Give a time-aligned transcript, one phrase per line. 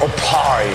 [0.00, 0.66] O Pai,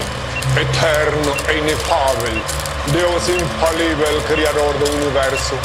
[0.59, 2.41] eterno e inefável,
[2.87, 5.55] Deus infalível, Criador do Universo,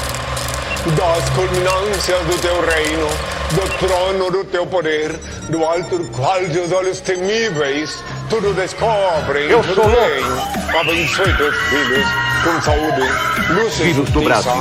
[0.95, 3.09] das culminâncias do teu reino,
[3.53, 5.13] do trono do teu poder,
[5.49, 7.99] do alto do qual teus olhos temíveis
[8.29, 10.01] tudo descobrem, Eu tudo sou louco.
[10.07, 10.81] veem.
[10.81, 12.07] Abençoe teus filhos
[12.45, 13.09] com saúde,
[13.51, 14.53] luz e Filhos do justiça.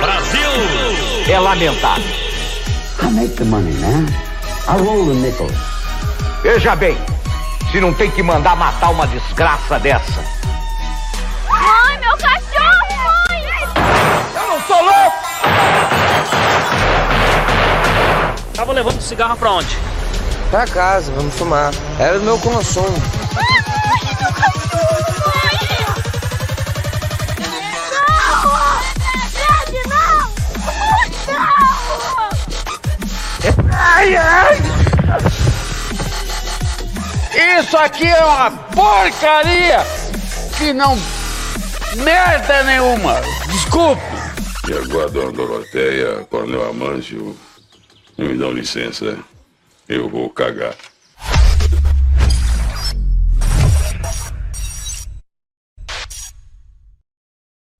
[0.00, 1.30] Brasil.
[1.30, 2.04] É lamentável.
[3.02, 4.06] I make the money, man.
[4.68, 5.52] I roll the nickels.
[6.42, 6.96] Veja bem,
[7.72, 10.22] se não tem que mandar matar uma desgraça dessa.
[11.48, 12.86] Mãe, meu cachorro,
[13.30, 13.42] mãe!
[14.34, 15.16] Eu não sou louco!
[18.54, 19.78] Tava levando cigarro pra onde?
[20.50, 21.72] Pra casa, vamos fumar.
[21.98, 22.90] Era o meu consumo.
[23.34, 23.64] Mãe,
[24.20, 25.56] meu cachorro, mãe!
[28.18, 28.82] Não!
[29.32, 30.30] Fred, não!
[31.32, 32.28] Não!
[33.72, 34.91] Ai, ai!
[37.34, 39.78] Isso aqui é uma porcaria
[40.58, 40.96] que não
[42.04, 43.20] merda nenhuma.
[43.50, 44.02] Desculpe.
[44.68, 47.36] E agora, dona Doroteia, Coronel Amâncio,
[48.18, 49.18] me dão licença,
[49.88, 50.76] eu vou cagar.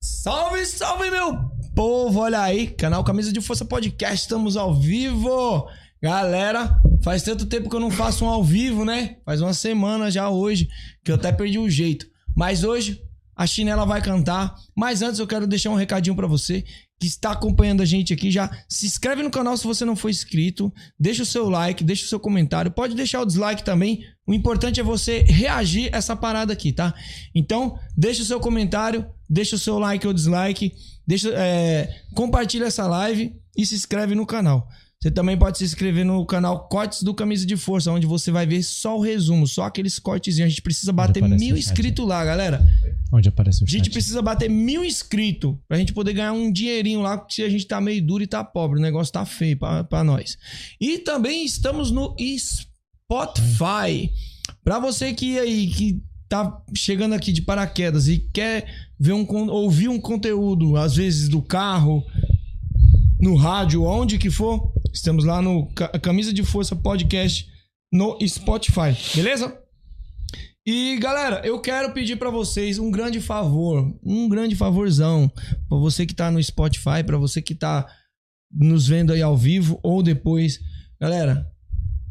[0.03, 1.39] Salve, salve, meu
[1.75, 2.21] povo!
[2.21, 5.69] Olha aí, canal Camisa de Força Podcast, estamos ao vivo!
[6.03, 9.19] Galera, faz tanto tempo que eu não faço um ao vivo, né?
[9.25, 10.69] Faz uma semana já hoje,
[11.05, 12.07] que eu até perdi o jeito.
[12.37, 13.01] Mas hoje,
[13.37, 14.53] a Chinela vai cantar.
[14.77, 16.65] Mas antes, eu quero deixar um recadinho pra você
[16.99, 18.51] que está acompanhando a gente aqui já.
[18.69, 20.73] Se inscreve no canal se você não for inscrito.
[20.99, 22.73] Deixa o seu like, deixa o seu comentário.
[22.73, 24.05] Pode deixar o dislike também.
[24.27, 26.93] O importante é você reagir a essa parada aqui, tá?
[27.33, 30.73] Então, deixa o seu comentário, deixa o seu like ou dislike,
[31.07, 34.69] deixa, é, compartilha essa live e se inscreve no canal.
[35.03, 38.47] Você também pode se inscrever no canal Cortes do Camisa de Força, onde você vai
[38.47, 40.47] ver só o resumo, só aqueles cortezinhos.
[40.47, 42.65] A gente precisa bater mil chat, inscritos lá, galera.
[43.13, 43.93] Onde aparece o A gente chat?
[43.93, 47.81] precisa bater mil inscritos pra gente poder ganhar um dinheirinho lá, porque a gente tá
[47.81, 48.79] meio duro e tá pobre.
[48.79, 50.39] O negócio tá feio pra, pra nós.
[50.81, 54.09] E também estamos no Spotify.
[54.63, 59.89] Pra você que aí, que tá chegando aqui de paraquedas e quer ver um, ouvir
[59.89, 62.05] um conteúdo, às vezes do carro,
[63.21, 67.49] no rádio, onde que for, estamos lá no Ca- Camisa de Força Podcast
[67.93, 69.59] no Spotify, beleza?
[70.65, 75.29] E galera, eu quero pedir pra vocês um grande favor, um grande favorzão,
[75.69, 77.87] Pra você que tá no Spotify, pra você que tá
[78.51, 80.61] nos vendo aí ao vivo ou depois.
[81.01, 81.51] Galera,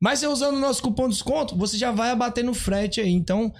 [0.00, 3.10] Mas você usando o nosso cupom de desconto, você já vai abater no frete aí.
[3.10, 3.52] Então,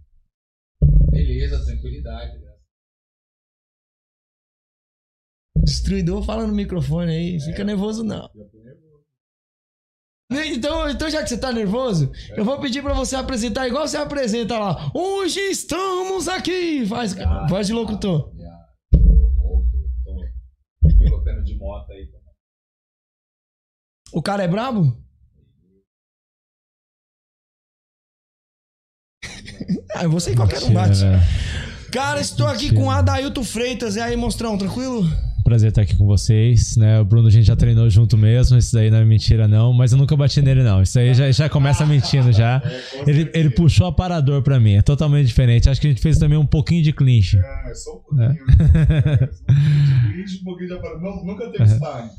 [5.64, 8.30] Destruidor fala no microfone aí, fica nervoso não.
[10.32, 13.98] Então, então, já que você tá nervoso, eu vou pedir pra você apresentar igual você
[13.98, 14.90] apresenta lá.
[14.94, 16.86] Hoje estamos aqui!
[16.86, 17.14] Faz,
[17.50, 18.32] voz de locutor.
[20.98, 22.10] Pilotando de moto aí.
[24.14, 24.98] O cara é brabo?
[29.96, 31.02] ah, eu vou ser qualquer um bate.
[31.92, 33.98] Cara, estou aqui com o Adailton Freitas.
[33.98, 35.04] E aí, monstrão, tranquilo?
[35.52, 37.02] Prazer estar aqui com vocês, né?
[37.02, 39.92] O Bruno a gente já treinou junto mesmo, isso daí não é mentira não, mas
[39.92, 40.82] eu nunca bati nele não.
[40.82, 42.64] Isso aí já, já começa mentindo já.
[43.06, 45.70] Ele, ele puxou aparador pra mim, é totalmente diferente.
[45.70, 47.38] Acho que a gente fez também um pouquinho de clinch.
[47.38, 48.30] É, só um pouquinho.
[49.36, 51.02] Só um pouquinho de glitch, um pouquinho de aparelho.
[51.02, 52.10] Não, nunca teve time.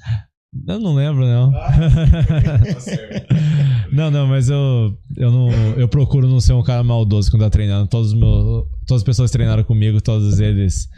[0.69, 1.53] Eu não lembro não.
[1.53, 3.35] Tá certo.
[3.91, 7.51] Não, não, mas eu, eu não eu procuro não ser um cara maldoso quando tá
[7.51, 7.89] treinando.
[7.89, 10.89] Todos os meus, todas as pessoas que treinaram comigo, todos eles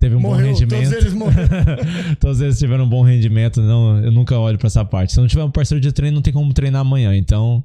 [0.00, 0.82] teve um Morreu, bom rendimento.
[0.90, 1.48] todos eles morreram.
[2.20, 3.60] todos eles tiveram um bom rendimento.
[3.60, 5.12] Não, eu nunca olho pra essa parte.
[5.12, 7.14] Se não tiver um parceiro de treino, não tem como treinar amanhã.
[7.16, 7.62] Então,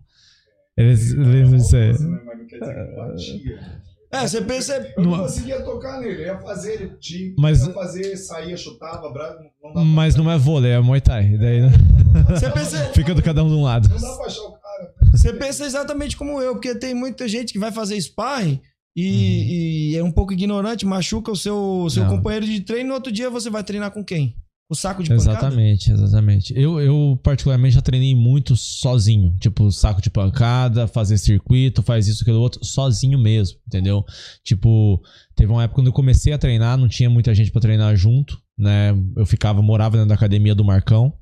[0.78, 1.92] Eles lembram disso aí.
[1.92, 3.84] Mas não quer dizer que batia.
[4.12, 4.94] É, você pensa.
[4.96, 6.22] Eu não conseguia tocar nele.
[6.22, 10.30] Eu ia fazer, ele tinha, Mas- ia fazer, saía, chutava, bravo, não dá Mas não
[10.30, 11.36] é vôlei, é Muay Thai.
[11.38, 11.72] Daí né?
[12.30, 13.90] Você pensa, fica do cada um de um lado.
[13.90, 14.94] Não dá pra achar o cara.
[15.12, 18.62] você pensa exatamente como eu, porque tem muita gente que vai fazer sparring
[18.96, 22.10] e, e é um pouco ignorante, machuca o seu, seu Uhum.
[22.10, 22.18] Não.
[22.18, 22.90] companheiro de treino.
[22.90, 24.36] No outro dia você vai treinar com quem?
[24.70, 25.32] O saco de pancada?
[25.32, 26.54] Exatamente, exatamente.
[26.56, 29.36] Eu, eu, particularmente, já treinei muito sozinho.
[29.40, 34.04] Tipo, saco de pancada, fazer circuito, faz isso, aquilo outro, sozinho mesmo, entendeu?
[34.44, 35.00] Tipo,
[35.36, 38.40] teve uma época quando eu comecei a treinar, não tinha muita gente pra treinar junto,
[38.58, 38.96] né?
[39.16, 41.14] Eu ficava, morava dentro da academia do Marcão.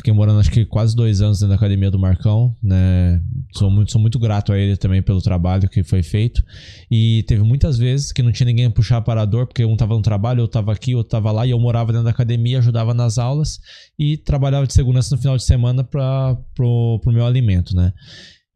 [0.00, 3.20] Fiquei morando acho que quase dois anos dentro da academia do Marcão, né?
[3.54, 6.42] Sou muito, sou muito grato a ele também pelo trabalho que foi feito.
[6.90, 10.00] E teve muitas vezes que não tinha ninguém a puxar aparador, porque um tava no
[10.00, 13.18] trabalho, eu tava aqui, eu tava lá, e eu morava dentro da academia, ajudava nas
[13.18, 13.60] aulas
[13.98, 17.92] e trabalhava de segurança no final de semana para pro, pro meu alimento, né?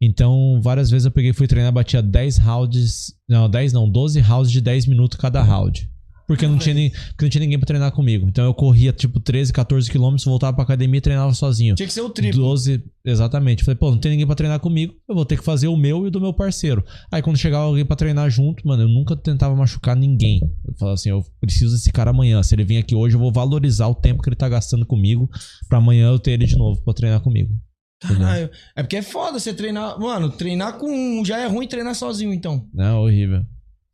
[0.01, 4.51] Então, várias vezes eu peguei, fui treinar, batia 10 rounds, não, 10 não, 12 rounds
[4.51, 5.87] de 10 minutos cada round.
[6.27, 8.27] Porque não, tinha, ni- porque não tinha ninguém pra treinar comigo.
[8.27, 11.75] Então eu corria tipo 13, 14 quilômetros, voltava pra academia e treinava sozinho.
[11.75, 12.41] Tinha que ser o triplo.
[12.41, 13.63] 12, exatamente.
[13.63, 16.03] Falei, pô, não tem ninguém pra treinar comigo, eu vou ter que fazer o meu
[16.05, 16.83] e o do meu parceiro.
[17.11, 20.39] Aí quando chegava alguém pra treinar junto, mano, eu nunca tentava machucar ninguém.
[20.67, 22.41] Eu falava assim, eu preciso desse cara amanhã.
[22.41, 25.29] Se ele vir aqui hoje, eu vou valorizar o tempo que ele tá gastando comigo
[25.69, 27.53] pra amanhã eu ter ele de novo pra treinar comigo.
[28.01, 28.49] Caralho.
[28.75, 29.99] É porque é foda você treinar.
[29.99, 30.87] Mano, treinar com.
[30.89, 32.67] um Já é ruim treinar sozinho, então.
[32.73, 33.43] Não, horrível.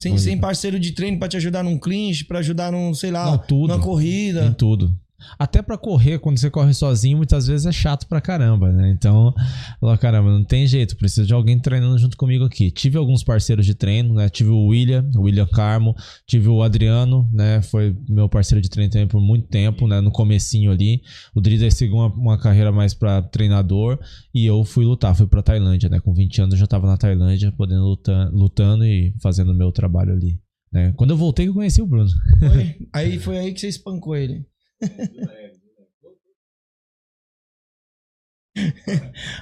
[0.01, 3.25] Sem, sem parceiro de treino pra te ajudar num clinch, pra ajudar num, sei lá,
[3.31, 3.67] Não, tudo.
[3.71, 4.45] numa corrida.
[4.47, 4.97] Em tudo.
[5.37, 8.89] Até pra correr, quando você corre sozinho, muitas vezes é chato pra caramba, né?
[8.91, 9.33] Então,
[9.81, 12.71] lá, caramba, não tem jeito, preciso de alguém treinando junto comigo aqui.
[12.71, 14.29] Tive alguns parceiros de treino, né?
[14.29, 15.95] Tive o William, o William Carmo,
[16.27, 17.61] tive o Adriano, né?
[17.61, 20.01] Foi meu parceiro de treino também por muito tempo, né?
[20.01, 21.01] No comecinho ali.
[21.35, 23.99] O Drida seguiu uma, uma carreira mais pra treinador
[24.33, 25.99] e eu fui lutar, fui pra Tailândia, né?
[25.99, 29.71] Com 20 anos eu já tava na Tailândia, podendo lutar, lutando e fazendo o meu
[29.71, 30.39] trabalho ali.
[30.71, 30.93] Né?
[30.95, 32.09] Quando eu voltei, que eu conheci o Bruno.
[32.39, 34.45] Foi- aí foi aí que você espancou ele.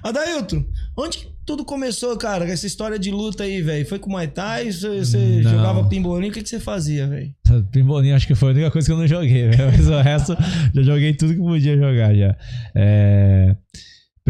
[0.04, 0.64] Adailton,
[0.98, 2.46] onde que tudo começou, cara?
[2.46, 3.86] Essa história de luta aí, velho?
[3.88, 4.72] Foi com Muay Thai?
[4.72, 6.32] Você, jogava pimbolinho?
[6.32, 7.34] O que, que você fazia, velho?
[7.72, 9.58] Pimbolinho acho que foi a única coisa que eu não joguei, né?
[9.72, 10.38] mas o resto
[10.76, 12.38] já joguei tudo que podia jogar já.
[12.76, 13.56] É,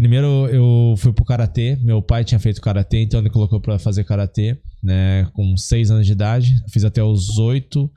[0.00, 4.02] Primeiro eu fui pro karatê, meu pai tinha feito karatê, então ele colocou pra fazer
[4.02, 7.92] karatê, né, com 6 anos de idade, fiz até os 8.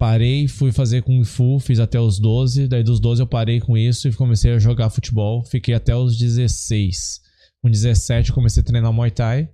[0.00, 3.76] Parei, fui fazer kung fu, fiz até os 12, daí dos 12 eu parei com
[3.76, 7.20] isso e comecei a jogar futebol, fiquei até os 16.
[7.60, 9.50] Com 17 eu comecei a treinar Muay Thai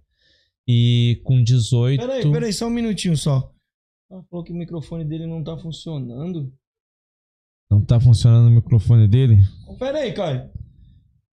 [0.65, 3.53] e com 18 Peraí, peraí, só um minutinho só.
[4.09, 6.55] Ela falou que o microfone dele não tá funcionando.
[7.69, 9.39] Não tá funcionando o microfone dele?
[9.81, 10.49] Peraí, Caio.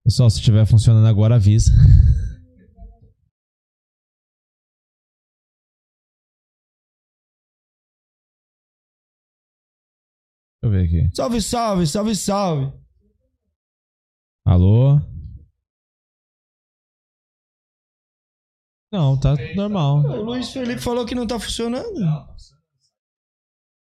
[0.04, 1.72] Pessoal, se estiver funcionando agora, avisa.
[10.64, 11.16] eu ver aqui.
[11.16, 12.74] Salve, salve, salve, salve.
[14.46, 15.00] Alô?
[18.92, 20.00] Não, tá normal.
[20.04, 22.00] O Luiz Felipe falou que não tá funcionando.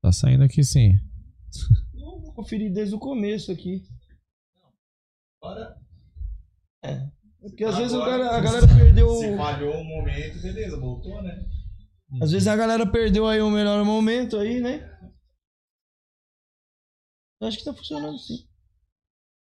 [0.02, 0.94] Tá saindo aqui sim.
[1.94, 3.84] Vou conferir desde o começo aqui.
[6.84, 7.10] É.
[7.42, 9.10] Porque às vezes cara- a galera perdeu.
[9.16, 11.46] Se falhou um momento, beleza, voltou, né?
[12.22, 14.91] Às vezes a galera perdeu aí o melhor momento aí, né?
[17.42, 18.46] Acho que tá funcionando sim.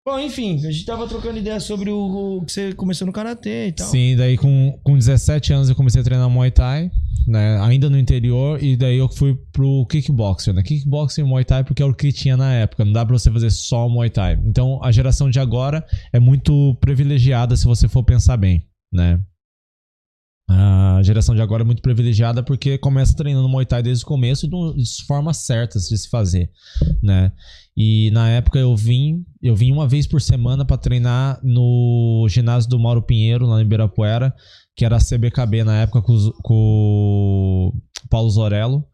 [0.05, 3.67] Bom, enfim, a gente tava trocando ideia sobre o, o que você começou no karatê
[3.67, 3.87] e tal.
[3.87, 6.91] Sim, daí com, com 17 anos eu comecei a treinar Muay Thai,
[7.25, 7.57] né?
[7.61, 10.61] Ainda no interior, e daí eu fui pro kickboxing, né?
[10.61, 12.83] Kickboxing e Muay Thai porque é o que tinha na época.
[12.83, 14.37] Não dá pra você fazer só Muay Thai.
[14.43, 19.23] Então a geração de agora é muito privilegiada se você for pensar bem, né?
[20.49, 24.45] A geração de agora é muito privilegiada porque começa treinando Muay Thai desde o começo
[24.45, 26.51] e de formas certas de se fazer,
[27.01, 27.31] né?
[27.75, 32.69] E na época eu vim, eu vim uma vez por semana pra treinar no ginásio
[32.69, 34.33] do Mauro Pinheiro, lá em Ibirapuera,
[34.75, 38.85] que era a CBKB na época com, com o Paulo Zorello.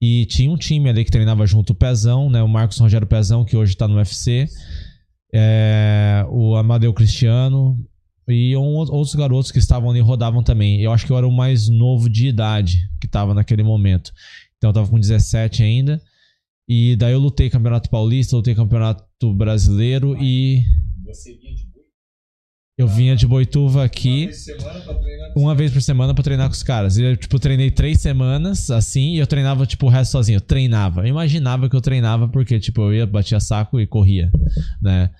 [0.00, 2.42] E tinha um time ali que treinava junto, o Pezão, né?
[2.42, 4.46] O Marcos Rogério Pezão, que hoje tá no UFC.
[5.32, 7.78] É, o Amadeu Cristiano.
[8.28, 10.80] E um- outros garotos que estavam ali rodavam também.
[10.80, 14.12] Eu acho que eu era o mais novo de idade que tava naquele momento.
[14.56, 16.00] Então eu tava com 17 ainda.
[16.68, 19.04] E daí eu lutei campeonato paulista, lutei campeonato
[19.34, 20.64] brasileiro e
[21.04, 21.82] Você vinha de boi
[22.78, 24.28] eu vinha de Boituva aqui
[25.34, 26.98] uma vez por semana pra treinar com os caras.
[26.98, 30.36] E eu, tipo, treinei três semanas, assim, e eu treinava, tipo, o resto sozinho.
[30.36, 31.02] Eu treinava.
[31.02, 34.30] Eu imaginava que eu treinava porque, tipo, eu ia, batia saco e corria,
[34.82, 35.10] né?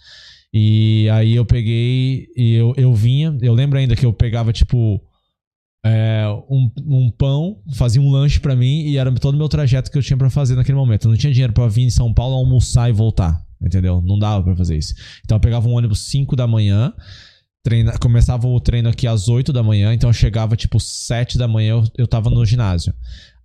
[0.58, 3.36] E aí eu peguei e eu, eu vinha.
[3.42, 4.98] Eu lembro ainda que eu pegava, tipo,
[5.84, 9.90] é, um, um pão, fazia um lanche pra mim e era todo o meu trajeto
[9.90, 11.04] que eu tinha pra fazer naquele momento.
[11.04, 13.38] Eu não tinha dinheiro pra vir em São Paulo almoçar e voltar.
[13.60, 14.00] Entendeu?
[14.00, 14.94] Não dava pra fazer isso.
[15.26, 16.90] Então eu pegava um ônibus 5 da manhã.
[17.62, 21.48] Treina, começava o treino aqui às 8 da manhã, então eu chegava tipo 7 da
[21.48, 22.94] manhã, eu, eu tava no ginásio.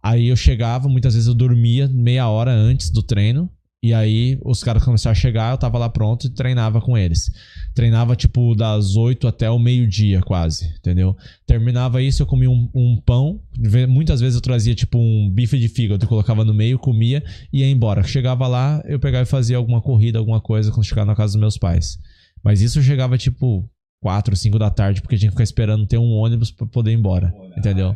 [0.01, 3.50] Aí eu chegava, muitas vezes eu dormia meia hora antes do treino,
[3.83, 7.31] e aí os caras começaram a chegar, eu tava lá pronto e treinava com eles.
[7.73, 11.17] Treinava tipo das 8 até o meio-dia, quase, entendeu?
[11.47, 13.41] Terminava isso, eu comia um, um, pão.
[13.89, 17.61] Muitas vezes eu trazia tipo um bife de fígado, eu colocava no meio, comia e
[17.61, 18.03] ia embora.
[18.03, 21.41] Chegava lá, eu pegava e fazia alguma corrida, alguma coisa quando chegava na casa dos
[21.41, 21.97] meus pais.
[22.43, 23.67] Mas isso eu chegava tipo
[24.01, 26.95] 4, 5 da tarde, porque tinha que ficar esperando ter um ônibus para poder ir
[26.95, 27.95] embora, entendeu?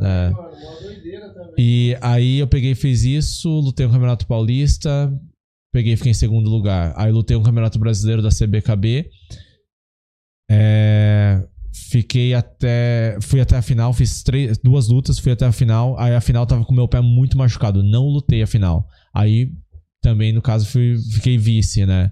[0.00, 0.32] É.
[1.58, 5.12] E aí eu peguei e fiz isso, lutei no Campeonato Paulista,
[5.72, 6.94] peguei e fiquei em segundo lugar.
[6.96, 9.08] Aí lutei no Campeonato Brasileiro da CBKB.
[10.50, 13.18] É, fiquei até.
[13.20, 15.98] Fui até a final, fiz três, duas lutas, fui até a final.
[15.98, 17.82] Aí a final tava com o meu pé muito machucado.
[17.82, 18.86] Não lutei a final.
[19.14, 19.50] Aí
[20.02, 22.10] também, no caso, fui, fiquei vice, né?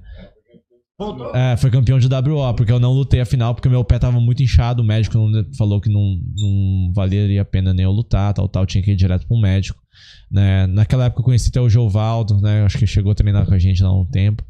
[1.35, 4.21] É, foi campeão de WO, porque eu não lutei a final, porque meu pé tava
[4.21, 4.83] muito inchado.
[4.83, 5.19] O médico
[5.57, 8.66] falou que não, não valeria a pena nem eu lutar, tal, tal.
[8.66, 9.80] Tinha que ir direto pro médico.
[10.30, 10.66] Né?
[10.66, 12.64] Naquela época eu conheci até o Jovaldo, né?
[12.64, 14.45] Acho que chegou a treinar com a gente lá há um tempo.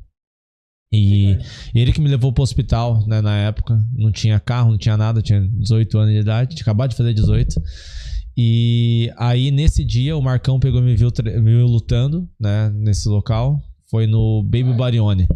[0.92, 1.38] E,
[1.72, 3.78] e ele que me levou pro hospital, né, na época.
[3.94, 7.14] Não tinha carro, não tinha nada, tinha 18 anos de idade, tinha acabado de fazer
[7.14, 7.62] 18.
[8.36, 13.08] E aí, nesse dia, o Marcão pegou e me viu, me viu lutando, né, nesse
[13.08, 13.60] local.
[13.88, 15.28] Foi no Baby Barione.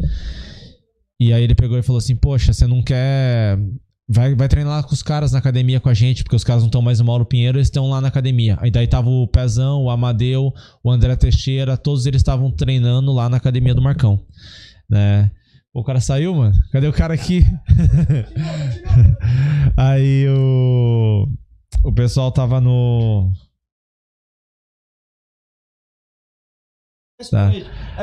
[1.25, 3.59] E aí ele pegou e falou assim: Poxa, você não quer.
[4.07, 6.63] Vai, vai treinar lá com os caras na academia com a gente, porque os caras
[6.63, 8.59] não estão mais no Mauro Pinheiro, eles estão lá na academia.
[8.61, 10.53] Aí daí tava o Pezão, o Amadeu,
[10.83, 14.21] o André Teixeira, todos eles estavam treinando lá na academia do Marcão.
[14.91, 15.31] Né?
[15.73, 16.55] O cara saiu, mano?
[16.71, 17.43] Cadê o cara aqui?
[19.75, 21.27] aí o.
[21.83, 23.33] O pessoal tava no.
[27.31, 27.53] Tá.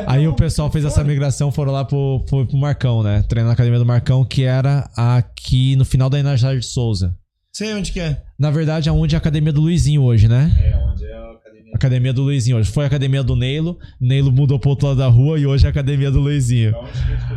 [0.07, 3.21] Aí o pessoal fez essa migração, foram lá pro, pro, pro Marcão, né?
[3.23, 7.15] Treinar na academia do Marcão, que era aqui no final da Inajara de Souza.
[7.51, 8.21] Sei onde que é.
[8.39, 10.49] Na verdade, aonde é a academia do Luizinho hoje, né?
[10.57, 11.71] É, onde é a academia.
[11.75, 12.71] Academia do Luizinho hoje.
[12.71, 15.67] Foi a academia do Neilo, Neilo mudou pro outro lado da rua e hoje é
[15.67, 16.73] a academia do Luizinho.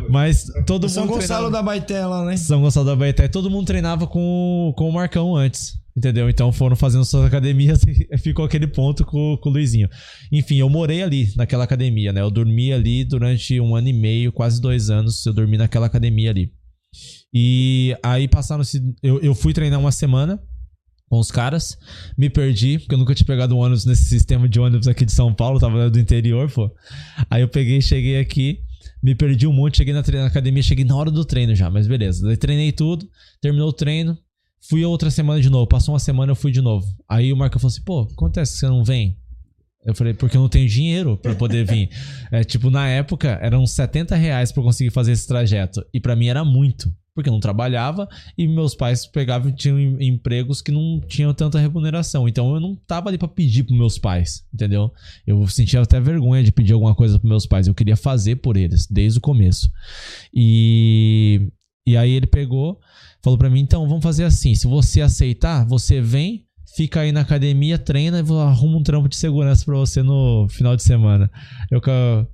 [0.09, 1.15] Mas todo São mundo.
[1.15, 1.51] Gonçalo treinava...
[1.51, 2.37] da Baitela, né?
[2.37, 3.27] São Gonçalo da Baité.
[3.27, 5.73] Todo mundo treinava com, com o Marcão antes.
[5.97, 6.29] Entendeu?
[6.29, 9.87] Então foram fazendo suas academias e ficou aquele ponto com, com o Luizinho.
[10.31, 12.21] Enfim, eu morei ali, naquela academia, né?
[12.21, 16.31] Eu dormi ali durante um ano e meio, quase dois anos, eu dormi naquela academia
[16.31, 16.51] ali.
[17.33, 18.81] E aí passaram-se.
[19.01, 20.41] Eu, eu fui treinar uma semana
[21.07, 21.77] com os caras,
[22.17, 25.11] me perdi, porque eu nunca tinha pegado um ônibus nesse sistema de ônibus aqui de
[25.11, 26.69] São Paulo, tava do interior, pô.
[27.29, 28.59] Aí eu peguei, cheguei aqui,
[29.03, 31.87] me perdi um monte, cheguei na, na academia, cheguei na hora do treino já, mas
[31.87, 32.25] beleza.
[32.25, 33.07] Daí treinei tudo,
[33.39, 34.17] terminou o treino,
[34.69, 35.67] Fui outra semana de novo.
[35.67, 36.87] Passou uma semana, eu fui de novo.
[37.07, 39.17] Aí o Marco falou assim: pô, acontece que você não vem?
[39.85, 41.89] Eu falei, porque eu não tenho dinheiro para poder vir.
[42.31, 45.85] é, tipo, na época, eram 70 reais pra eu conseguir fazer esse trajeto.
[45.93, 46.91] E para mim era muito.
[47.13, 51.57] Porque eu não trabalhava e meus pais pegavam e tinham empregos que não tinham tanta
[51.57, 52.27] remuneração.
[52.27, 54.91] Então eu não tava ali pra pedir pros meus pais, entendeu?
[55.25, 57.67] Eu sentia até vergonha de pedir alguma coisa pros meus pais.
[57.67, 59.71] Eu queria fazer por eles, desde o começo.
[60.33, 61.49] E,
[61.87, 62.81] e aí ele pegou
[63.25, 64.53] falou para mim: então vamos fazer assim.
[64.53, 69.15] Se você aceitar, você vem, fica aí na academia, treina e arruma um trampo de
[69.15, 71.29] segurança para você no final de semana.
[71.71, 72.27] Eu com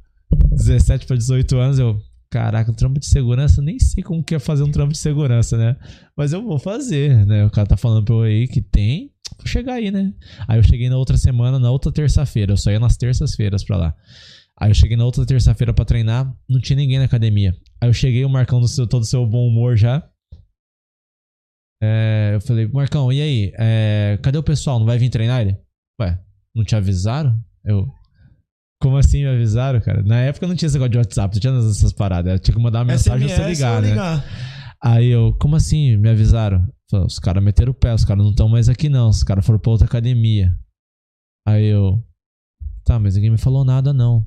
[0.51, 1.99] 17 para 18 anos, eu.
[2.29, 5.57] Caraca, um trampo de segurança, nem sei como que é fazer um trampo de segurança,
[5.57, 5.75] né?
[6.15, 7.45] Mas eu vou fazer, né?
[7.45, 9.11] O cara tá falando pra eu aí que tem.
[9.37, 10.13] Vou chegar aí, né?
[10.47, 12.53] Aí eu cheguei na outra semana, na outra terça-feira.
[12.53, 13.93] Eu só ia nas terças-feiras pra lá.
[14.57, 17.53] Aí eu cheguei na outra terça-feira para treinar, não tinha ninguém na academia.
[17.81, 20.01] Aí eu cheguei, o Marcão, no seu, todo o seu bom humor já.
[21.81, 23.53] É, eu falei, Marcão, e aí?
[23.57, 24.77] É, cadê o pessoal?
[24.77, 25.57] Não vai vir treinar ele?
[25.99, 26.19] Ué,
[26.55, 27.39] não te avisaram?
[27.65, 27.87] Eu.
[28.81, 30.01] Como assim me avisaram, cara?
[30.03, 32.33] Na época não tinha esse negócio de WhatsApp, não tinha essas paradas.
[32.33, 33.89] Eu tinha que mandar uma mensagem SMS, você ligar, né?
[33.89, 34.25] ligar.
[34.83, 36.67] Aí eu, como assim me avisaram?
[36.89, 39.45] Falei, os caras meteram o pé, os caras não estão mais aqui não, os caras
[39.45, 40.55] foram pra outra academia.
[41.47, 42.03] Aí eu,
[42.83, 44.25] tá, mas ninguém me falou nada não.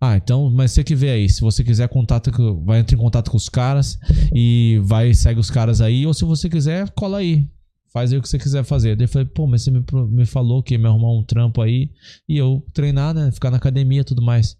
[0.00, 2.30] Ah, então, mas você que vê aí, se você quiser contato,
[2.64, 3.98] vai entrar em contato com os caras
[4.34, 7.48] e vai segue os caras aí, ou se você quiser, cola aí.
[7.92, 8.94] Faz aí o que você quiser fazer.
[8.94, 11.62] Daí eu falei, pô, mas você me, me falou que ia me arrumar um trampo
[11.62, 11.90] aí
[12.28, 13.30] e eu treinar, né?
[13.32, 14.54] Ficar na academia e tudo mais.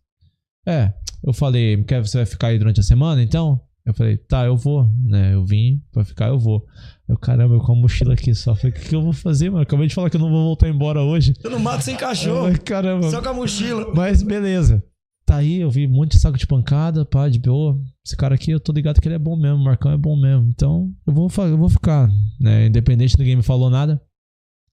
[0.66, 3.60] É, eu falei, quer você vai ficar aí durante a semana então?
[3.84, 5.34] Eu falei, tá, eu vou, né?
[5.34, 6.64] Eu vim pra ficar, eu vou.
[7.06, 8.52] Eu, caramba, eu com a mochila aqui só.
[8.52, 9.62] Eu falei, o que, que eu vou fazer, mano?
[9.62, 11.34] Acabei de falar que eu não vou voltar embora hoje.
[11.34, 12.40] Tô no mato sem Eu cachorro.
[12.40, 13.10] falei, caramba.
[13.10, 13.92] Só com a mochila.
[13.94, 14.82] Mas beleza.
[15.26, 17.78] Tá aí, eu vi um monte de saco de pancada, pá, de boa.
[18.04, 20.16] Esse cara aqui, eu tô ligado que ele é bom mesmo, o Marcão é bom
[20.16, 20.48] mesmo.
[20.48, 22.08] Então, eu vou, eu vou ficar,
[22.40, 22.66] né?
[22.66, 24.00] Independente, ninguém me falou nada.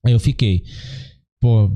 [0.05, 0.63] Aí eu fiquei.
[1.41, 1.71] Pô,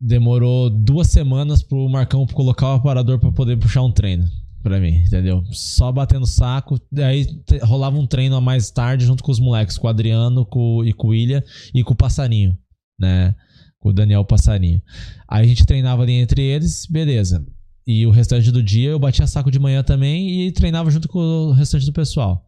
[0.00, 4.26] demorou duas semanas pro Marcão colocar o aparador pra poder puxar um treino
[4.62, 5.44] pra mim, entendeu?
[5.52, 6.80] Só batendo saco.
[6.96, 7.26] Aí
[7.62, 10.92] rolava um treino a mais tarde junto com os moleques, com o Adriano com, e
[10.92, 12.58] com o Ilha e com o Passarinho,
[12.98, 13.34] né?
[13.78, 14.82] Com o Daniel Passarinho.
[15.28, 17.46] Aí a gente treinava ali entre eles, beleza.
[17.86, 21.18] E o restante do dia eu batia saco de manhã também e treinava junto com
[21.20, 22.44] o restante do pessoal.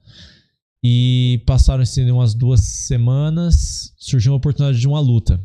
[0.83, 5.41] E passaram-se umas duas semanas, surgiu uma oportunidade de uma luta.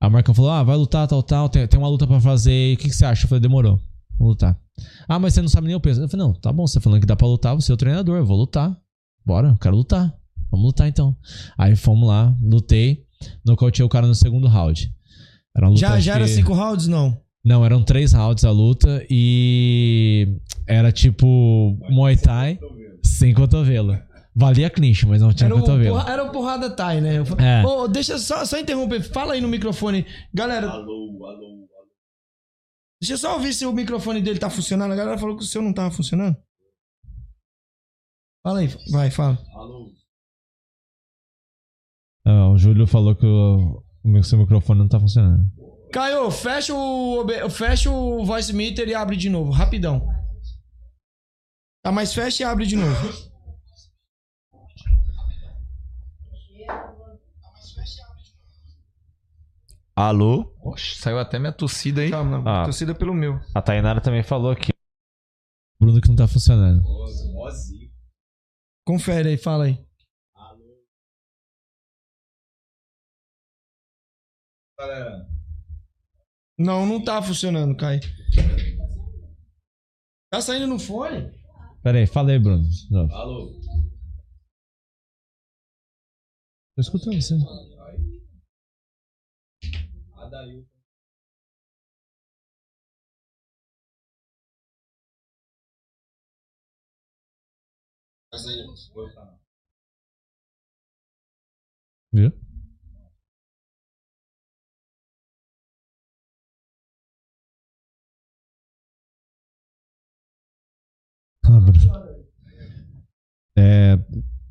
[0.00, 2.74] A Marcão falou: Ah, vai lutar, tal, tal, tem, tem uma luta pra fazer.
[2.74, 3.24] O que, que você acha?
[3.24, 3.80] Eu falei: Demorou,
[4.18, 4.58] vou lutar.
[5.08, 6.00] Ah, mas você não sabe nem o peso.
[6.02, 7.78] Eu falei: Não, tá bom, você tá falando que dá pra lutar, você é o
[7.78, 8.76] treinador, eu vou lutar.
[9.24, 10.12] Bora, eu quero lutar.
[10.50, 11.16] Vamos lutar então.
[11.56, 13.04] Aí fomos lá, lutei,
[13.44, 14.92] nocauteei o cara no segundo round.
[15.56, 17.20] Era Já, já era que- cinco rounds, não?
[17.44, 22.58] Não, eram três rounds a luta e era tipo Muay Thai
[23.04, 23.98] sem cotovelo.
[24.34, 25.96] Valia clinch, mas não tinha Era cotovelo.
[25.96, 27.16] porra- era o porrada Thai, né?
[27.38, 27.66] É.
[27.66, 29.02] Ô, deixa só, só interromper.
[29.02, 30.06] Fala aí no microfone.
[30.32, 30.68] Galera.
[30.70, 31.68] Alô, alô, alô.
[33.02, 34.92] Deixa eu só ouvir se o microfone dele tá funcionando.
[34.92, 36.36] A galera falou que o seu não tava funcionando.
[38.46, 39.36] Fala aí, vai, fala.
[39.54, 39.92] Alô.
[42.26, 45.44] Ah, o Júlio falou que o, o meu- seu microfone não tá funcionando.
[45.92, 50.06] Caio, fecha o, fecha o voice meter e abre de novo, rapidão.
[51.82, 53.30] Tá, mas fecha e abre de novo.
[59.96, 60.56] Alô?
[60.62, 62.10] Oxe, saiu até minha tossida aí.
[62.10, 62.64] Calma, Ah.
[62.64, 63.38] torcida pelo meu.
[63.54, 64.56] A Tainara também falou o
[65.80, 66.82] Bruno que não tá funcionando.
[68.86, 69.86] Confere aí, fala aí.
[74.78, 75.26] Galera,
[76.60, 78.00] Não, não tá funcionando, Caio.
[80.30, 81.32] Tá saindo no fone?
[81.82, 82.68] Pera aí, fala aí, Bruno.
[83.10, 83.58] alô.
[86.76, 87.34] Tô escutando você.
[90.14, 90.66] Adail.
[102.12, 102.28] Viu?
[102.28, 102.49] Ah, Bruno.
[113.56, 113.96] É.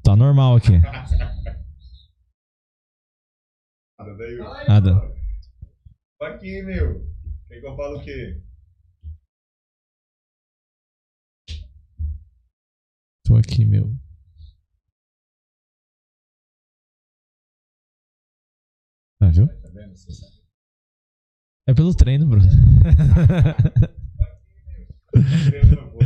[0.03, 0.73] Tá normal aqui.
[4.67, 4.95] Nada.
[6.17, 7.05] Tô aqui, meu.
[7.47, 8.41] Quer que eu falo o quê?
[13.23, 13.95] Tô aqui, meu.
[19.21, 19.47] Ah, viu?
[19.47, 19.69] Tá.
[21.67, 22.47] É pelo treino, Bruno.
[25.11, 25.99] Povo.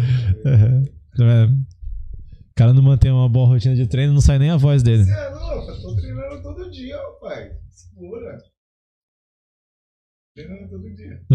[0.46, 1.46] É.
[1.46, 5.04] O cara não mantém uma boa rotina de treino, não sai nem a voz dele.
[5.04, 5.72] Você é louco?
[5.72, 7.58] Eu tô treinando todo dia, pai.
[7.72, 8.38] Segura.
[10.36, 11.26] Treinando todo dia.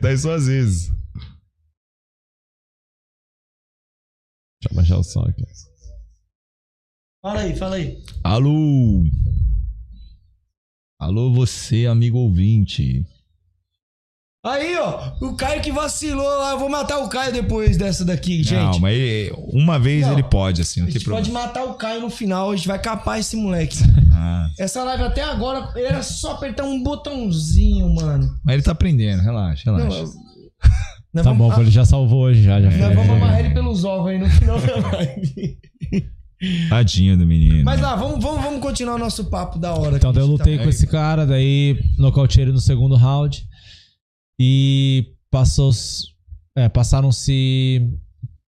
[0.00, 0.88] Thai só às vezes.
[4.60, 5.44] Deixa eu baixar o som aqui.
[7.22, 8.02] Fala aí, fala aí.
[8.22, 9.04] Alô?
[11.00, 13.04] Alô, você, amigo ouvinte.
[14.46, 16.52] Aí, ó, o Caio que vacilou lá.
[16.52, 18.54] Eu vou matar o Caio depois dessa daqui, gente.
[18.54, 20.12] Não, mas ele- uma vez Não.
[20.12, 22.78] ele pode, assim, não a gente pode matar o Caio no final, a gente vai
[22.78, 23.76] capar esse moleque.
[24.12, 28.30] Ah, Essa live até agora era só apertar um botãozinho, mano.
[28.44, 30.04] mas ele tá aprendendo, relaxa, Não, relaxa.
[31.12, 32.60] Nós Tá vamos- bom, pô, ele já salvou hoje, já.
[32.60, 35.58] já Nós vamos amarrar ele pelos ovos aí no final da live.
[36.68, 37.64] Tadinho do menino.
[37.64, 39.96] Mas lá, vamos, vamos, vamos continuar o nosso papo da hora.
[39.96, 43.46] Então, eu a gente lutei tá- com esse cara, daí nocauteei ele no segundo round.
[44.38, 45.70] E passou.
[46.56, 47.82] É, passaram-se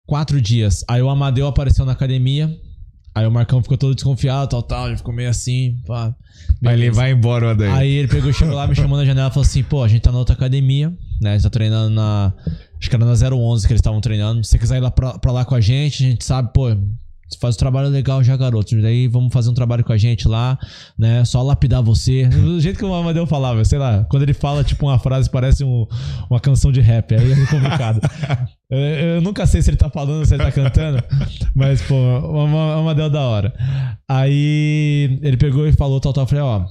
[0.07, 0.85] quatro dias.
[0.88, 2.51] Aí o Amadeu apareceu na academia.
[3.14, 4.87] Aí o Marcão ficou todo desconfiado, tal, tal.
[4.87, 6.14] Ele ficou meio assim, pá.
[6.62, 7.74] Vai levar embora o Adair.
[7.74, 10.03] Aí ele pegou, chegou lá, me chamou na janela e falou assim: pô, a gente
[10.03, 11.31] tá na outra academia, né?
[11.31, 12.33] A gente tá treinando na.
[12.79, 14.44] Acho que era na 011 que eles estavam treinando.
[14.44, 16.68] Se você quiser ir lá pra, pra lá com a gente, a gente sabe, pô.
[17.29, 18.81] Você faz um trabalho legal já, garoto.
[18.81, 20.59] Daí vamos fazer um trabalho com a gente lá,
[20.99, 21.25] né?
[21.25, 22.27] Só lapidar você.
[22.27, 25.62] Do jeito que o Amadeu falava, sei lá, quando ele fala, tipo, uma frase parece
[25.62, 25.87] um-
[26.31, 27.14] uma canção de rap.
[27.14, 28.01] Aí é complicado.
[28.71, 31.03] eu, eu nunca sei se ele tá falando ou se ele tá cantando.
[31.55, 33.53] Mas, pô, o Amadeu é da hora.
[34.09, 36.25] Aí ele pegou e falou tal, tal.
[36.25, 36.64] Eu falei, ó,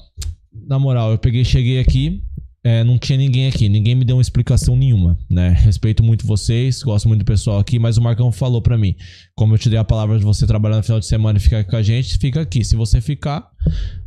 [0.68, 2.24] na moral, eu peguei, cheguei aqui,
[2.64, 5.50] é, não tinha ninguém aqui, ninguém me deu uma explicação nenhuma, né?
[5.50, 8.96] Respeito muito vocês, gosto muito do pessoal aqui, mas o Marcão falou pra mim,
[9.36, 11.60] como eu te dei a palavra de você trabalhar no final de semana e ficar
[11.60, 12.66] aqui com a gente, fica aqui.
[12.66, 13.50] Se você ficar,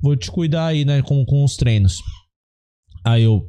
[0.02, 2.02] vou te cuidar aí, né, com, com os treinos.
[3.04, 3.46] Aí eu,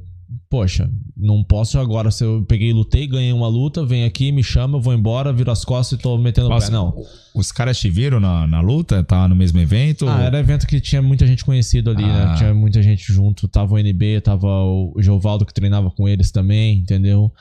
[0.50, 2.12] poxa, não posso agora.
[2.12, 5.52] Se eu peguei, lutei, ganhei uma luta, vem aqui, me chama, eu vou embora, viro
[5.52, 6.70] as costas e tô metendo o pé.
[6.70, 6.94] Não.
[7.36, 9.04] Os caras te viram na, na luta?
[9.04, 10.08] Tava no mesmo evento?
[10.08, 12.32] Ah, era evento que tinha muita gente conhecida ali, Ah.
[12.32, 12.36] né?
[12.38, 13.48] Tinha muita gente junto.
[13.48, 17.32] Tava o NB, tava o Jovaldo que treinava com eles também, entendeu?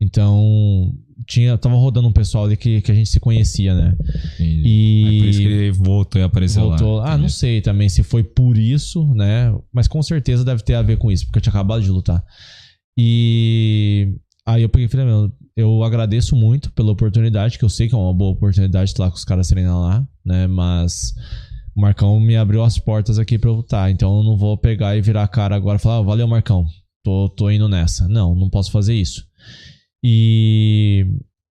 [0.00, 0.92] Então,
[1.26, 3.94] tinha, tava rodando um pessoal ali que, que a gente se conhecia, né?
[4.40, 6.96] E É por isso que ele voltou e apareceu voltou.
[6.96, 7.12] lá.
[7.12, 9.54] Ah, não sei também se foi por isso, né?
[9.72, 12.22] Mas com certeza deve ter a ver com isso, porque eu tinha acabado de lutar.
[12.96, 14.14] E
[14.46, 17.94] aí eu peguei e falei, meu, eu agradeço muito pela oportunidade, que eu sei que
[17.94, 20.46] é uma boa oportunidade estar lá com os caras treinando lá, né?
[20.46, 21.12] Mas
[21.76, 24.96] o Marcão me abriu as portas aqui pra eu lutar, então eu não vou pegar
[24.96, 26.64] e virar a cara agora e falar, ah, valeu, Marcão,
[27.04, 28.08] tô, tô indo nessa.
[28.08, 29.27] Não, não posso fazer isso.
[30.02, 31.06] E,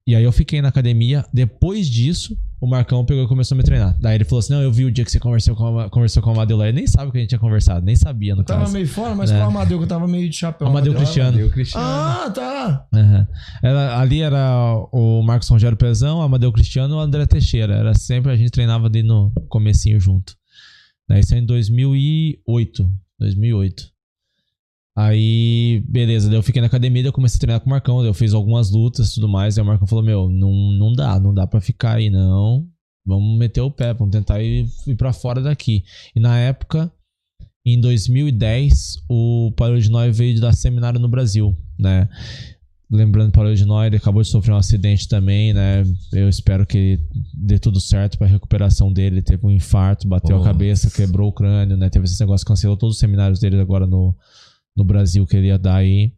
[0.08, 1.26] e aí eu fiquei na academia.
[1.34, 3.96] Depois disso, o Marcão pegou e começou a me treinar.
[4.00, 6.24] Daí ele falou assim: Não, eu vi o dia que você conversou com a, conversou
[6.24, 6.68] com o Amadeu lá.
[6.68, 8.74] Ele nem sabe o que a gente tinha conversado, nem sabia no Tava caso.
[8.74, 9.38] meio fora, mas né?
[9.40, 10.68] com o Amadeu que eu tava meio de chapéu.
[10.68, 11.38] Amadeu Cristiano.
[11.84, 12.88] Ah, tá.
[13.62, 17.76] Era- ali era o Marcos Rogério Pezão, o Amadeu Cristiano e o André Teixeira.
[17.76, 20.34] Era sempre, a gente treinava ali no comecinho junto.
[21.08, 22.90] Daí isso é em 2008.
[23.20, 23.97] 2008.
[24.98, 28.00] Aí, beleza, daí eu fiquei na academia, daí eu comecei a treinar com o Marcão,
[28.00, 30.92] daí eu fiz algumas lutas e tudo mais, aí o Marcão falou, meu, não, não
[30.92, 32.68] dá, não dá pra ficar aí não,
[33.06, 35.84] vamos meter o pé, vamos tentar ir, ir pra fora daqui.
[36.16, 36.92] E na época,
[37.64, 42.10] em 2010, o Paulo de Noia veio dar seminário no Brasil, né?
[42.90, 45.84] Lembrando, Paulo de Noia, ele acabou de sofrer um acidente também, né?
[46.12, 47.00] Eu espero que
[47.36, 49.18] dê tudo certo pra recuperação dele.
[49.18, 50.50] Ele teve um infarto, bateu a Nossa.
[50.50, 51.88] cabeça, quebrou o crânio, né?
[51.88, 54.16] Teve esse negócio, cancelou todos os seminários dele agora no,
[54.78, 56.14] no Brasil que ele ia dar aí.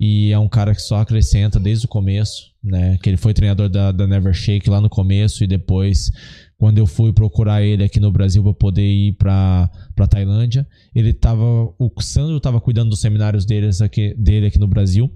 [0.00, 2.96] E é um cara que só acrescenta desde o começo, né?
[3.02, 6.10] Que ele foi treinador da, da Never Shake lá no começo e depois,
[6.56, 11.12] quando eu fui procurar ele aqui no Brasil para poder ir pra, pra Tailândia, ele
[11.12, 11.44] tava.
[11.78, 15.10] O Sandro tava cuidando dos seminários deles aqui, dele aqui no Brasil.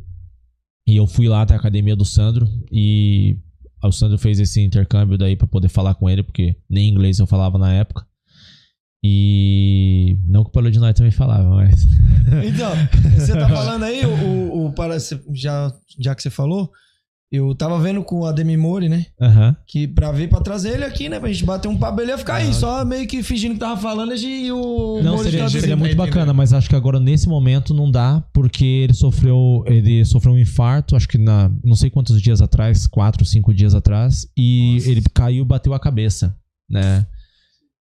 [0.86, 3.36] E eu fui lá até a academia do Sandro e
[3.84, 7.26] o Sandro fez esse intercâmbio daí para poder falar com ele, porque nem inglês eu
[7.26, 8.07] falava na época.
[9.02, 11.86] E não que o Noia também falava, mas.
[12.44, 12.70] Então,
[13.16, 14.98] você tá falando aí, o, o, para,
[15.32, 16.70] já, já que você falou,
[17.32, 19.06] eu tava vendo com o Ademir Mori, né?
[19.20, 19.56] Aham.
[19.66, 21.20] Que pra ver pra trazer ele aqui, né?
[21.20, 23.80] Pra gente bater um papo, ele ia ficar aí, só meio que fingindo que tava
[23.80, 25.00] falando e o.
[25.02, 28.64] Não, Mori seria, seria muito bacana, mas acho que agora nesse momento não dá, porque
[28.64, 33.24] ele sofreu, ele sofreu um infarto, acho que na, não sei quantos dias atrás, quatro,
[33.24, 36.36] cinco dias atrás, e ele caiu e bateu a cabeça,
[36.68, 37.06] né?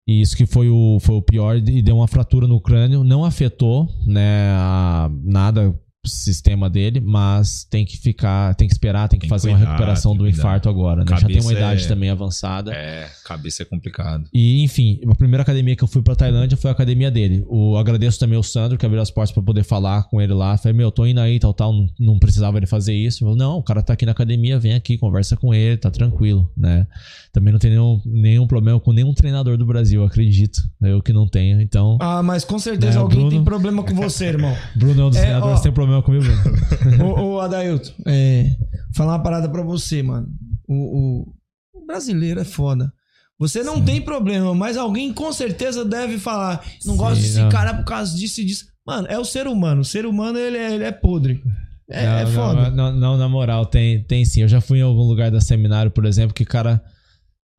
[0.08, 3.24] E isso que foi o, foi o pior e deu uma fratura no crânio, não
[3.24, 5.74] afetou, né, a- nada
[6.06, 10.16] sistema dele, mas tem que ficar, tem que esperar, tem que Tem fazer uma recuperação
[10.16, 11.06] do infarto agora, né?
[11.10, 12.74] Já tem Cabeça uma idade é- também avançada.
[12.74, 14.26] É, cabeça é complicado.
[14.34, 17.44] E, enfim, a primeira academia que eu fui pra Tailândia foi a academia dele.
[17.48, 20.58] O, agradeço também ao Sandro, que abriu as portas pra poder falar com ele lá.
[20.58, 21.72] Falei, meu, tô indo aí, tal, tal.
[21.72, 23.24] Não, não precisava ele fazer isso.
[23.24, 25.90] Ele falou, não, o cara tá aqui na academia, vem aqui, conversa com ele, tá
[25.90, 26.86] tranquilo, né?
[27.32, 30.62] Também não tem nenhum, nenhum problema com nenhum treinador do Brasil, acredito.
[30.82, 31.98] Eu que não tenho, então...
[32.02, 33.32] Ah, mas com certeza Né, alguém Bruno?
[33.32, 34.56] tem problema com você, irmão.
[34.76, 35.58] Bruno é um dos É, treinadores ó.
[35.58, 37.06] que tem problema comigo, Bruno.
[37.16, 38.56] ô, ô, Adailton, é,
[38.96, 40.28] falar uma parada pra você, mano.
[40.68, 41.34] O, o-
[41.82, 42.92] o brasileiro é foda.
[43.38, 46.64] Você não tem problema, mas alguém com certeza deve falar.
[46.86, 47.50] Não gosto desse não.
[47.50, 48.66] cara por causa disso e disso.
[48.86, 49.82] Mano, é o ser humano.
[49.82, 51.42] O ser humano, ele é, ele é podre.
[51.90, 52.70] É, não, é foda.
[52.72, 54.42] Não, não, na moral, tem, tem sim.
[54.44, 56.82] Eu já fui em algum lugar da seminário, por exemplo, que cara.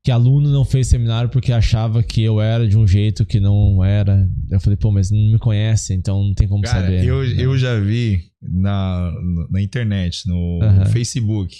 [0.05, 3.83] Que aluno não fez seminário porque achava que eu era de um jeito que não
[3.83, 4.29] era.
[4.51, 7.03] Eu falei, pô, mas não me conhece, então não tem como Cara, saber.
[7.03, 7.33] eu, né?
[7.39, 9.11] eu já vi na,
[9.49, 10.59] na internet, no.
[10.91, 11.57] Facebook,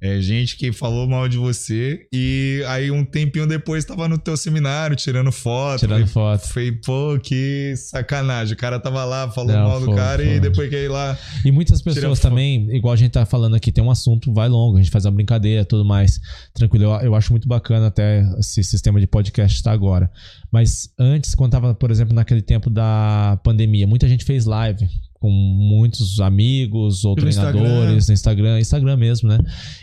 [0.00, 4.36] é, gente que falou mal de você e aí um tempinho depois tava no teu
[4.36, 5.80] seminário tirando foto.
[5.80, 6.48] Tirando Falei- foto.
[6.52, 8.54] Falei, pô, que sacanagem.
[8.54, 10.34] O cara tava lá, falou Não, mal do foi, cara foi.
[10.36, 11.18] e depois quer ir lá.
[11.44, 12.30] E muitas pessoas foto.
[12.30, 15.04] também, igual a gente tá falando aqui, tem um assunto, vai longo, a gente faz
[15.04, 16.20] uma brincadeira tudo mais.
[16.54, 20.10] Tranquilo, eu, eu acho muito bacana até esse sistema de podcast estar agora.
[20.52, 24.86] Mas antes, quando tava, por exemplo, naquele tempo da pandemia, muita gente fez live
[25.18, 29.38] com muitos amigos ou Pelo treinadores no Instagram, Instagram mesmo, né?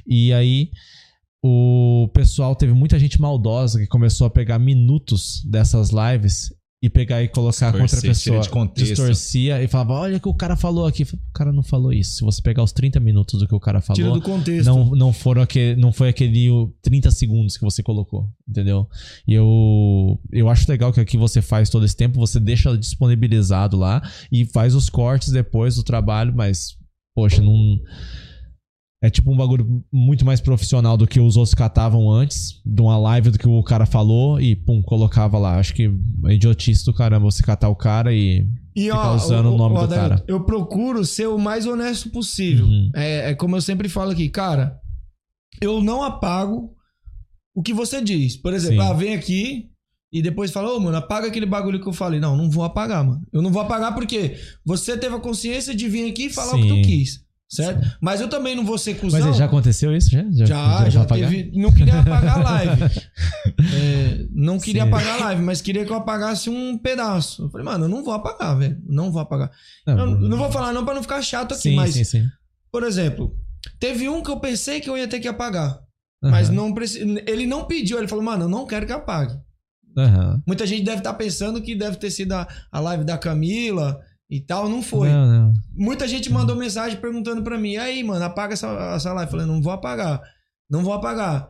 [0.07, 0.71] E aí
[1.43, 6.51] o pessoal teve muita gente maldosa que começou a pegar minutos dessas lives
[6.85, 8.39] e pegar e colocar contra a Distorcer, pessoa.
[8.41, 8.89] de contexto.
[8.89, 11.01] Distorcia e falava: Olha o que o cara falou aqui.
[11.01, 12.17] O cara não falou isso.
[12.17, 14.67] Se você pegar os 30 minutos do que o cara falou, Tira do contexto.
[14.67, 18.87] não, não, foram aquele, não foi aquele o 30 segundos que você colocou, entendeu?
[19.27, 23.75] E eu, eu acho legal que aqui você faz todo esse tempo, você deixa disponibilizado
[23.75, 26.77] lá e faz os cortes depois do trabalho, mas,
[27.15, 27.79] poxa, não.
[29.03, 32.97] É tipo um bagulho muito mais profissional do que os outros catavam antes, de uma
[32.97, 35.59] live do que o cara falou e pum, colocava lá.
[35.59, 35.91] Acho que
[36.25, 39.75] é idiotice do caramba você catar o cara e E ficar ó, usando o, nome
[39.75, 40.23] do Adailton, cara.
[40.27, 42.65] eu procuro ser o mais honesto possível.
[42.65, 42.89] Uhum.
[42.95, 44.79] É, é como eu sempre falo aqui, cara,
[45.61, 46.73] eu não apago
[47.53, 48.35] o que você diz.
[48.37, 48.89] Por exemplo, Sim.
[48.89, 49.69] ah, vem aqui
[50.11, 52.19] e depois fala, ô, mano, apaga aquele bagulho que eu falei.
[52.19, 53.21] Não, não vou apagar, mano.
[53.31, 56.61] Eu não vou apagar porque você teve a consciência de vir aqui e falar o
[56.61, 56.81] que tu Sim.
[56.81, 57.24] quis.
[57.55, 57.97] Certo?
[58.01, 59.19] Mas eu também não vou ser cuzão.
[59.19, 60.09] Mas já aconteceu isso?
[60.09, 61.29] Já, Já, já, apagar?
[61.29, 61.51] teve.
[61.59, 62.81] Não queria apagar a live.
[63.73, 64.87] É, não queria Sim.
[64.89, 67.43] apagar a live, mas queria que eu apagasse um pedaço.
[67.43, 68.81] Eu falei, mano, eu não vou apagar, velho.
[68.87, 69.51] Não vou apagar.
[69.85, 71.93] Não, eu não vou falar não pra não ficar chato aqui, Sim, mas.
[71.93, 72.27] sim, sim.
[72.71, 73.35] Por exemplo,
[73.79, 75.79] teve um que eu pensei que eu ia ter que apagar.
[76.23, 76.31] Aham.
[76.31, 76.99] Mas não preci...
[77.27, 79.33] ele não pediu, ele falou, mano, eu não quero que apague.
[79.97, 80.41] Aham.
[80.45, 84.39] Muita gente deve estar pensando que deve ter sido a, a live da Camila e
[84.41, 85.09] tal, não foi.
[85.09, 85.53] Não, não.
[85.75, 89.27] Muita gente mandou mensagem perguntando pra mim: aí, mano, apaga essa, essa live.
[89.27, 90.21] Eu falei: não vou apagar.
[90.69, 91.47] Não vou apagar.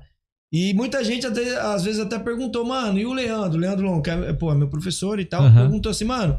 [0.54, 3.58] E muita gente, até- às vezes, até perguntou, mano, e o Leandro?
[3.58, 6.38] O Leandro Long, que é, pô, é meu professor e tal, perguntou assim, mano,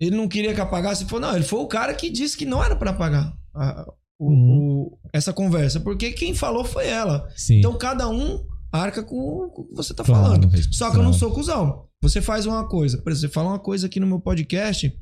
[0.00, 1.02] ele não queria que apagasse?
[1.02, 3.86] Ele falou: não, ele foi o cara que disse que não era pra apagar a-
[4.18, 7.28] o- o- essa conversa, porque quem falou foi ela.
[7.36, 7.58] Sim.
[7.58, 10.72] Então cada um arca com, com o que você tá Claro, falando.
[10.72, 11.86] Só que eu não sou cuzão.
[12.02, 14.92] Você faz uma coisa, por exemplo, você fala uma coisa aqui no meu podcast.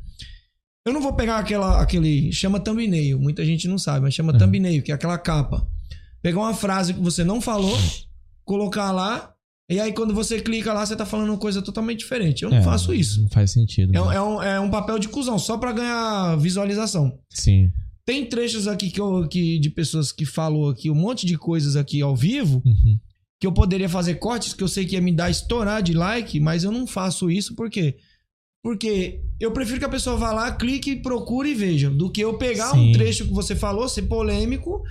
[0.87, 2.33] Eu não vou pegar aquela, aquele.
[2.33, 3.19] Chama thumbnail.
[3.19, 5.67] Muita gente não sabe, mas chama thumbnail, que é aquela capa.
[6.23, 7.77] Pegar uma frase que você não falou,
[8.45, 9.33] colocar lá,
[9.71, 12.43] e aí quando você clica lá, você tá falando uma coisa totalmente diferente.
[12.43, 13.23] Eu não É, faço isso.
[13.23, 13.95] Não faz sentido.
[13.95, 14.17] É, um- né?
[14.17, 17.19] é um, é um papel de cuzão, só pra ganhar visualização.
[17.31, 17.71] Sim.
[18.05, 21.77] Tem trechos aqui que eu, que, de pessoas que falou aqui um monte de coisas
[21.77, 22.99] aqui ao vivo Uhum.
[23.38, 26.41] que eu poderia fazer cortes que eu sei que ia me dar estourar de like,
[26.41, 27.97] mas eu não faço isso por quê?
[28.62, 32.37] Porque eu prefiro que a pessoa vá lá, clique, procure e veja, do que eu
[32.38, 32.90] pegar Sim.
[32.90, 34.83] um trecho que você falou, ser polêmico,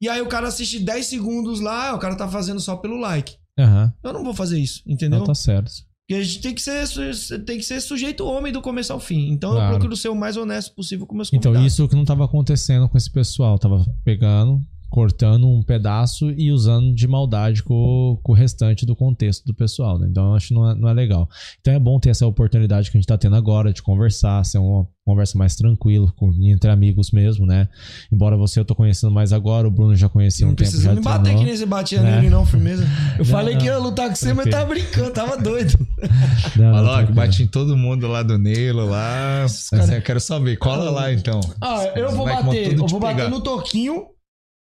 [0.00, 3.36] e aí o cara assiste 10 segundos lá, o cara tá fazendo só pelo like.
[3.58, 3.92] Aham.
[4.02, 5.18] Eu não vou fazer isso, entendeu?
[5.20, 5.70] Não tá certo.
[6.08, 9.30] Porque a gente tem que ser, tem que ser sujeito homem do começo ao fim.
[9.30, 9.66] Então Claro.
[9.66, 11.72] eu procuro ser o mais honesto possível com meus Então, convidados.
[11.74, 13.58] isso que não tava acontecendo com esse pessoal.
[13.58, 14.60] Tava pegando,
[14.92, 19.98] cortando um pedaço e usando de maldade com, com o restante do contexto do pessoal,
[19.98, 20.06] né?
[20.10, 21.26] Então, eu acho que não é, não é legal.
[21.62, 24.58] Então, é bom ter essa oportunidade que a gente tá tendo agora de conversar, ser
[24.58, 27.68] uma conversa mais tranquila, com, entre amigos mesmo, né?
[28.12, 30.90] Embora você eu tô conhecendo mais agora, o Bruno já conhecia Não um tempo, precisa
[30.90, 32.16] já me bater treinou, que nem você batia né?
[32.16, 32.84] nele, não, firmeza.
[33.18, 33.72] Eu Não, falei que não.
[33.72, 35.72] ia lutar com você, mas tava brincando, tava doido.
[36.56, 37.14] Não, não, que tranquilo.
[37.14, 39.44] bati em todo mundo lá do Nelo, lá.
[39.44, 40.56] Assim, eu quero saber.
[40.58, 41.40] Cola lá, então.
[41.60, 42.72] Ah, eu vou bater.
[42.72, 43.30] Eu vou bater pegar.
[43.30, 44.06] no Toquinho.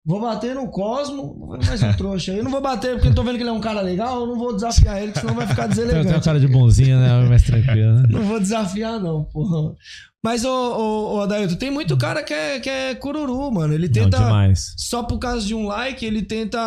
[0.10, 1.56] Vou bater no Cosmo.
[1.63, 2.39] Mais um trouxa aí.
[2.39, 4.22] Eu não vou bater porque eu tô vendo que ele é um cara legal.
[4.22, 6.26] Eu não vou desafiar ele, senão vai ficar Tem, tem uma deselegante.
[6.26, 7.30] cara de bonzinho, né?
[7.30, 8.08] Mais tranquilo, né?
[8.10, 9.76] Não vou desafiar, não, porra.
[10.24, 13.72] Mas, ô, ô, ô Adailton, tem muito cara que é, que é cururu, mano.
[13.72, 14.17] Ele Não, tenta.
[14.17, 14.74] demais.
[14.78, 16.60] só por causa de um like, ele tenta,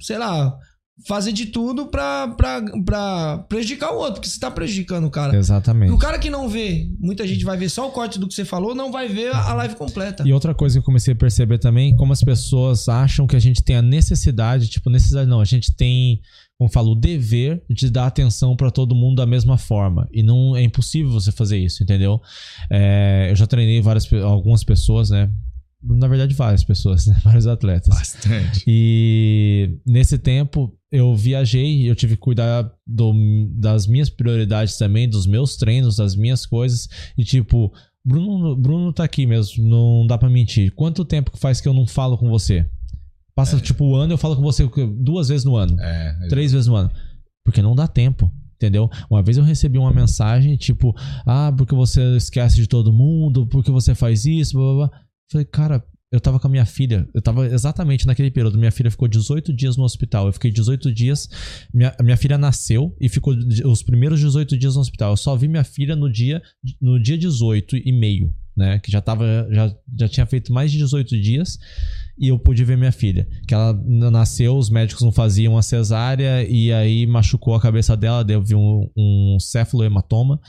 [0.00, 0.56] sei lá,
[1.04, 5.36] fazer de tudo pra, pra, pra prejudicar o outro, porque você tá prejudicando o cara.
[5.36, 5.90] Exatamente.
[5.90, 8.34] E o cara que não vê, muita gente vai ver só o corte do que
[8.34, 10.24] você falou, não vai ver a live completa.
[10.26, 13.40] E outra coisa que eu comecei a perceber também, como as pessoas acham que a
[13.40, 16.22] gente tem a necessidade, tipo, necessidade não, a gente tem,
[16.58, 20.08] como eu falo, o dever de dar atenção pra todo mundo da mesma forma.
[20.10, 22.20] E não é impossível você fazer isso, entendeu?
[22.70, 25.30] É, eu já treinei várias, algumas pessoas, né?
[25.82, 27.20] Na verdade, várias pessoas, né?
[27.22, 27.94] Vários atletas.
[27.94, 28.64] Bastante.
[28.66, 33.14] E nesse tempo eu viajei, eu tive que cuidar do-
[33.52, 36.88] das minhas prioridades também, dos meus treinos, das minhas coisas.
[37.16, 37.72] E tipo,
[38.04, 40.72] Bruno, Bruno tá aqui mesmo, não dá pra mentir.
[40.74, 42.64] Quanto tempo que faz que eu não falo com você?
[43.34, 44.66] Passa tipo o ano, eu falo com você
[44.98, 46.90] duas vezes no ano, É, três vezes no ano.
[47.44, 48.30] Porque não dá tempo.
[48.56, 48.88] Entendeu?
[49.10, 50.94] Uma vez eu recebi uma mensagem tipo:
[51.26, 55.00] Ah, porque você esquece de todo mundo, porque você faz isso, blá blá blá.
[55.30, 58.58] Falei, cara, eu tava com a minha filha, eu tava exatamente naquele período.
[58.58, 60.26] Minha filha ficou 18 dias no hospital.
[60.26, 61.28] Eu fiquei 18 dias.
[61.74, 65.12] Minha, minha filha nasceu e ficou os primeiros 18 dias no hospital.
[65.12, 66.40] Eu só vi minha filha no dia,
[66.80, 68.78] no dia 18 e meio, né?
[68.78, 69.48] Que já tava.
[69.50, 71.58] Já, já tinha feito mais de 18 dias.
[72.16, 73.28] E eu pude ver minha filha.
[73.46, 73.72] Que ela
[74.10, 76.48] nasceu, os médicos não faziam a cesárea.
[76.48, 80.40] E aí machucou a cabeça dela, deu um, um cefalohematoma.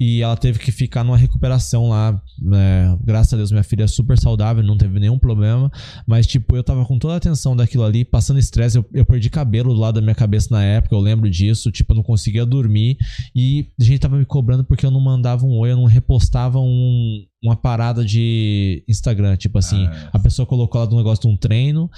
[0.00, 2.20] E ela teve que ficar numa recuperação lá.
[2.40, 2.96] né?
[3.02, 5.70] Graças a Deus, minha filha é super saudável, não teve nenhum problema.
[6.06, 8.78] Mas, tipo, eu tava com toda a atenção daquilo ali, passando estresse.
[8.78, 11.72] Eu, eu perdi cabelo do lado da minha cabeça na época, eu lembro disso.
[11.72, 12.96] Tipo, eu não conseguia dormir.
[13.34, 16.60] E a gente tava me cobrando porque eu não mandava um oi, eu não repostava
[16.60, 19.36] um, uma parada de Instagram.
[19.36, 20.10] Tipo assim, Ah.
[20.12, 21.90] a pessoa colocou lá do negócio de um treino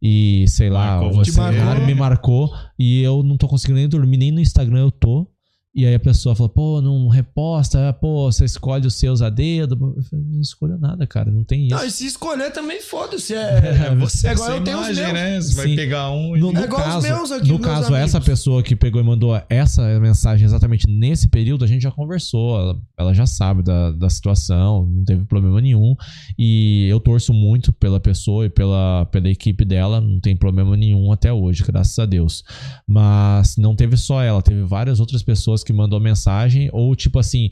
[0.00, 1.32] e sei lá, Marcou o você.
[1.32, 5.28] cara me marcou e eu não tô conseguindo nem dormir, nem no Instagram eu tô.
[5.78, 9.94] E aí a pessoa falou, pô, não reposta, pô, você escolhe os seus a dedo.
[9.96, 11.76] Eu falei, não escolho nada, cara, não tem isso.
[11.76, 13.32] Não, e se escolher também, foda-se.
[13.32, 15.12] É, você, é igual essa eu tenho os meus.
[15.12, 15.40] né?
[15.40, 15.76] Você vai Sim.
[15.76, 18.16] pegar um e No, no É igual os caso, meus aqui, no meus caso essa
[18.16, 18.24] amigos.
[18.28, 22.58] pessoa que pegou e mandou essa mensagem exatamente nesse período, a gente já conversou.
[22.58, 25.94] Ela, ela já sabe da, da situação, não teve problema nenhum.
[26.36, 31.12] E eu torço muito pela pessoa e pela, pela equipe dela, não tem problema nenhum
[31.12, 32.42] até hoje, graças a Deus.
[32.84, 37.50] Mas não teve só ela, teve várias outras pessoas que mandou mensagem, ou tipo assim,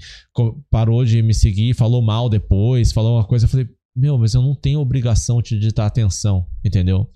[0.70, 4.40] parou de me seguir, falou mal depois, falou uma coisa, eu falei, meu, mas eu
[4.40, 7.10] não tenho obrigação de, dar atenção, entendeu?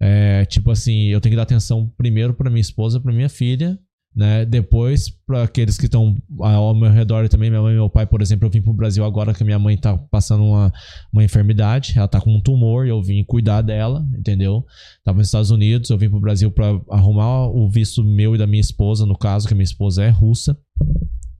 [0.00, 3.78] É, tipo assim, eu tenho que dar atenção primeiro pra minha esposa, pra minha filha,
[4.14, 4.44] né?
[4.44, 8.20] Depois pra aqueles que estão ao meu redor também, minha mãe e meu pai, por
[8.20, 10.72] exemplo, eu vim pro Brasil agora que minha mãe tá passando uma,
[11.12, 14.64] uma enfermidade, ela tá com um tumor e eu vim cuidar dela, entendeu?
[15.04, 18.46] Tava nos Estados Unidos, eu vim pro Brasil pra arrumar o visto meu e da
[18.46, 20.56] minha esposa, no caso, que a minha esposa é russa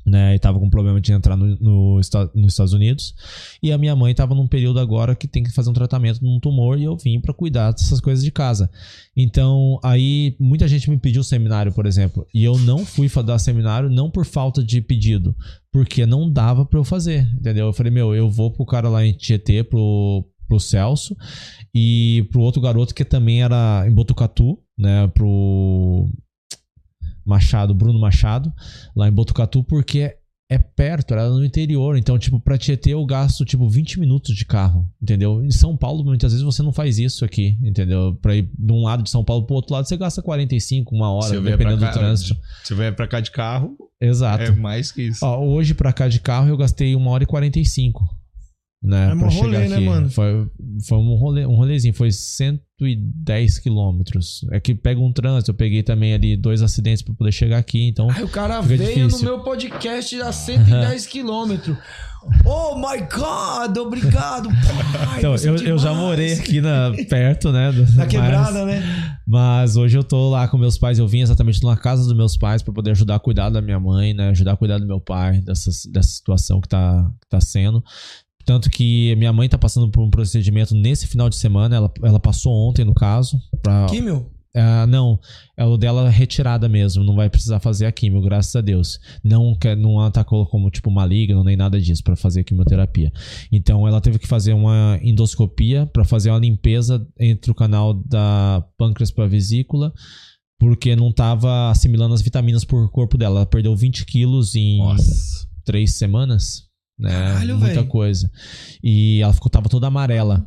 [0.05, 2.01] né, e tava com problema de entrar no, no
[2.35, 3.15] nos Estados Unidos.
[3.63, 6.41] E a minha mãe tava num período agora que tem que fazer um tratamento num
[6.41, 8.71] tumor e eu vim pra cuidar dessas coisas de casa.
[9.17, 13.91] Então, aí muita gente me pediu seminário, por exemplo, e eu não fui dar seminário
[13.91, 15.37] não por falta de pedido,
[15.71, 17.67] porque não dava pra eu fazer, entendeu?
[17.67, 21.17] Eu falei, meu, eu vou pro cara lá em Tietê, pro pro Celso
[21.75, 26.07] e pro outro garoto que também era em Botucatu, né, pro
[27.25, 28.53] Machado, Bruno Machado,
[28.97, 30.17] lá em Botucatu, porque
[30.51, 31.97] é perto, era no interior.
[31.97, 35.43] Então, tipo, pra Tietê eu gasto, tipo, 20 minutos de carro, entendeu?
[35.43, 38.19] Em São Paulo, muitas vezes você não faz isso aqui, entendeu?
[38.21, 41.11] Pra ir de um lado de São Paulo pro outro lado, você gasta 45, uma
[41.11, 42.37] hora, vier dependendo pra do cá- trânsito.
[42.63, 44.45] Você vai pra cá de carro, Exato.
[44.45, 45.25] é mais que isso.
[45.25, 48.05] Ó, hoje pra cá de carro eu gastei uma hora e 45.
[48.83, 49.85] Né, É chegar rolê, né, aqui.
[49.85, 50.11] mano?
[50.11, 50.49] Foi,
[50.89, 54.45] foi um, rolê, um rolezinho, foi 110 quilômetros.
[54.51, 57.87] É que pega um trânsito, eu peguei também ali dois acidentes pra poder chegar aqui,
[57.89, 58.11] então.
[58.11, 59.19] Aí o cara veio difícil.
[59.19, 61.77] no meu podcast a 110 quilômetros.
[62.45, 64.49] Oh my God, obrigado,
[65.05, 65.19] pai.
[65.19, 67.73] Então, você é eu, eu já morei aqui na, perto, né?
[67.73, 69.19] do- Na quebrada, mas- né?
[69.27, 70.99] Mas hoje eu tô lá com meus pais.
[70.99, 73.79] Eu vim exatamente na casa dos meus pais pra poder ajudar a cuidar da minha
[73.81, 74.29] mãe, né?
[74.31, 77.83] Ajudar a cuidar do meu pai, dessa, dessa situação que tá, que tá sendo.
[78.45, 81.77] Tanto que minha mãe tá passando por um procedimento nesse final de semana.
[81.77, 83.39] Ela, ela passou ontem, no caso.
[83.63, 84.31] Pra, Químio?
[84.55, 85.19] Ah, não,
[85.57, 89.01] é o dela retirada mesmo, não vai precisar fazer a quimio, graças a Deus.
[89.25, 93.11] Não quer, não atacou como tipo maligno nem nada disso pra fazer a quimioterapia.
[93.51, 98.63] Então ela teve que fazer uma endoscopia pra fazer uma limpeza entre o canal da
[98.77, 99.91] pâncreas pra vesícula,
[100.59, 103.39] porque não tava assimilando as vitaminas por corpo dela.
[103.39, 104.81] Ela perdeu 20 quilos em
[105.65, 106.65] três semanas,
[107.03, 107.11] né?
[107.11, 107.87] Caralho, Muita véi.
[107.87, 108.31] coisa.
[108.83, 110.47] E ela ficou tava toda amarela.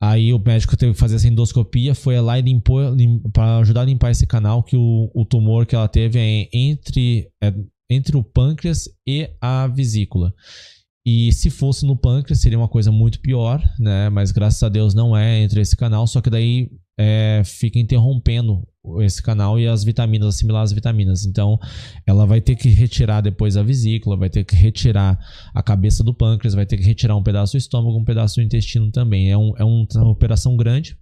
[0.00, 3.82] Aí o médico teve que fazer essa endoscopia, foi lá e limpou lim, para ajudar
[3.82, 7.54] a limpar esse canal que o, o tumor que ela teve é entre é
[7.88, 10.34] entre o pâncreas e a vesícula.
[11.06, 14.08] E se fosse no pâncreas seria uma coisa muito pior, né?
[14.08, 18.66] Mas graças a Deus não é entre esse canal, só que daí é, fica interrompendo
[19.00, 21.24] esse canal e as vitaminas, assimilar as vitaminas.
[21.24, 21.58] Então,
[22.06, 25.18] ela vai ter que retirar depois a vesícula, vai ter que retirar
[25.54, 28.42] a cabeça do pâncreas, vai ter que retirar um pedaço do estômago, um pedaço do
[28.42, 29.30] intestino também.
[29.30, 30.96] É, um, é um- uma operação grande,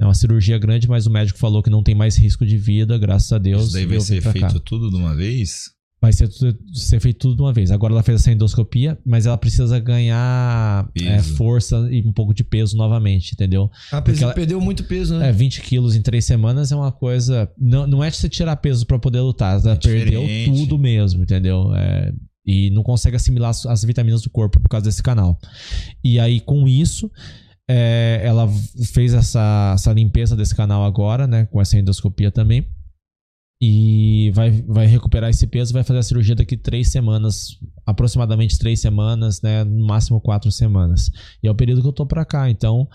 [0.00, 2.96] é uma cirurgia grande, mas o médico falou que não tem mais risco de vida,
[2.98, 3.64] graças a Deus.
[3.64, 4.48] Isso daí vai ser pra cá.
[4.50, 5.70] feito tudo de uma vez?
[6.00, 7.72] Vai ser, tudo- ser feito tudo de uma vez.
[7.72, 12.44] Agora ela fez essa endoscopia, mas ela precisa ganhar é, força e um pouco de
[12.44, 13.68] peso novamente, entendeu?
[13.90, 15.30] Ela Porque perdeu, perdeu muito peso, né?
[15.30, 17.50] É, 20 quilos em três semanas é uma coisa.
[17.58, 19.60] Não, não é de você tirar peso pra poder lutar.
[19.60, 20.56] Ela perdeu diferente.
[20.56, 21.74] tudo mesmo, entendeu?
[21.74, 22.12] É,
[22.46, 25.36] e não consegue assimilar as, as vitaminas do corpo por causa desse canal.
[26.04, 27.10] E aí, com isso,
[27.68, 28.48] é, ela
[28.92, 31.44] fez essa, essa limpeza desse canal agora, né?
[31.46, 32.66] Com essa endoscopia também.
[33.60, 38.80] E vai, vai recuperar esse peso, vai fazer a cirurgia daqui três semanas, aproximadamente três
[38.80, 39.64] semanas, né?
[39.64, 41.10] No máximo quatro semanas.
[41.42, 42.48] E é o período que eu tô pra cá.
[42.48, 42.88] Então,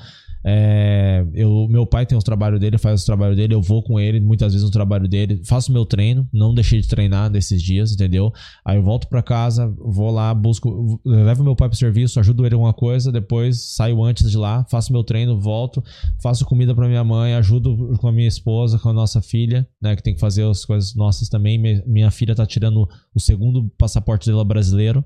[0.46, 4.00] é, eu, meu pai tem os trabalhos dele, faz os trabalhos dele, eu vou com
[4.00, 7.94] ele muitas vezes no trabalho dele, faço meu treino, não deixei de treinar nesses dias,
[7.94, 8.32] entendeu?
[8.66, 12.54] Aí eu volto pra casa, vou lá, busco, levo meu pai pro serviço, ajudo ele
[12.56, 15.84] em alguma coisa, depois saio antes de lá, faço meu treino, volto,
[16.22, 19.96] faço comida pra minha mãe, ajudo com a minha esposa, com a nossa filha, né,
[19.96, 21.58] que tem que fazer as coisas nossas também.
[21.58, 25.04] Mi- Minha filha tá tirando o segundo passaporte dela brasileiro,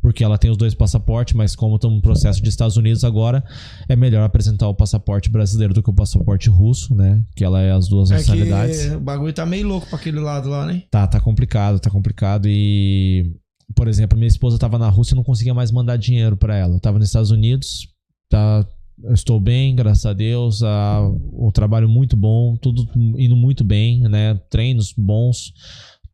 [0.00, 3.44] porque ela tem os dois passaportes, mas como estamos no processo de Estados Unidos agora,
[3.88, 7.22] é melhor apresentar o passaporte brasileiro do que o passaporte russo, né?
[7.36, 8.92] Que ela é as duas É nacionalidades.
[8.92, 10.82] o bagulho tá meio louco pra aquele lado lá, né?
[10.90, 13.32] Tá, tá complicado, tá complicado e
[13.74, 16.74] por exemplo, minha esposa tava na Rússia e não conseguia mais mandar dinheiro pra ela.
[16.74, 17.86] Eu tava nos Estados Unidos,
[18.28, 18.66] tá
[19.02, 21.00] eu estou bem, graças a Deus, ah,
[21.32, 22.86] um trabalho muito bom, tudo
[23.16, 24.34] indo muito bem, né?
[24.50, 25.52] Treinos bons,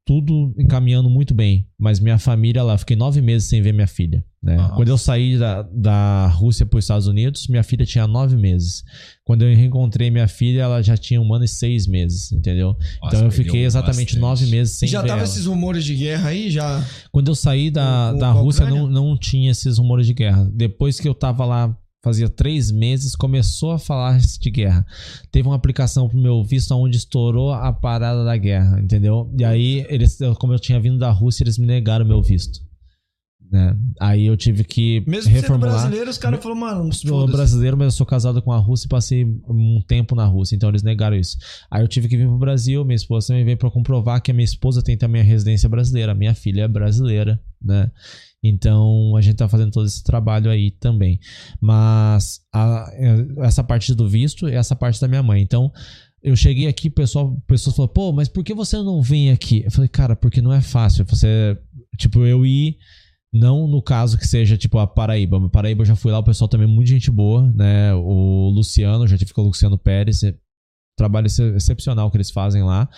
[0.06, 1.66] tudo encaminhando muito bem.
[1.76, 4.24] Mas minha família lá, fiquei nove meses sem ver minha filha.
[4.40, 4.56] Né?
[4.76, 8.84] Quando eu saí da, da Rússia para os Estados Unidos, minha filha tinha nove meses.
[9.24, 12.76] Quando eu reencontrei minha filha, ela já tinha um ano e seis meses, entendeu?
[13.04, 14.20] então eu fiquei exatamente bastante.
[14.20, 15.28] nove meses sem já ver tava ela.
[15.28, 16.48] esses rumores de guerra aí?
[16.50, 16.86] Já.
[17.10, 20.14] Quando eu saí da, Com- da com a Rússia, não, não tinha esses rumores de
[20.14, 20.48] guerra.
[20.54, 21.76] Depois que eu tava lá,
[22.06, 24.86] fazia três meses, começou a falar de guerra.
[25.32, 29.28] Teve uma aplicação pro meu visto onde estourou a parada da guerra, entendeu?
[29.36, 32.60] E aí, eles, como eu tinha vindo da Rússia, eles me negaram meu visto.
[33.50, 33.76] né?
[34.00, 35.72] Aí eu tive que Mesmo reformular.
[35.72, 38.86] brasileiro, os caras falaram, mano, Eu sou brasileiro, mas eu sou casado com a Rússia
[38.86, 41.36] e passei um tempo na Rússia, então eles negaram isso.
[41.68, 44.34] Aí eu tive que vir pro Brasil, minha esposa também veio pra comprovar que a
[44.34, 47.90] minha esposa tem também a residência brasileira, minha filha é brasileira, né?
[48.44, 51.18] Então a gente tá fazendo todo esse trabalho aí também.
[51.60, 52.90] Mas a-
[53.38, 55.42] essa parte do visto e essa parte da minha mãe.
[55.42, 55.72] Então
[56.22, 59.62] eu cheguei aqui, pessoal, o pessoal falou, pô, mas por que você não vem aqui?
[59.64, 61.04] Eu falei, cara, porque não é fácil.
[61.08, 61.56] Você,
[61.98, 62.76] tipo, eu ir.
[63.32, 65.44] Não no caso que seja tipo a Paraíba.
[65.44, 67.92] A Paraíba eu já fui lá, o pessoal também é muito gente boa, né?
[67.94, 70.22] O Luciano, já tive com o Luciano Pérez.
[70.22, 70.34] é-
[70.96, 72.88] Trabalho ex- excepcional que eles fazem lá.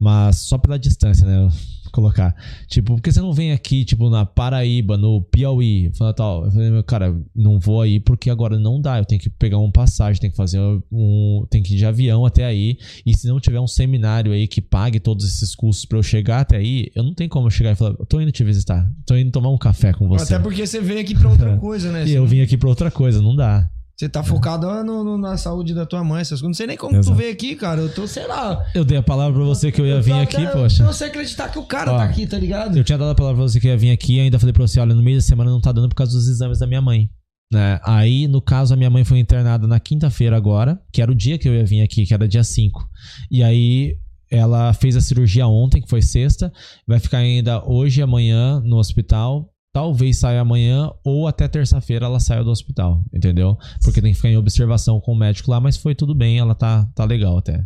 [0.00, 1.48] Mas só pela distância, né?
[1.96, 2.36] Colocar.
[2.68, 5.90] Tipo, por que você não vem aqui, tipo, na Paraíba, no Piauí?
[5.96, 6.44] Fala tal.
[6.44, 8.98] Eu falei, meu, cara, não vou aí porque agora não dá.
[8.98, 10.60] Eu tenho que pegar um passagem, tenho que fazer
[10.92, 11.46] um.
[11.48, 12.76] Tem que ir de avião até aí.
[13.06, 16.40] E se não tiver um seminário aí que pague todos esses custos pra eu chegar
[16.40, 18.86] até aí, eu não tenho como eu chegar e falar, eu tô indo te visitar.
[19.06, 20.34] Tô indo tomar um café com você.
[20.34, 22.06] Até porque você veio aqui pra outra coisa, né?
[22.06, 23.70] E eu vim aqui pra outra coisa, não dá.
[23.98, 26.48] Você tá focado no- no- na saúde da tua mãe, essas coisas.
[26.48, 27.16] Não sei nem como tu Exato.
[27.16, 27.80] veio aqui, cara.
[27.80, 28.62] Eu tô, sei lá.
[28.74, 30.82] Eu dei a palavra pra você que eu ia vir aqui, eu, poxa.
[30.84, 32.76] Eu sei acreditar que o cara Ó, tá aqui, tá ligado?
[32.76, 34.52] Eu tinha dado a palavra pra você que eu ia vir aqui e ainda falei
[34.52, 36.66] pra você, olha, no meio da semana não tá dando por causa dos exames da
[36.66, 37.08] minha mãe.
[37.50, 37.80] Né?
[37.84, 41.38] Aí, no caso, a minha mãe foi internada na quinta-feira agora, que era o dia
[41.38, 42.86] que eu ia vir aqui, que era dia 5.
[43.30, 43.96] E aí,
[44.30, 46.52] ela fez a cirurgia ontem, que foi sexta,
[46.86, 49.48] vai ficar ainda hoje e amanhã no hospital.
[49.76, 53.58] Talvez saia amanhã ou até terça-feira ela saia do hospital, entendeu?
[53.84, 56.54] Porque tem que ficar em observação com o médico lá, mas foi tudo bem, ela
[56.54, 57.62] tá, tá legal até.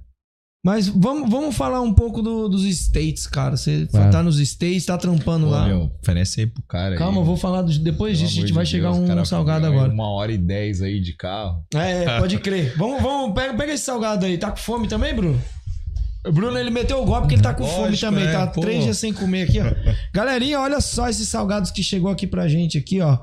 [0.67, 3.57] Mas vamos, vamos falar um pouco do- dos States, cara.
[3.57, 4.11] Você Vai.
[4.11, 5.67] tá nos States, tá trampando Pô, lá.
[5.67, 7.27] meu, oferece aí pro cara Calma, eu aí.
[7.29, 8.33] vou falar do- depois disso.
[8.33, 9.91] A gente amor vai de chegar Deus, um cara, salgado agora.
[9.91, 11.65] Uma hora e dez aí de carro.
[11.73, 12.77] É, pode crer.
[12.77, 14.37] vamos, vamos, pega, pega esse salgado aí.
[14.37, 15.41] Tá com fome também, Bruno?
[16.25, 18.27] Bruno, ele meteu o golpe porque ele tá com fome Lógico, também.
[18.27, 18.33] né?
[18.33, 18.61] Tá Pô.
[18.61, 19.64] três dias sem comer aqui, ó.
[20.12, 23.18] Galerinha, olha só esses salgados que chegou aqui pra gente aqui, ó.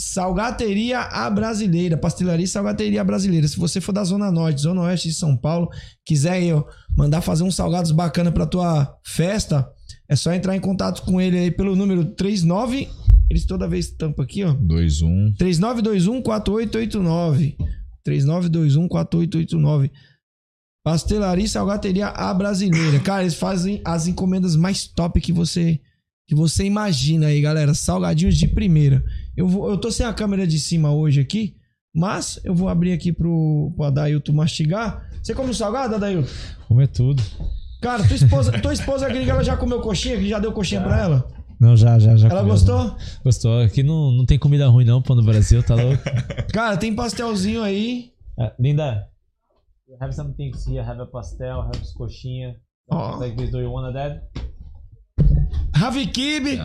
[0.00, 3.48] Salgateria A Brasileira, Pastelaria e Salgateria Brasileira.
[3.48, 5.68] Se você for da Zona Norte, Zona Oeste de São Paulo,
[6.04, 6.62] quiser aí, ó,
[6.96, 9.68] mandar fazer uns salgados bacana pra tua festa,
[10.08, 12.88] é só entrar em contato com ele aí pelo número 39.
[13.28, 14.54] Eles toda vez tampam aqui, ó.
[14.54, 15.34] 2-1.
[15.36, 17.56] 3921-4889.
[18.06, 19.90] 3921-4889.
[20.88, 22.98] Pastelaria e Salgateria A Brasileira.
[23.00, 25.78] Cara, eles fazem as encomendas mais top que você
[26.26, 27.74] que você imagina aí, galera.
[27.74, 29.04] Salgadinhos de primeira.
[29.36, 31.56] Eu, vou, eu tô sem a câmera de cima hoje aqui,
[31.94, 35.06] mas eu vou abrir aqui pro, pro Adailton mastigar.
[35.22, 36.26] Você come salgado, Adailton?
[36.66, 37.22] Comer tudo.
[37.82, 40.16] Cara, tua esposa, tua esposa gringa, ela já comeu coxinha?
[40.16, 41.28] Que já deu coxinha pra ela?
[41.60, 42.28] Não, já, já, já.
[42.28, 42.52] Ela comi.
[42.52, 42.96] gostou?
[43.22, 43.60] Gostou.
[43.60, 46.02] Aqui não, não tem comida ruim não, pô, no Brasil, tá louco?
[46.50, 48.10] Cara, tem pastelzinho aí.
[48.38, 49.06] Uh, Linda,
[50.00, 50.82] have some things here.
[50.84, 52.54] Have a pastel, have coxinha.
[52.90, 53.16] Ó.
[53.18, 54.22] Like this, do you wanna that?
[55.74, 56.56] Ravi Kibe.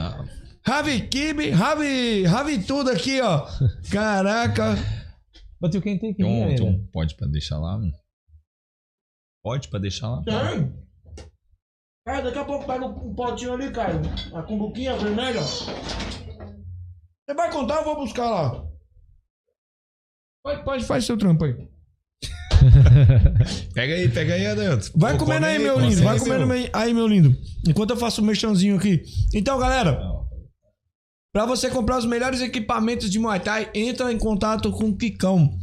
[0.65, 1.51] Ravi Kibe.
[1.51, 3.45] Ravi, Ravi tudo aqui, ó.
[3.91, 4.75] Caraca.
[5.59, 7.77] But you can take Tem um, here, um- pode pra deixar lá?
[7.77, 7.91] mano?
[9.43, 10.23] Pode pra deixar lá?
[10.23, 10.83] Tem.
[12.05, 14.01] Cara, daqui a pouco pega um potinho ali, cara.
[14.33, 15.41] A cumbuquinha vermelha.
[15.41, 18.67] Você vai contar, eu vou buscar lá.
[20.43, 21.69] Pode, pode faz seu trampo aí.
[23.73, 24.91] Pega aí, pega aí, Adelto.
[24.95, 26.03] Vai Pô, comendo come aí, meu lindo.
[26.03, 26.69] Vai aí, comendo meu.
[26.73, 27.35] aí, meu lindo.
[27.67, 29.03] Enquanto eu faço o merchanzinho aqui.
[29.33, 29.99] Então, galera.
[31.33, 35.57] Pra você comprar os melhores equipamentos de Muay Thai, entra em contato com o Kikão.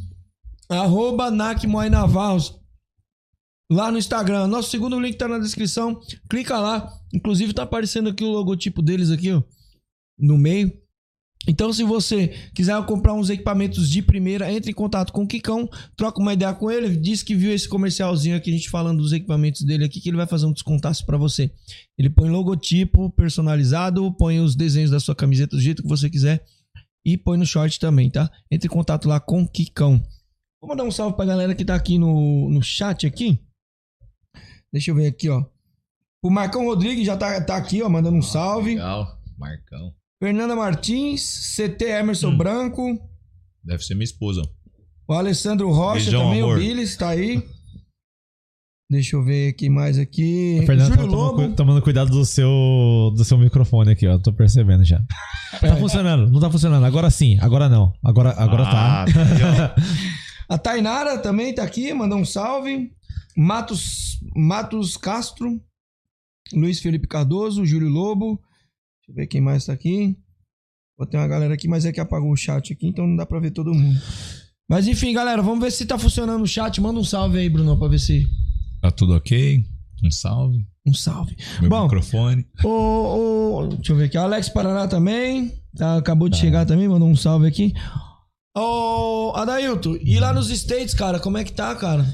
[0.69, 2.59] Arroba Navarros.
[3.71, 4.49] Lá no Instagram.
[4.49, 6.01] Nosso segundo link tá na descrição.
[6.29, 6.93] Clica lá.
[7.15, 9.43] Inclusive tá aparecendo aqui o logotipo deles aqui, ó.
[10.19, 10.73] No meio.
[11.49, 15.69] Então, se você quiser comprar uns equipamentos de primeira, entre em contato com o Kikão,
[15.97, 19.13] troca uma ideia com ele, diz que viu esse comercialzinho aqui, a gente falando dos
[19.13, 21.51] equipamentos dele aqui, que ele vai fazer um descontaço pra você.
[21.99, 26.45] Ele põe logotipo personalizado, põe os desenhos da sua camiseta do jeito que você quiser
[27.05, 28.31] e põe no short também, tá?
[28.51, 30.01] Entre em contato lá com o Kikão.
[30.61, 33.41] Vou mandar um salve pra galera que tá aqui no, no chat aqui.
[34.71, 35.43] Deixa eu ver aqui, ó.
[36.23, 38.75] O Marcão Rodrigues já tá, tá aqui, ó, mandando um salve.
[38.75, 39.95] Legal, Marcão.
[40.23, 42.99] Fernanda Martins, CT Emerson Branco,
[43.65, 44.43] Deve ser minha esposa.
[45.09, 46.57] o Alessandro Rocha Beijão, também, amor.
[46.57, 47.43] o Billis tá aí.
[48.91, 50.59] Deixa eu ver quem mais aqui.
[50.63, 51.49] O Fernando tá Júlio tomando, Lobo.
[51.51, 54.19] cu- tomando cuidado do seu, do seu microfone aqui, ó.
[54.19, 55.01] Tô percebendo já.
[55.61, 56.85] Tá funcionando, não tá funcionando.
[56.87, 57.93] Agora sim, agora não.
[58.05, 59.75] Agora, agora Ah, tá.
[60.49, 62.93] A Tainara também tá aqui, mandou um salve.
[63.37, 65.61] Matos, Matos Castro.
[66.53, 68.41] Luiz Felipe Cardoso, Júlio Lobo.
[69.11, 70.17] Eu ver quem mais tá aqui.
[70.97, 73.27] Vou ter uma galera aqui, mas é que apagou o chat aqui, então não dá
[73.27, 73.99] pra ver todo mundo.
[74.69, 76.81] Mas enfim, galera, vamos ver se tá funcionando o chat.
[76.81, 78.25] Manda um salve aí, Bruno, pra ver se.
[78.81, 79.65] Tá tudo ok?
[80.05, 80.65] Um salve.
[80.87, 81.37] Um salve.
[81.61, 82.47] Meu Bom, microfone.
[82.65, 84.17] O, o- deixa eu ver aqui.
[84.17, 85.53] Alex Paraná também.
[85.77, 87.75] Tá, acabou de chegar também, mandou um salve aqui.
[88.57, 92.05] Ô, Adailton, e lá nos States, cara, como é que tá, cara?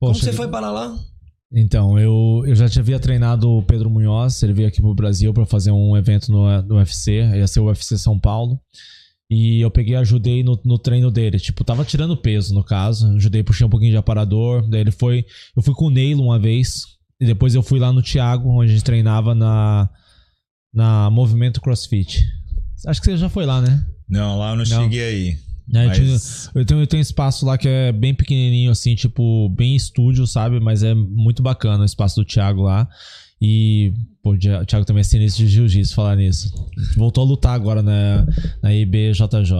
[0.00, 0.96] como Poxa, você foi para lá?
[1.54, 5.44] Então, eu, eu já havia treinado o Pedro Munhoz, ele veio aqui pro Brasil pra
[5.44, 8.58] fazer um evento no, no UFC, ia ser o UFC São Paulo.
[9.30, 11.38] E eu peguei e ajudei no, no treino dele.
[11.38, 13.06] Tipo, tava tirando peso, no caso.
[13.16, 14.68] Ajudei, puxei um pouquinho de aparador.
[14.68, 15.24] Daí ele foi.
[15.56, 16.82] Eu fui com o Neilo uma vez.
[17.18, 19.88] E depois eu fui lá no Thiago, onde a gente treinava na,
[20.72, 22.26] na Movimento CrossFit.
[22.86, 23.86] Acho que você já foi lá, né?
[24.06, 25.36] Não, lá eu não, cheguei aí.
[25.74, 28.94] É, Mas- tinha- eu, tenho, eu tenho um espaço lá que é bem pequenininho, assim,
[28.94, 30.58] tipo, bem estúdio, sabe?
[30.60, 32.88] Mas é muito bacana o espaço do Thiago lá.
[33.40, 33.92] E,
[34.22, 36.52] pô, o Thi- o Thiago também é sinistro de jiu-jitsu, falar nisso.
[36.96, 38.24] Voltou a lutar agora na,
[38.62, 39.50] na IBJJ.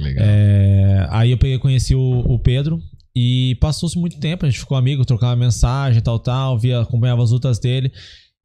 [0.00, 0.24] legal.
[0.26, 2.80] É, aí eu peguei e conheci o, o Pedro.
[3.14, 7.30] E passou-se muito tempo, a gente ficou amigo, trocava mensagem, tal, tal, via, acompanhava as
[7.30, 7.92] lutas dele.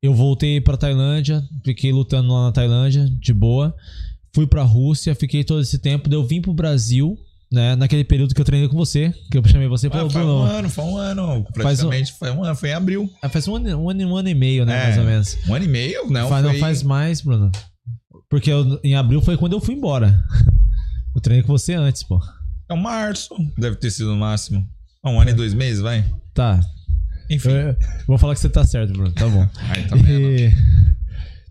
[0.03, 3.73] Eu voltei pra Tailândia, fiquei lutando lá na Tailândia, de boa.
[4.38, 6.07] Fui pra Rússia, fiquei todo esse tempo.
[6.07, 7.17] Daí eu vim pro Brasil,
[7.51, 7.75] né?
[7.75, 10.43] Naquele período que eu treinei com você, que eu chamei você Ah, pô, foi um
[10.43, 11.25] ano, foi um ano.
[11.55, 13.09] Faz um- Praticamente foi um ano, foi em abril.
[13.19, 14.79] Ah, Faz um ano, um, ano, um ano e meio, né?
[14.79, 15.38] É, mais ou menos.
[15.49, 16.07] Um ano e meio?
[16.07, 16.53] Não, faz, foi...
[16.53, 17.51] não faz mais, Bruno.
[18.29, 20.23] Porque eu- em abril foi quando eu fui embora.
[21.15, 22.21] Eu treinei com você antes, pô.
[22.69, 23.33] É um março.
[23.57, 24.63] Deve ter sido no máximo.
[25.03, 26.05] Ah, Um ano e dois meses, vai?
[26.35, 26.59] Tá.
[27.27, 27.49] Enfim.
[27.49, 27.75] Eu-
[28.05, 29.11] vou falar que você tá certo, Bruno.
[29.13, 29.47] Tá bom.
[29.67, 29.97] Aí, tá?
[29.97, 30.53] E,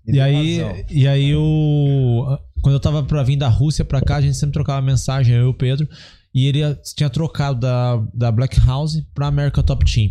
[0.06, 0.84] e deu aí, razão.
[0.88, 4.54] e aí o quando eu tava pra vir da Rússia pra cá, a gente sempre
[4.54, 5.88] trocava mensagem, eu e o Pedro,
[6.34, 6.58] e ele
[6.96, 10.10] tinha trocado da, da Black House pra America Top Team,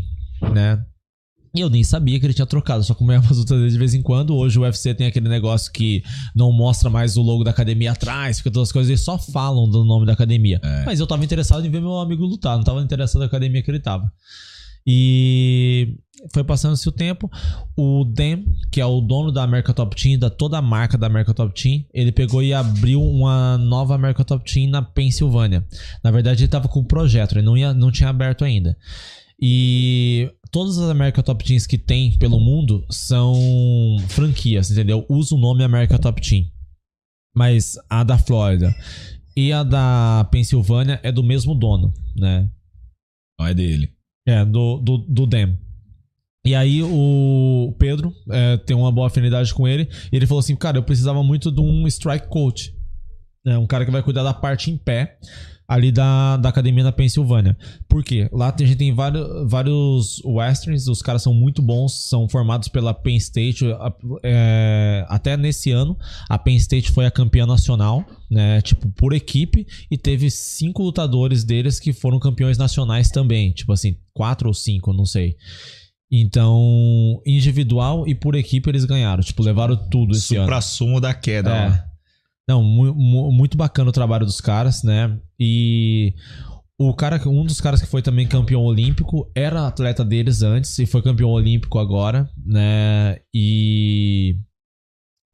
[0.54, 0.82] né?
[1.54, 3.94] E eu nem sabia que ele tinha trocado, só acompanhava as lutas dele de vez
[3.94, 4.34] em quando.
[4.34, 6.02] Hoje o UFC tem aquele negócio que
[6.34, 9.70] não mostra mais o logo da academia atrás, fica todas as coisas, eles só falam
[9.70, 10.62] do nome da academia.
[10.86, 13.70] Mas eu tava interessado em ver meu amigo lutar, não tava interessado na academia que
[13.70, 14.10] ele tava.
[14.88, 15.98] E
[16.32, 17.30] foi passando-se o tempo.
[17.76, 21.08] O Dan, que é o dono da America Top Team, da toda a marca da
[21.08, 25.66] America Top Team, ele pegou e abriu uma nova America Top Team na Pensilvânia.
[26.04, 28.78] Na verdade, ele tava com o projeto, ele não, ia, não tinha aberto ainda.
[29.42, 35.06] E todas as America Top Teams que tem pelo mundo são franquias, entendeu?
[35.10, 36.46] Usa o nome America Top Team.
[37.36, 38.74] Mas a da Flórida
[39.36, 42.50] e a da Pensilvânia é do mesmo dono, né?
[43.38, 43.95] Não é dele.
[44.26, 45.58] É, do, do, do Dem.
[46.46, 49.90] E aí o Pedro é, tem uma boa afinidade com ele.
[50.12, 52.76] E ele falou assim, cara, eu precisava muito de um strike coach.
[53.46, 55.18] É, um cara que vai cuidar da parte em pé
[55.68, 57.58] ali da, da academia na Pensilvânia.
[57.90, 58.30] Por quê?
[58.32, 62.68] Lá tem, a gente tem vários, vários westerns, os caras são muito bons, são formados
[62.68, 63.66] pela Penn State.
[64.24, 65.98] é, até nesse ano,
[66.30, 68.62] a Penn State foi a campeã nacional, né?
[68.62, 73.52] Tipo, por equipe, e teve cinco lutadores deles que foram campeões nacionais também.
[73.52, 75.36] Tipo assim, quatro ou cinco, não sei.
[76.12, 79.24] Então, individual e por equipe eles ganharam.
[79.24, 80.46] Tipo, levaram tudo esse ano.
[80.46, 81.68] Supra-sumo da queda, É.
[81.70, 81.96] ó.
[82.48, 85.18] Não, mu- mu- muito bacana o trabalho dos caras, né?
[85.40, 86.14] E
[86.78, 90.86] o cara, um dos caras que foi também campeão olímpico era atleta deles antes e
[90.86, 93.20] foi campeão olímpico agora, né?
[93.34, 94.38] E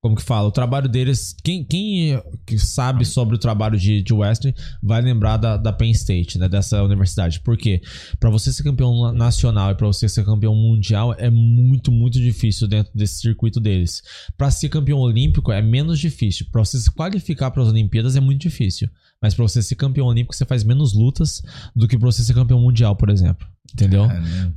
[0.02, 0.48] como que fala?
[0.48, 5.38] O trabalho deles, quem, quem que sabe sobre o trabalho de, de Western vai lembrar
[5.38, 6.50] da, da Penn State, né?
[6.50, 7.40] Dessa universidade.
[7.42, 7.82] Por quê?
[8.20, 12.20] Pra você ser campeão na- nacional e pra você ser campeão mundial é muito, muito
[12.20, 14.02] difícil dentro desse circuito deles.
[14.36, 16.48] Pra ser campeão olímpico é menos difícil.
[16.52, 18.90] Pra você se qualificar para as Olimpíadas é muito difícil.
[19.22, 21.44] Mas pra você ser campeão olímpico você faz menos lutas
[21.76, 23.46] do que pra você ser campeão mundial, por exemplo.
[23.72, 24.08] Entendeu?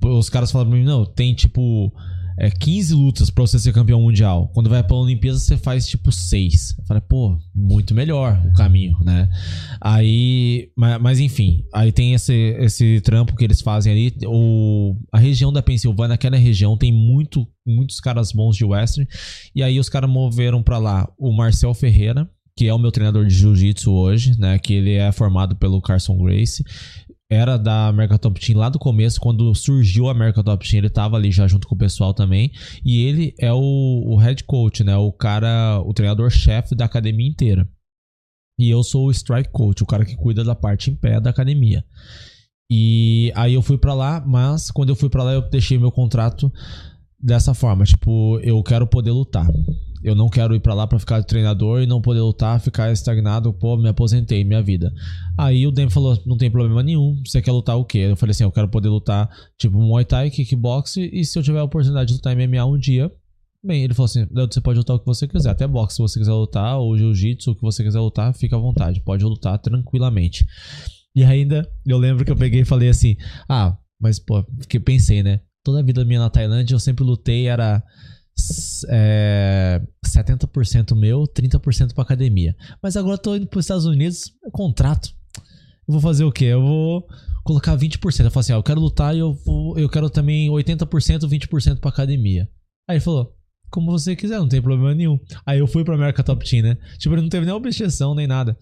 [0.00, 1.92] Pô, Os caras falam pra mim, não, tem tipo
[2.36, 4.50] é, 15 lutas pra você ser campeão mundial.
[4.52, 6.76] Quando vai pra Olimpíada, você faz tipo 6.
[6.78, 9.28] Eu falei, pô, muito melhor o caminho, né?
[9.80, 14.16] Aí, mas, mas enfim, aí tem esse, esse trampo que eles fazem ali.
[14.26, 19.08] O, a região da Pensilvânia, aquela região, tem muito, muitos caras bons de western.
[19.54, 23.26] E aí os caras moveram pra lá o Marcel Ferreira, que é o meu treinador
[23.26, 24.58] de jiu-jitsu hoje, né?
[24.58, 26.64] Que ele é formado pelo Carson Grace
[27.34, 30.90] era da America Top Team lá do começo, quando surgiu a America Top Team, ele
[30.90, 32.50] tava ali já junto com o pessoal também.
[32.84, 34.96] E ele é o, o head coach, né?
[34.96, 37.68] O cara, o treinador-chefe da academia inteira.
[38.58, 41.30] E eu sou o strike coach, o cara que cuida da parte em pé da
[41.30, 41.84] academia.
[42.70, 45.90] E aí eu fui pra lá, mas quando eu fui pra lá eu deixei meu
[45.90, 46.52] contrato
[47.20, 49.46] dessa forma, tipo, eu quero poder lutar.
[50.04, 53.52] Eu não quero ir pra lá pra ficar treinador e não poder lutar, ficar estagnado,
[53.54, 54.92] pô, me aposentei, minha vida.
[55.38, 57.98] Aí o Dem falou, não tem problema nenhum, você quer lutar o quê?
[58.10, 61.58] Eu falei assim, eu quero poder lutar, tipo, Muay Thai, Kickbox, e se eu tiver
[61.60, 63.10] a oportunidade de lutar MMA um dia,
[63.64, 66.18] bem, ele falou assim, você pode lutar o que você quiser, até boxe se você
[66.18, 70.44] quiser lutar, ou jiu-jitsu, o que você quiser lutar, fica à vontade, pode lutar tranquilamente.
[71.16, 73.16] E ainda, eu lembro que eu peguei e falei assim,
[73.48, 75.40] ah, mas pô, que pensei, né?
[75.64, 77.82] Toda a vida minha na Tailândia eu sempre lutei, era
[78.88, 82.56] é, 70% meu, 30% pra academia.
[82.82, 85.10] Mas agora eu tô indo pros Estados Unidos, é contrato.
[85.86, 86.46] Eu vou fazer o quê?
[86.46, 87.06] Eu vou
[87.44, 88.24] colocar 20%.
[88.24, 91.80] Eu falo assim, ó, eu quero lutar e eu, vou, eu quero também 80%, 20%
[91.80, 92.48] pra academia.
[92.88, 93.34] Aí ele falou,
[93.70, 95.18] como você quiser, não tem problema nenhum.
[95.44, 96.78] Aí eu fui pra America Top Team, né?
[96.98, 98.56] Tipo, ele não teve nem objeção, nem nada.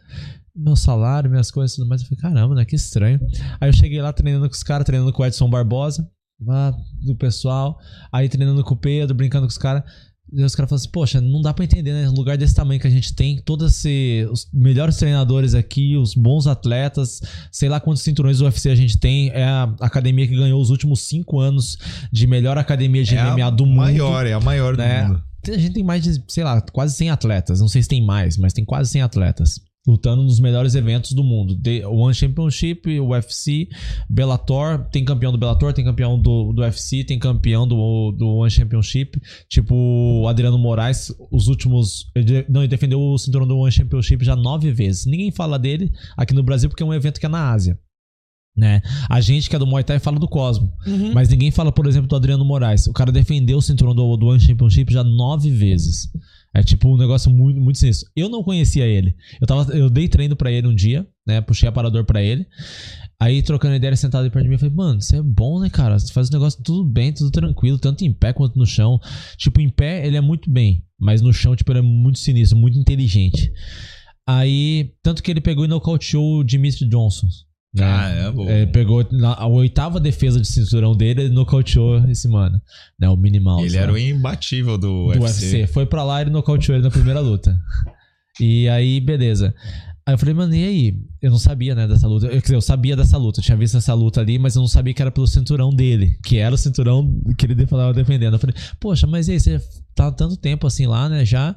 [0.54, 2.02] Meu salário, minhas coisas e tudo mais.
[2.02, 2.64] Eu falei, caramba, né?
[2.64, 3.20] Que estranho.
[3.60, 7.78] Aí eu cheguei lá treinando com os caras, treinando com o Edson Barbosa do pessoal,
[8.12, 9.83] aí treinando com o Pedro, brincando com os caras.
[10.35, 12.09] E os caras falam assim, poxa, não dá pra entender, né?
[12.09, 16.14] Um lugar desse tamanho que a gente tem, todos esse, os melhores treinadores aqui, os
[16.14, 17.20] bons atletas,
[17.51, 19.28] sei lá quantos cinturões do UFC a gente tem.
[19.30, 21.76] É a academia que ganhou os últimos cinco anos
[22.11, 23.76] de melhor academia de É MMA do mundo.
[23.76, 25.05] maior, é a maior do né?
[25.07, 25.22] mundo.
[25.47, 27.61] A gente tem mais de, sei lá, quase 100 atletas.
[27.61, 29.61] Não sei se tem mais, mas tem quase 100 atletas.
[29.87, 31.57] Lutando nos melhores eventos do mundo.
[31.61, 33.68] The One Championship, UFC,
[34.09, 34.87] Bellator.
[34.93, 39.20] Tem campeão do Bellator, tem campeão do, do UFC, tem campeão do, do One Championship.
[39.49, 42.11] Tipo, o Adriano Moraes, os últimos.
[42.14, 45.05] ele- Não, ele defendeu o cinturão do One Championship já nove vezes.
[45.07, 47.76] Ninguém fala dele aqui no Brasil porque é um evento que é na Ásia.
[48.55, 48.83] Né?
[49.09, 50.70] A gente que é do Muay Thai fala do Cosmo.
[50.87, 51.12] Uhum.
[51.14, 52.87] Mas ninguém fala, por exemplo, do Adriano Moraes.
[52.87, 56.09] O cara defendeu o cinturão do, do One Championship já nove vezes.
[56.55, 58.11] É tipo um negócio muito, muito sinistro.
[58.14, 59.16] Eu não conhecia ele.
[59.40, 61.40] Eu, tava, eu dei treino pra ele um dia, né?
[61.40, 62.46] Puxei aparador pra ele.
[63.18, 65.70] Aí, trocando ideia, sentado ali perto de mim, eu falei, mano, você é bom, né,
[65.70, 65.98] cara?
[65.98, 69.00] Você faz o negócio tudo bem, tudo tranquilo, tanto em pé quanto no chão.
[69.36, 72.59] Tipo, em pé ele é muito bem, mas no chão, tipo, ele é muito sinistro,
[72.59, 73.53] muito inteligente.
[74.26, 77.28] Aí, tanto que ele pegou e nocauteou o Dimitri Johnson.
[77.74, 77.82] Né?
[77.82, 78.50] Caramba.
[78.50, 82.60] É, pegou na, a oitava defesa de cinturão dele, ele nocauteou esse mano.
[82.98, 83.64] Né, o Minimal.
[83.64, 85.46] Ele era o imbatível do, do UFC.
[85.46, 85.66] UFC.
[85.66, 87.58] Foi pra lá e ele nocauteou ele na primeira luta.
[88.38, 89.54] E aí, beleza.
[90.04, 90.96] Aí eu falei, mano, e aí?
[91.20, 92.26] Eu não sabia, né, dessa luta.
[92.26, 94.60] Eu, quer dizer, eu sabia dessa luta, eu tinha visto essa luta ali, mas eu
[94.60, 98.34] não sabia que era pelo cinturão dele, que era o cinturão que ele falava defendendo.
[98.34, 99.60] Eu falei, poxa, mas e aí, você
[99.94, 101.56] tá tanto tempo assim lá, né, já?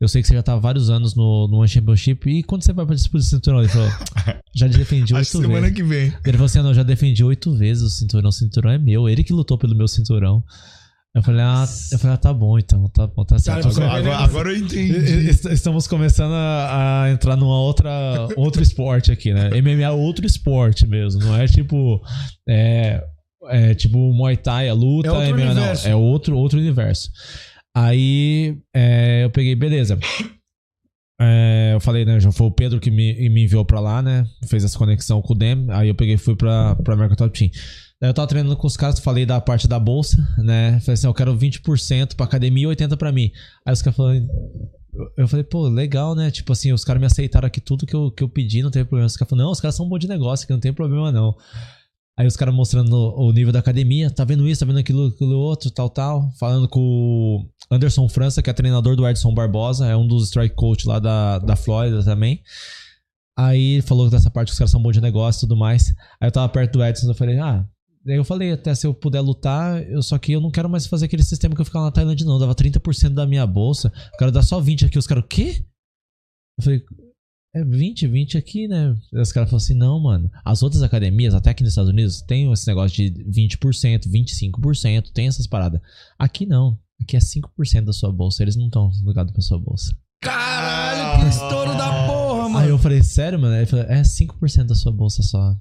[0.00, 2.30] Eu sei que você já tá há vários anos no, no One Championship.
[2.30, 3.58] E quando você vai pra disputa de cinturão?
[3.60, 3.88] Ele falou,
[4.56, 5.46] já defendi oito vezes.
[5.46, 6.06] semana que vem.
[6.24, 8.30] Ele falou assim, ah, não, já defendi oito vezes o cinturão.
[8.30, 9.08] O cinturão é meu.
[9.08, 10.42] Ele que lutou pelo meu cinturão.
[11.14, 13.66] Eu falei, ah, eu falei, ah, tá bom então, tá bom, tá certo.
[13.68, 14.92] Agora- agora- agora eu entendi.
[15.28, 17.90] Est- Estamos começando a, a entrar numa outra
[18.36, 19.50] outro esporte aqui, né?
[19.60, 22.00] MMA é outro esporte mesmo, não é tipo
[22.48, 23.02] é,
[23.48, 25.84] é tipo Muay Thai, a luta, É outro MMA, universo.
[25.84, 27.10] não, é outro outro universo.
[27.76, 29.98] Aí é, eu peguei, beleza.
[31.22, 32.18] É, eu falei, né?
[32.18, 34.26] Já foi o Pedro que me, me enviou pra lá, né?
[34.48, 35.66] Fez essa conexão com o Dem.
[35.70, 37.50] Aí eu peguei e fui pra, pra American Top Team.
[38.00, 40.80] Eu tava treinando com os caras, falei da parte da bolsa, né?
[40.80, 43.30] Falei assim, eu quero 20% pra academia e 80% pra mim.
[43.66, 44.26] Aí os caras falaram.
[45.16, 46.30] Eu falei, pô, legal, né?
[46.30, 48.86] Tipo assim, os caras me aceitaram aqui tudo que eu, que eu pedi, não teve
[48.86, 49.06] problema.
[49.06, 51.12] Os caras falaram, não, os caras são um bom de negócio, que não tem problema
[51.12, 51.36] não.
[52.18, 55.38] Aí os caras mostrando o nível da academia, tá vendo isso, tá vendo aquilo, aquilo
[55.38, 56.30] outro, tal, tal.
[56.38, 60.86] Falando com Anderson França, que é treinador do Edson Barbosa, é um dos strike coach
[60.86, 62.42] lá da, da Flórida também.
[63.38, 65.94] Aí falou dessa parte que os caras são bons de negócio e tudo mais.
[66.20, 67.66] Aí eu tava perto do Edson, eu falei, ah.
[68.04, 70.86] Daí eu falei, até se eu puder lutar, eu só que eu não quero mais
[70.86, 72.34] fazer aquele sistema que eu ficava na Tailândia, não.
[72.34, 73.92] Eu dava 30% da minha bolsa.
[74.12, 74.98] Eu quero dar só 20 aqui.
[74.98, 75.64] Os caras, o quê?
[76.58, 76.82] Eu falei,
[77.54, 78.94] é 20, 20 aqui, né?
[79.12, 80.30] Os caras falaram assim, não, mano.
[80.44, 85.26] As outras academias, até aqui nos Estados Unidos, tem esse negócio de 20%, 25%, tem
[85.26, 85.80] essas paradas.
[86.18, 86.78] Aqui não.
[87.02, 88.42] Aqui é 5% da sua bolsa.
[88.42, 89.94] Eles não estão ligados pra sua bolsa.
[90.22, 92.58] Caralho, que estouro da porra, mano.
[92.58, 93.56] Aí eu falei, sério, mano?
[93.56, 95.54] Ele falou, é 5% da sua bolsa só.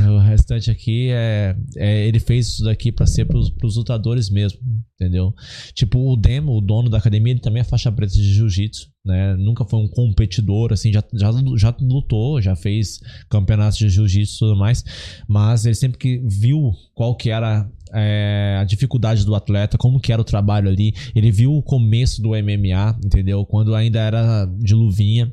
[0.00, 4.58] O restante aqui é, é- Ele fez isso daqui pra ser pros, pros lutadores mesmo,
[4.98, 5.34] entendeu?
[5.74, 9.36] Tipo, o Demo, o dono da academia, ele também é faixa preta de jiu-jitsu, né?
[9.36, 14.38] Nunca foi um competidor, assim, já, já, já lutou, já fez campeonatos de jiu-jitsu e
[14.38, 14.82] tudo mais,
[15.28, 20.12] mas ele sempre que viu qual que era é, a dificuldade do atleta, como que
[20.12, 23.44] era o trabalho ali, ele viu o começo do MMA, entendeu?
[23.46, 25.32] Quando ainda era de luvinha.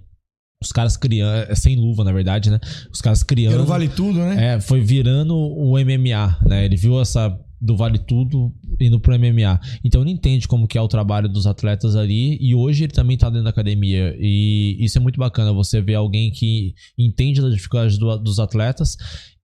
[0.64, 2.60] Os caras criando, sem luva, na verdade, né?
[2.94, 3.56] Os caras criando.
[3.56, 4.54] Era Vale Tudo, né?
[4.56, 6.66] É, foi virando o MMA, né?
[6.66, 9.60] Ele viu essa do Vale Tudo indo pro MMA.
[9.84, 13.18] Então ele entende como que é o trabalho dos atletas ali e hoje ele também
[13.18, 17.50] tá dentro da academia e isso é muito bacana, você ver alguém que entende da
[17.50, 18.96] dificuldade do- dos atletas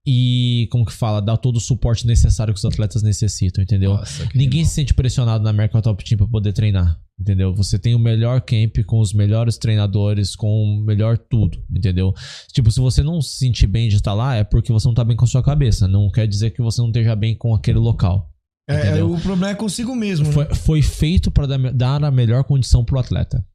[0.09, 3.95] e, como que fala, dar todo o suporte necessário que os atletas necessitam, entendeu?
[3.95, 7.53] Nossa, Ninguém se sente pressionado na American Top Team pra poder treinar, entendeu?
[7.53, 12.13] Você tem o melhor camp com os melhores treinadores, com o melhor tudo, entendeu?
[12.53, 15.03] Tipo, se você não se sentir bem de estar lá, é porque você não tá
[15.03, 15.89] bem com a sua cabeça.
[15.89, 18.31] Não quer dizer que você não esteja bem com aquele local.
[18.69, 19.11] É, entendeu?
[19.11, 20.31] o problema é consigo mesmo.
[20.31, 20.55] Foi, né?
[20.55, 23.45] foi feito para dar, dar a melhor condição pro atleta.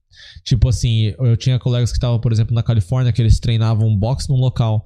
[0.44, 4.28] Tipo assim, eu tinha colegas que estavam, por exemplo, na Califórnia, que eles treinavam boxe
[4.28, 4.84] num local,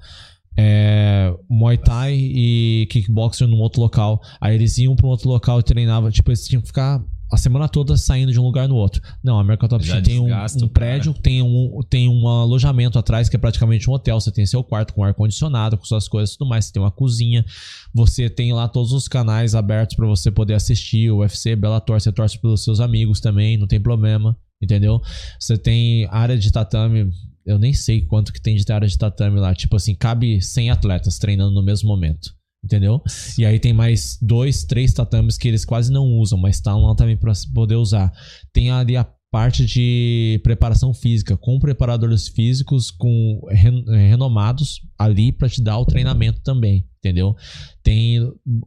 [0.57, 4.19] é, Muay Thai e kickboxer num outro local.
[4.41, 6.09] Aí eles iam para um outro local e treinavam.
[6.09, 9.01] Tipo, eles tinham que ficar a semana toda saindo de um lugar no outro.
[9.23, 10.29] Não, a American Top Team tem um,
[10.63, 14.19] um prédio, tem um, tem um alojamento atrás que é praticamente um hotel.
[14.19, 16.65] Você tem seu quarto com ar-condicionado, com suas coisas e tudo mais.
[16.65, 17.45] Você tem uma cozinha.
[17.93, 21.11] Você tem lá todos os canais abertos para você poder assistir.
[21.11, 24.35] O UFC, Bellator, você torce pelos seus amigos também, não tem problema.
[24.61, 25.01] Entendeu?
[25.39, 27.11] Você tem área de tatame.
[27.47, 29.55] Eu nem sei quanto que tem de área de tatame lá.
[29.55, 32.35] Tipo assim, cabe 100 atletas treinando no mesmo momento.
[32.63, 33.01] Entendeu?
[33.37, 36.93] E aí tem mais dois, três tatames que eles quase não usam, mas estão lá
[36.95, 38.11] também para poder usar.
[38.51, 45.47] Tem ali a parte de preparação física, com preparadores físicos, com ren- renomados ali para
[45.49, 47.35] te dar o treinamento também, entendeu?
[47.83, 48.19] Tem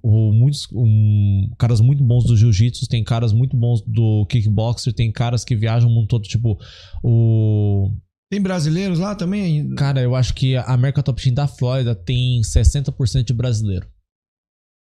[0.03, 5.11] o- muitos um, caras muito bons do jiu-jitsu, tem caras muito bons do kickboxer, tem
[5.11, 6.59] caras que viajam o mundo todo, tipo
[7.03, 7.91] o
[8.31, 9.74] Tem brasileiros lá também?
[9.74, 13.89] Cara, eu acho que a American Top Team da Flórida tem 60% de brasileiro.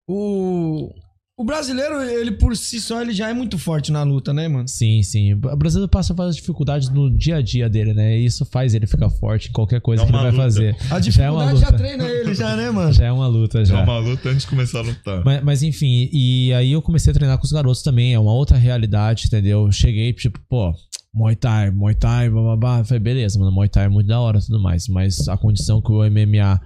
[0.08, 0.90] O,
[1.38, 4.68] o brasileiro, ele por si só, ele já é muito forte na luta, né, mano?
[4.68, 5.32] Sim, sim.
[5.32, 8.18] O brasileiro passa várias dificuldades no dia a dia dele, né?
[8.18, 10.42] E isso faz ele ficar forte em qualquer coisa É que ele vai luta.
[10.42, 10.76] fazer.
[10.90, 11.70] A já é uma dificuldade luta.
[11.70, 12.92] já treina ele, já, né, mano?
[12.92, 13.78] Já é uma luta, já.
[13.80, 15.24] É uma luta antes de começar a lutar.
[15.24, 18.34] Mas, mas enfim, e aí eu comecei a treinar com os garotos também, é uma
[18.34, 19.64] outra realidade, entendeu?
[19.64, 20.74] Eu cheguei, tipo, pô,
[21.12, 22.78] Muay Thai, Muay Thai, bababá.
[22.78, 25.36] Eu Falei, beleza, mano, Muay Thai é muito da hora e tudo mais, mas a
[25.36, 26.60] condição que o MMA,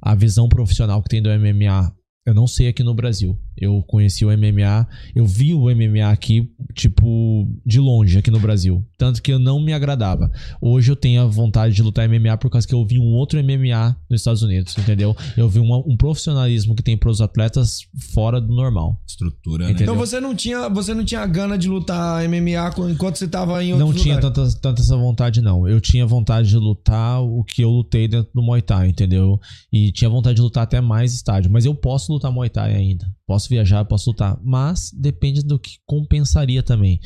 [0.00, 1.92] a visão profissional que tem do MMA,
[2.26, 3.38] eu não sei aqui no Brasil.
[3.56, 8.84] Eu conheci o MMA, eu vi o MMA aqui, tipo, de longe aqui no Brasil.
[8.96, 10.30] Tanto que eu não me agradava.
[10.60, 13.38] Hoje eu tenho a vontade de lutar MMA por causa que eu vi um outro
[13.42, 15.14] MMA nos Estados Unidos, entendeu?
[15.36, 17.80] Eu vi uma- um profissionalismo que tem pros atletas
[18.14, 18.98] fora do normal.
[19.06, 19.76] Estrutura, né?
[19.78, 23.72] Então você não tinha, você não tinha gana de lutar MMA enquanto você tava em
[23.74, 24.36] Não outros tinha lugares?
[24.38, 25.68] tanta, tanta essa vontade, não.
[25.68, 29.38] Eu tinha vontade de lutar o que eu lutei dentro do Muay Thai, entendeu?
[29.72, 31.50] E tinha vontade de lutar até mais estádio.
[31.50, 33.06] Mas eu posso lutar Muay Thai ainda.
[33.26, 34.38] Posso viajar, posso lutar.
[34.42, 37.00] Mas depende do que compensaria também.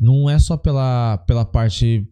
[0.00, 2.06] Não é só pela, pela parte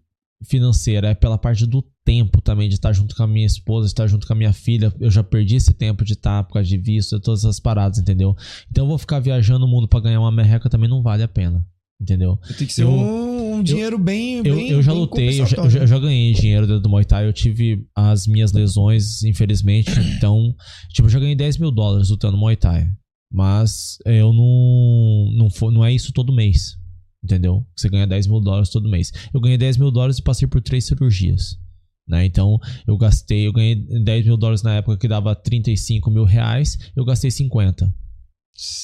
[0.46, 3.92] financeira, é pela parte do tempo também, de estar junto com a minha esposa, de
[3.92, 4.92] estar junto com a minha filha.
[5.00, 8.34] Eu já perdi esse tempo de estar por causa de visto, todas essas paradas, entendeu?
[8.70, 11.28] Então eu vou ficar viajando o mundo pra ganhar uma merreca também não vale a
[11.28, 11.66] pena.
[12.00, 12.38] Entendeu?
[12.56, 15.56] Tem que ser um, um dinheiro bem, Eu, bem eu já bem lutei, eu já,
[15.56, 17.26] eu, já, eu já ganhei dinheiro dentro do Muay Thai.
[17.26, 19.90] Eu tive as minhas lesões, infelizmente.
[20.16, 20.54] Então,
[20.90, 22.88] tipo, eu já ganhei 10 mil dólares lutando Muay Thai.
[23.30, 25.32] Mas eu não.
[25.36, 26.76] Não, for, não é isso todo mês.
[27.22, 27.66] Entendeu?
[27.76, 29.12] Você ganha 10 mil dólares todo mês.
[29.34, 31.58] Eu ganhei 10 mil dólares e passei por três cirurgias.
[32.06, 32.24] Né?
[32.24, 36.78] Então, eu gastei, eu ganhei 10 mil dólares na época que dava 35 mil reais.
[36.96, 37.92] Eu gastei 50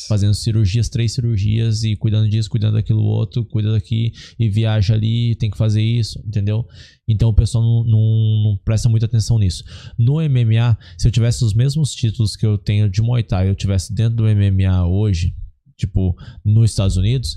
[0.06, 5.34] fazendo cirurgias, três cirurgias e cuidando disso, cuidando daquilo outro, cuida daqui e viaja ali,
[5.34, 6.66] tem que fazer isso, entendeu?
[7.08, 9.64] Então o pessoal não, não, não presta muita atenção nisso.
[9.98, 13.54] No MMA, se eu tivesse os mesmos títulos que eu tenho de Muay Thai, eu
[13.54, 15.34] tivesse dentro do MMA hoje,
[15.76, 17.36] tipo, nos Estados Unidos,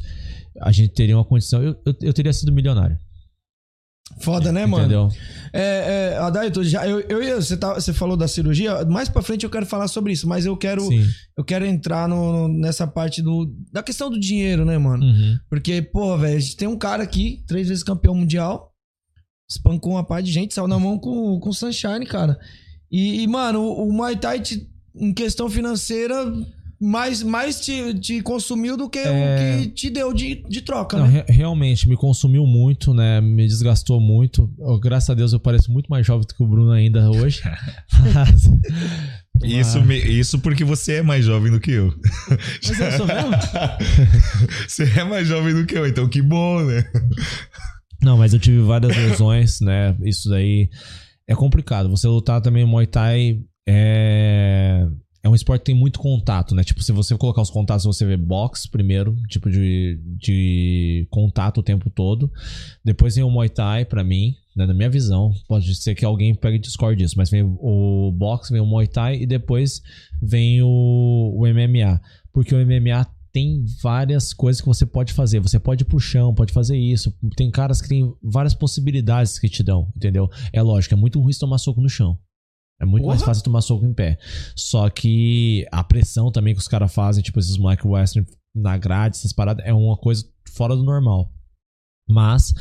[0.62, 2.98] a gente teria uma condição, eu, eu, eu teria sido milionário.
[4.22, 4.84] Foda, né, mano?
[4.86, 5.10] Entendeu?
[5.54, 9.22] É, é, Adaito, já, eu, eu, ia- você, tá, você falou da cirurgia, mais pra
[9.22, 11.06] frente eu quero falar sobre isso, mas eu quero, Sim.
[11.38, 15.04] eu quero entrar no, nessa parte do, da questão do dinheiro, né, mano?
[15.04, 15.38] Uhum.
[15.50, 18.74] Porque, pô, velho, a gente tem um cara aqui, três vezes campeão mundial,
[19.50, 22.38] espancou uma parte de gente, saiu na mão com, com o Sunshine, cara.
[22.92, 24.42] E, e, mano, o, o Muay Thai,
[24.96, 26.16] em questão financeira,
[26.80, 29.10] mais, mais te, te consumiu do que É.
[29.60, 31.26] o que te deu de, de troca, Não, né?
[31.28, 33.20] re- realmente, me consumiu muito, né?
[33.22, 34.50] Me desgastou muito.
[34.60, 37.42] Eu, graças a Deus eu pareço muito mais jovem do que o Bruno ainda hoje.
[38.14, 38.50] Mas-
[39.44, 41.94] Isso, me- isso porque você é mais jovem do que eu.
[42.68, 43.30] Mas eu sou mesmo?
[44.68, 46.84] você é mais jovem do que eu, então que bom, né?
[48.02, 49.96] Não, mas eu tive várias lesões, né?
[50.04, 50.70] Isso daí
[51.28, 51.90] é complicado.
[51.90, 54.88] Você lutar também Muay Thai é.
[55.28, 56.64] É um esporte que tem muito contato, né?
[56.64, 61.64] Tipo, se você colocar os contatos, você vê boxe primeiro, tipo de, de contato o
[61.64, 62.32] tempo todo.
[62.84, 64.66] Depois vem o Muay Thai, pra mim, né?
[64.66, 65.34] na minha visão.
[65.46, 69.18] Pode ser que alguém pegue discorde disso, mas vem o boxe, vem o Muay Thai
[69.18, 69.82] e depois
[70.22, 72.00] vem o, o MMA.
[72.32, 75.42] Porque o MMA tem várias coisas que você pode fazer.
[75.42, 77.14] Você pode ir pro chão, pode fazer isso.
[77.36, 80.30] Tem caras que tem várias possibilidades que te dão, entendeu?
[80.54, 82.18] É lógico, é muito ruim tomar soco no chão.
[82.80, 83.32] É muito mais Porra.
[83.32, 84.18] fácil tomar soco em pé.
[84.56, 89.18] Só que a pressão também que os caras fazem, tipo esses moleque western na grade,
[89.18, 90.24] essas paradas, é uma coisa
[90.56, 91.32] fora do normal.
[92.10, 92.54] Mas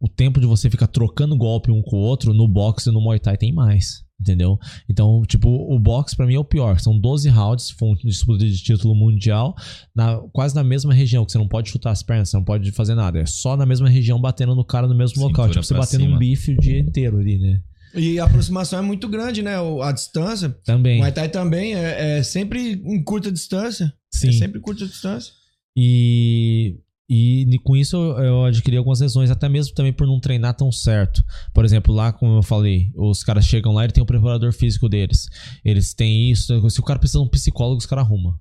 [0.00, 3.00] o tempo de você ficar trocando golpe um com o outro, no boxe e no
[3.00, 4.04] Muay Thai tem mais.
[4.20, 4.58] Entendeu?
[4.88, 6.78] Então, tipo, o boxe pra mim é o pior.
[6.78, 9.54] São 12 rounds, for um disputa de título mundial,
[9.94, 12.70] na, quase na mesma região, que você não pode chutar as pernas, você não pode
[12.70, 13.18] fazer nada.
[13.18, 15.46] É só na mesma região batendo no cara no mesmo local.
[15.46, 16.14] Cintura Tipo, você batendo cima.
[16.14, 17.60] um bife o dia inteiro ali, né?
[17.94, 19.54] E a aproximação é muito grande, né?
[19.82, 20.50] A distância.
[20.64, 20.96] Também.
[20.96, 23.92] O Muay Thai também é, é sempre em curta distância.
[24.12, 24.28] Sim.
[24.28, 25.32] É sempre curta distância.
[25.76, 26.78] E,
[27.08, 31.24] e com isso eu adquiri algumas lesões, até mesmo também por não treinar tão certo.
[31.52, 34.88] Por exemplo, lá, como eu falei, os caras chegam lá e tem o preparador físico
[34.88, 35.28] deles.
[35.64, 36.70] Eles têm isso.
[36.70, 38.38] Se o cara precisa de um psicólogo, os caras arrumam.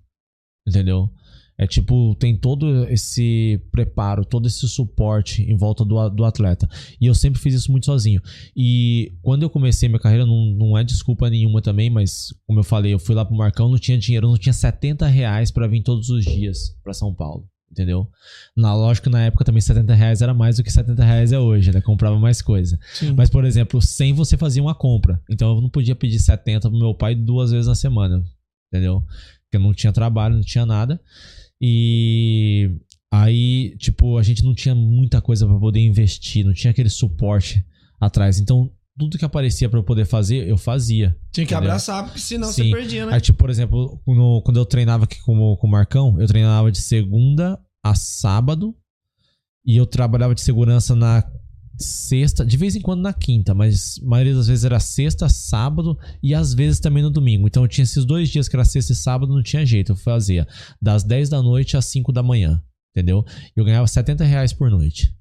[0.68, 1.10] Entendeu?
[1.64, 6.68] É tipo, tem todo esse preparo, todo esse suporte em volta do, do atleta.
[7.00, 8.22] E eu sempre fiz isso muito sozinho.
[8.54, 12.66] E quando eu comecei minha carreira, não, não é desculpa nenhuma também, mas como eu
[12.66, 15.82] falei, eu fui lá pro Marcão, não tinha dinheiro, não tinha 70 reais pra vir
[15.82, 17.48] todos os dias pra São Paulo.
[17.72, 18.10] Entendeu?
[18.58, 21.72] Na lógica, na época também 70 reais era mais do que 70 reais é hoje,
[21.72, 21.80] né?
[21.80, 22.78] Comprava mais coisa.
[22.94, 23.14] Sim.
[23.16, 25.20] Mas, por exemplo, 100 você fazia uma compra.
[25.30, 28.22] Então eu não podia pedir 70 pro meu pai duas vezes na semana.
[28.68, 29.02] Entendeu?
[29.54, 31.00] Porque eu não tinha trabalho, não tinha nada.
[31.66, 32.70] E
[33.10, 37.66] aí, tipo, a gente não tinha muita coisa pra poder investir, não tinha aquele suporte
[38.02, 38.38] atrás.
[38.38, 41.16] Então, tudo que aparecia pra eu poder fazer, eu fazia.
[41.32, 41.70] Tinha que entendeu?
[41.70, 42.66] abraçar, porque senão Sim.
[42.66, 43.14] você perdia, né?
[43.14, 46.70] Aí, tipo, por exemplo, no- quando eu treinava aqui com, com o Marcão, eu treinava
[46.70, 48.76] de segunda a sábado
[49.66, 51.24] e eu trabalhava de segurança na
[51.84, 55.98] sexta, de vez em quando na quinta, mas a maioria das vezes era sexta, sábado
[56.22, 57.48] e às vezes também no domingo.
[57.48, 59.92] Então eu tinha esses dois dias que era sexta e sábado, não tinha jeito.
[59.92, 60.48] Eu fazia
[60.82, 62.62] das 10 da noite às 5 da manhã,
[62.96, 63.24] entendeu?
[63.56, 65.14] Eu ganhava 70 reais por noite.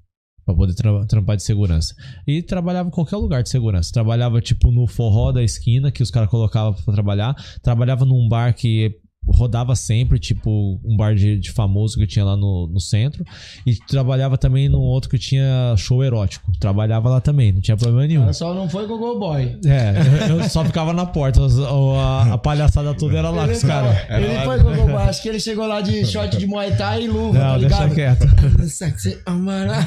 [0.45, 1.95] Pra poder tra- trampar de segurança.
[2.27, 3.93] E trabalhava em qualquer lugar de segurança.
[3.93, 7.33] Trabalhava, tipo, no forró da esquina, que os caras colocavam pra trabalhar.
[7.61, 12.35] Trabalhava num bar que rodava sempre, tipo, um bar de, de famoso que tinha lá
[12.35, 13.23] no, no centro.
[13.65, 16.51] E trabalhava também num outro que tinha show erótico.
[16.59, 18.21] Trabalhava lá também, não tinha problema nenhum.
[18.21, 19.59] Cara, só não foi com o Go Boy.
[19.65, 21.39] É, eu, eu só ficava na porta.
[21.41, 23.97] A, a palhaçada toda era lá com os caras.
[24.09, 25.03] Ele foi com o Go Boy.
[25.03, 27.85] Acho que ele chegou lá de short de Muay Thai e luva, tá Não, deixa
[27.87, 27.95] ligado?
[27.95, 28.27] quieto.
[28.67, 29.85] Sexy Amara.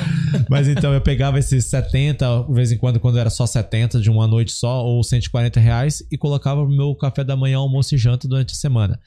[0.49, 4.11] Mas então eu pegava esses 70, de vez em quando, quando era só 70 de
[4.11, 8.29] uma noite só, ou 140 reais, e colocava meu café da manhã, almoço e janta
[8.29, 8.99] durante a semana.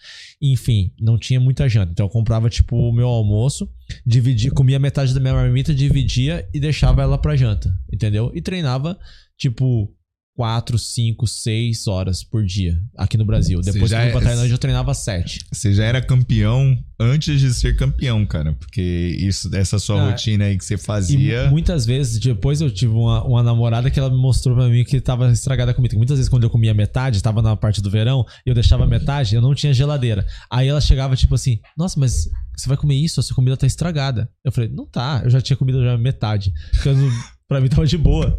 [0.42, 1.92] Enfim, não tinha muita janta.
[1.92, 3.70] Então eu comprava, tipo, o meu almoço,
[4.06, 7.72] dividia, comia metade da minha marmita, dividia e deixava ela pra janta.
[7.92, 8.32] Entendeu?
[8.34, 8.98] E treinava,
[9.38, 9.94] tipo.
[10.40, 13.62] 4, 5, 6 horas por dia aqui no Brasil.
[13.62, 15.40] Você Depois que eu fui pra é- Tailândia, eu treinava 7.
[15.52, 18.54] Você já era campeão antes de ser campeão, cara.
[18.54, 18.82] Porque
[19.20, 21.44] isso, essa sua Ah, rotina aí que você E fazia.
[21.48, 24.86] mu- muitas vezes, depois eu tive uma, uma namorada que ela me mostrou pra mim
[24.86, 25.98] que tava estragada a comida.
[25.98, 29.36] Muitas vezes, quando eu comia metade, tava na parte do verão, e eu deixava metade,
[29.36, 30.26] eu não tinha geladeira.
[30.50, 33.20] Aí ela chegava, tipo assim, nossa, mas você vai comer isso?
[33.20, 34.30] A sua comida tá estragada.
[34.46, 36.54] Eu falei, não tá, eu já tinha comido já metade.
[36.72, 37.12] Porque eu não-
[37.50, 38.38] pra mim tava de boa.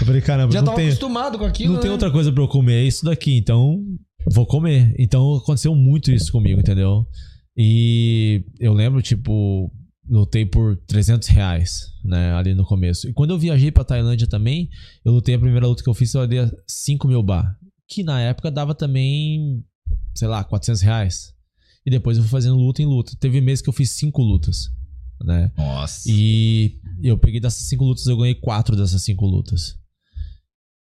[0.00, 1.92] Eu falei, caramba, Já não tava tem, acostumado com aquilo, não tem né?
[1.94, 3.82] outra coisa pra eu comer, é isso daqui, então
[4.30, 4.94] vou comer.
[4.98, 7.06] Então aconteceu muito isso comigo, entendeu?
[7.56, 9.72] E eu lembro, tipo,
[10.08, 13.08] lutei por 300 reais, né, ali no começo.
[13.08, 14.68] E quando eu viajei pra Tailândia também,
[15.04, 17.56] eu lutei a primeira luta que eu fiz, eu dei 5 mil bar.
[17.88, 19.64] Que na época dava também,
[20.14, 21.32] sei lá, 400 reais.
[21.84, 23.16] E depois eu fui fazendo luta em luta.
[23.18, 24.68] Teve meses que eu fiz 5 lutas,
[25.24, 25.50] né?
[25.56, 26.10] Nossa.
[26.10, 29.78] E eu peguei dessas 5 lutas, eu ganhei 4 dessas 5 lutas.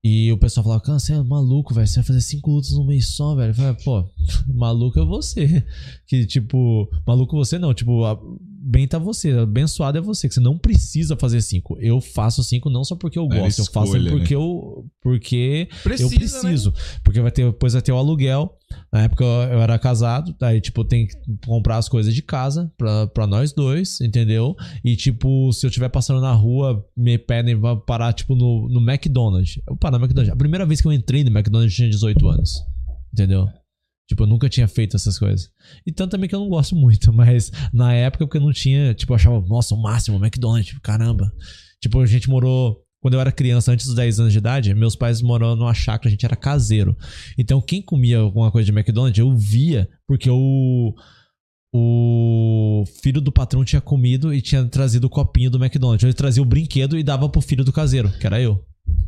[0.02, 1.86] E o pessoal falava, cara, você é maluco, velho.
[1.86, 3.50] Você vai fazer cinco lutas num mês só, velho.
[3.50, 4.08] Eu falei, pô,
[4.48, 5.62] maluco é você.
[6.08, 7.74] Que, tipo, maluco você não.
[7.74, 8.18] Tipo, a-
[8.60, 9.30] bem tá você.
[9.30, 11.78] Abençoado é você, que você não precisa fazer cinco.
[11.80, 14.40] Eu faço cinco não só porque eu gosto, eu faço escolha, porque né?
[14.40, 14.86] eu.
[15.00, 16.74] Porque Precisa, eu preciso.
[17.02, 18.56] Porque vai ter, depois vai ter o aluguel.
[18.92, 22.72] Na época eu eu era casado, aí, tipo, tem que comprar as coisas de casa
[22.78, 24.56] pra, pra nós dois, entendeu?
[24.84, 28.80] E, tipo, se eu estiver passando na rua, me pedem pra parar, tipo, no, no
[28.80, 29.60] McDonald's.
[29.68, 30.32] Eu paro no McDonald's.
[30.32, 32.62] A primeira vez que eu entrei no McDonald's eu tinha 18 anos,
[33.12, 33.48] entendeu?
[34.10, 35.48] Tipo, eu nunca tinha feito essas coisas.
[35.86, 38.92] E tanto também que eu não gosto muito, mas na época, porque eu não tinha,
[38.92, 41.32] tipo, eu achava, nossa, o máximo, McDonald's, caramba.
[41.80, 42.82] Tipo, a gente morou.
[43.00, 46.08] Quando eu era criança, antes dos 10 anos de idade, meus pais moravam numa chácara,
[46.08, 46.96] a gente era caseiro.
[47.38, 50.92] Então, quem comia alguma coisa de McDonald's, eu via, porque o.
[51.72, 56.02] O filho do patrão tinha comido e tinha trazido o copinho do McDonald's.
[56.02, 58.60] Ele trazia o brinquedo e dava pro filho do caseiro, que era eu.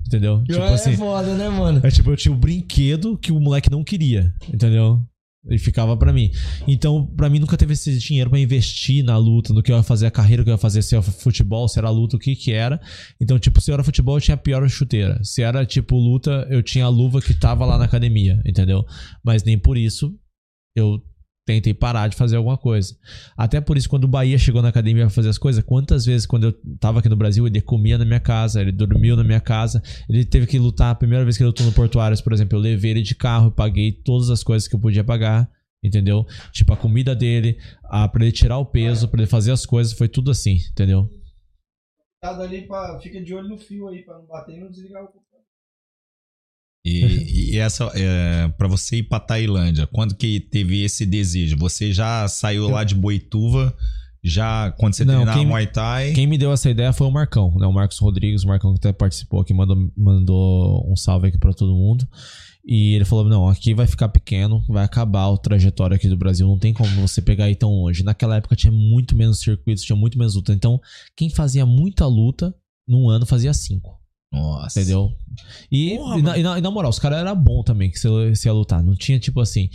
[0.06, 0.42] Entendeu?
[0.90, 1.80] é foda, né, mano?
[1.82, 5.02] É tipo, eu tinha o brinquedo que o moleque não queria, entendeu?
[5.48, 6.30] E ficava pra mim.
[6.68, 9.82] Então, pra mim nunca teve esse dinheiro pra investir na luta, no que eu ia
[9.82, 12.36] fazer, a carreira que eu ia fazer, se era futebol, se era luta, o que
[12.36, 12.80] que era.
[13.20, 15.18] Então, tipo, se era futebol, eu tinha a pior chuteira.
[15.24, 18.84] Se era, tipo, luta, eu tinha a luva que tava lá na academia, entendeu?
[19.24, 20.14] Mas nem por isso
[20.76, 21.02] eu
[21.44, 22.96] tentei parar de fazer alguma coisa.
[23.36, 26.26] Até por isso, quando o Bahia chegou na academia pra fazer as coisas, quantas vezes,
[26.26, 29.40] quando eu tava aqui no Brasil, ele comia na minha casa, ele dormiu na minha
[29.40, 30.90] casa, ele teve que lutar.
[30.90, 33.48] A primeira vez que ele lutou no Portuários, por exemplo, eu levei ele de carro,
[33.48, 35.50] eu paguei todas as coisas que eu podia pagar.
[35.84, 36.24] Entendeu?
[36.52, 39.92] Tipo, a comida dele, a, pra ele tirar o peso, pra ele fazer as coisas,
[39.92, 41.10] foi tudo assim, entendeu?
[42.20, 45.02] Tá ali pra, fica de olho no fio aí, pra não bater e não desligar
[45.02, 45.44] o computador.
[46.86, 47.00] E,
[47.52, 51.58] e essa, é, para você ir pra Tailândia, quando que teve esse desejo?
[51.58, 53.76] Você já saiu lá de Boituva,
[54.24, 56.12] já quando você treinava quem, Muay Thai?
[56.14, 57.66] quem me deu essa ideia foi o Marcão, né?
[57.66, 61.52] O Marcos Rodrigues, o Marcão que até participou aqui, mandou, mandou um salve aqui pra
[61.52, 62.08] todo mundo.
[62.64, 66.48] E ele falou: não, aqui vai ficar pequeno, vai acabar o trajetório aqui do Brasil,
[66.48, 68.02] não tem como você pegar aí tão longe.
[68.02, 70.54] Naquela época tinha muito menos circuitos, tinha muito menos luta.
[70.54, 70.80] Então,
[71.14, 72.54] quem fazia muita luta,
[72.88, 74.01] num ano fazia cinco.
[74.32, 74.80] Nossa.
[74.80, 75.12] Entendeu?
[75.70, 78.08] E, e, na, e, na, e na moral, os caras eram bons também que você,
[78.08, 78.82] você ia lutar.
[78.82, 79.68] Não tinha tipo assim.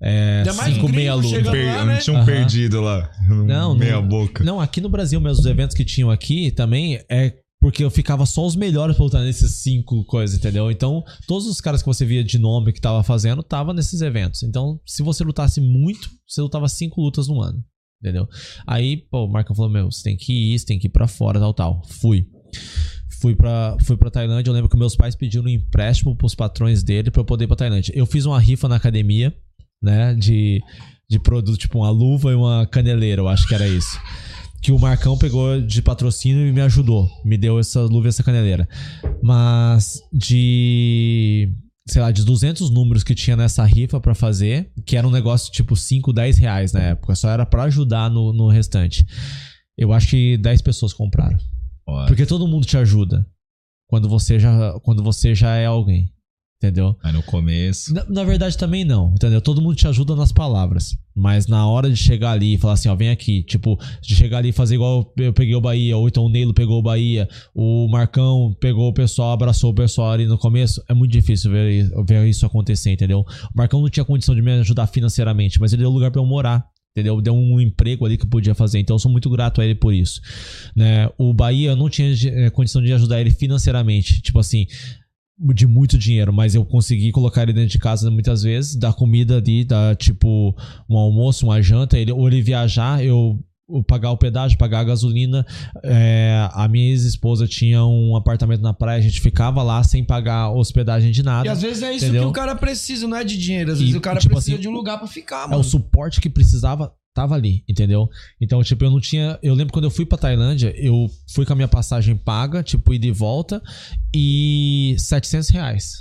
[0.00, 1.50] É, cinco meia luta.
[1.50, 1.98] Per- lá, não né?
[1.98, 3.10] tinha um perdido lá.
[3.26, 4.44] Não, meia não, boca.
[4.44, 8.26] Não, aqui no Brasil mesmo, os eventos que tinham aqui também é porque eu ficava
[8.26, 10.68] só os melhores pra lutar nesses cinco coisas, entendeu?
[10.68, 14.42] Então, todos os caras que você via de nome que tava fazendo, tava nesses eventos.
[14.42, 17.64] Então, se você lutasse muito, você lutava cinco lutas no ano,
[18.02, 18.28] entendeu?
[18.66, 21.06] Aí, pô, o Marcão falou: Meu, você tem que ir, você tem que ir pra
[21.06, 21.82] fora, tal, tal.
[21.86, 22.26] Fui.
[23.22, 24.50] Fui pra, fui pra Tailândia.
[24.50, 27.46] Eu lembro que meus pais pediram um empréstimo pros patrões dele pra eu poder ir
[27.46, 27.92] pra Tailândia.
[27.94, 29.32] Eu fiz uma rifa na academia,
[29.80, 30.12] né?
[30.14, 30.60] De,
[31.08, 33.96] de produto, tipo uma luva e uma caneleira, eu acho que era isso.
[34.60, 37.08] Que o Marcão pegou de patrocínio e me ajudou.
[37.24, 38.68] Me deu essa luva e essa caneleira.
[39.22, 41.48] Mas de.
[41.88, 45.52] Sei lá, de 200 números que tinha nessa rifa pra fazer, que era um negócio
[45.52, 49.06] tipo 5, 10 reais na época, só era pra ajudar no, no restante.
[49.78, 51.38] Eu acho que 10 pessoas compraram.
[51.86, 52.06] Olha.
[52.06, 53.26] Porque todo mundo te ajuda
[53.88, 56.12] quando você já, quando você já é alguém.
[56.62, 56.96] Entendeu?
[57.02, 57.92] Aí no começo.
[57.92, 59.40] Na, na verdade também não, entendeu?
[59.40, 60.96] Todo mundo te ajuda nas palavras.
[61.12, 63.42] Mas na hora de chegar ali e falar assim, ó, vem aqui.
[63.42, 66.54] Tipo, de chegar ali e fazer igual eu peguei o Bahia, ou então o Neilo
[66.54, 70.80] pegou o Bahia, o Marcão pegou o pessoal, abraçou o pessoal ali no começo.
[70.88, 73.22] É muito difícil ver, ver isso acontecer, entendeu?
[73.22, 76.26] O Marcão não tinha condição de me ajudar financeiramente, mas ele deu lugar pra eu
[76.26, 76.64] morar.
[76.94, 77.20] Entendeu?
[77.22, 78.78] Deu um emprego ali que eu podia fazer.
[78.78, 80.20] Então eu sou muito grato a ele por isso.
[80.76, 81.08] Né?
[81.16, 84.20] O Bahia eu não tinha eh, condição de ajudar ele financeiramente.
[84.20, 84.66] Tipo assim,
[85.54, 89.38] de muito dinheiro, mas eu consegui colocar ele dentro de casa muitas vezes, dar comida
[89.38, 90.54] ali, dar tipo
[90.88, 93.42] um almoço, uma janta, ele, ou ele viajar, eu, eu
[93.86, 95.46] pagar o pedágio, pagar a gasolina.
[95.84, 100.50] É, a minha ex-esposa tinha um apartamento na praia, a gente ficava lá sem pagar
[100.50, 101.46] hospedagem de nada.
[101.46, 102.22] E às vezes é isso entendeu?
[102.24, 103.72] que o cara precisa, não é de dinheiro.
[103.72, 105.60] Às vezes E, o cara tipo precisa assim, de um lugar pra ficar, É mano.
[105.60, 108.08] o suporte que precisava tava ali, entendeu?
[108.40, 109.38] Então, tipo, eu não tinha.
[109.42, 112.94] Eu lembro quando eu fui pra Tailândia, eu fui com a minha passagem paga, tipo,
[112.94, 113.62] ida e volta,
[114.14, 115.92] e 700 reais.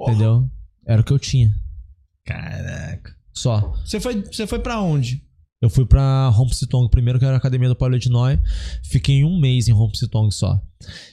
[0.00, 0.50] Entendeu?
[0.86, 1.54] Era o que eu tinha.
[2.26, 3.14] Caraca.
[3.32, 3.72] Só.
[3.84, 5.22] Você foi, você foi pra onde?
[5.62, 8.38] Eu fui pra Homsitong primeiro, que era a academia do Paulo Ednoy.
[8.82, 10.60] Fiquei um mês em Homsitong só.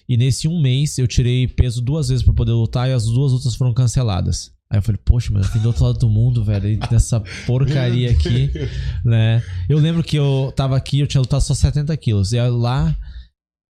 [0.07, 3.31] E nesse um mês eu tirei peso duas vezes pra poder lutar e as duas
[3.31, 4.51] lutas foram canceladas.
[4.69, 7.21] Aí eu falei, poxa, mas eu vim do outro lado do mundo, velho, e nessa
[7.45, 8.49] porcaria aqui,
[9.03, 9.43] né?
[9.67, 12.31] Eu lembro que eu tava aqui, eu tinha lutado só 70 quilos.
[12.31, 12.95] E lá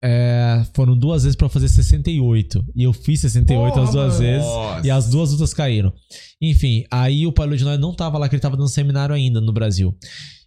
[0.04, 2.66] é, foram duas vezes pra fazer 68.
[2.76, 4.20] E eu fiz 68 as duas mano.
[4.20, 4.48] vezes.
[4.48, 4.88] Nossa.
[4.88, 5.94] E as duas lutas caíram.
[6.42, 9.54] Enfim, aí o Paulo Ednoy não tava lá, que ele tava dando seminário ainda no
[9.54, 9.96] Brasil.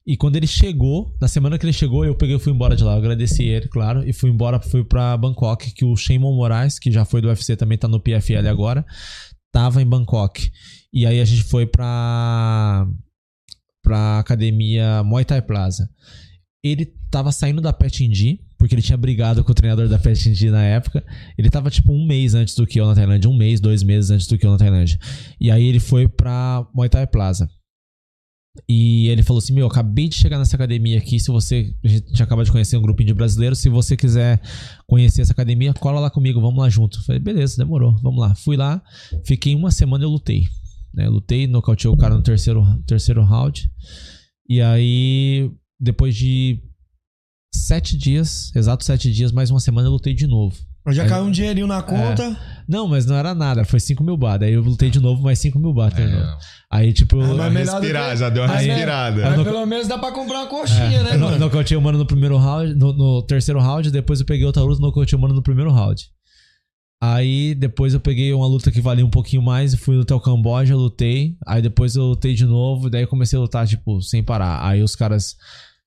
[0.07, 2.85] E quando ele chegou, na semana que ele chegou, eu peguei e fui embora de
[2.85, 2.93] lá.
[2.93, 6.93] Eu agradeci ele, claro, e fui embora, fui pra Bangkok, que o Shimon Moraes, que
[6.93, 8.85] já foi do UFC, também tá no PFL agora,
[9.51, 10.51] tava em Bangkok.
[10.93, 12.87] E aí a gente foi pra
[13.83, 15.89] pra academia Muay Thai Plaza.
[16.63, 20.29] Ele tava saindo da Pet Indi, porque ele tinha brigado com o treinador da Pet
[20.29, 21.05] Indi na época.
[21.37, 24.11] Ele tava tipo um mês antes do que eu na Tailândia, um mês, dois meses
[24.11, 24.99] antes do que eu na Tailândia.
[25.39, 27.49] E aí ele foi pra Muay Thai Plaza.
[28.69, 31.19] E ele falou assim: Meu, eu acabei de chegar nessa academia aqui.
[31.19, 31.75] Se você.
[31.83, 33.59] A gente acaba de conhecer um grupinho de brasileiros.
[33.59, 34.41] Se você quiser
[34.87, 37.03] conhecer essa academia, cola lá comigo, vamos lá junto.
[37.05, 38.35] Falei, beleza, demorou, vamos lá.
[38.35, 38.83] Fui lá,
[39.25, 40.45] fiquei uma semana e lutei.
[40.93, 41.09] Né?
[41.09, 43.69] Lutei, nocauteei o cara no terceiro, terceiro round.
[44.49, 45.51] E aí,
[45.81, 46.63] depois de
[47.53, 50.57] sete dias, exato sete dias, mais uma semana, eu lutei de novo.
[50.93, 52.22] Já Aí- caiu um dinheirinho na conta.
[52.24, 52.37] É.
[52.68, 54.43] Não, mas não era nada, foi 5 mil baht.
[54.45, 56.39] Aí eu lutei de novo, mais 5 mil de novo.
[56.70, 57.20] Aí, tipo.
[57.20, 59.22] Ah, mas melhor respirar, que- já deu uma Mas, é, respirada.
[59.30, 61.39] Mas pelo menos dá pra comprar uma coxinha, né, eu no- mano?
[61.39, 64.80] nocauteei o mano no primeiro round, no, no terceiro round, depois eu peguei outra luta,
[64.80, 66.03] nocauteei o mano no primeiro round.
[67.03, 70.20] Aí depois eu peguei uma luta que valia um pouquinho mais e fui lutar o
[70.20, 71.37] Camboja, lutei.
[71.47, 74.64] Aí depois eu lutei de novo, daí eu comecei a lutar, tipo, sem parar.
[74.66, 75.35] Aí os caras.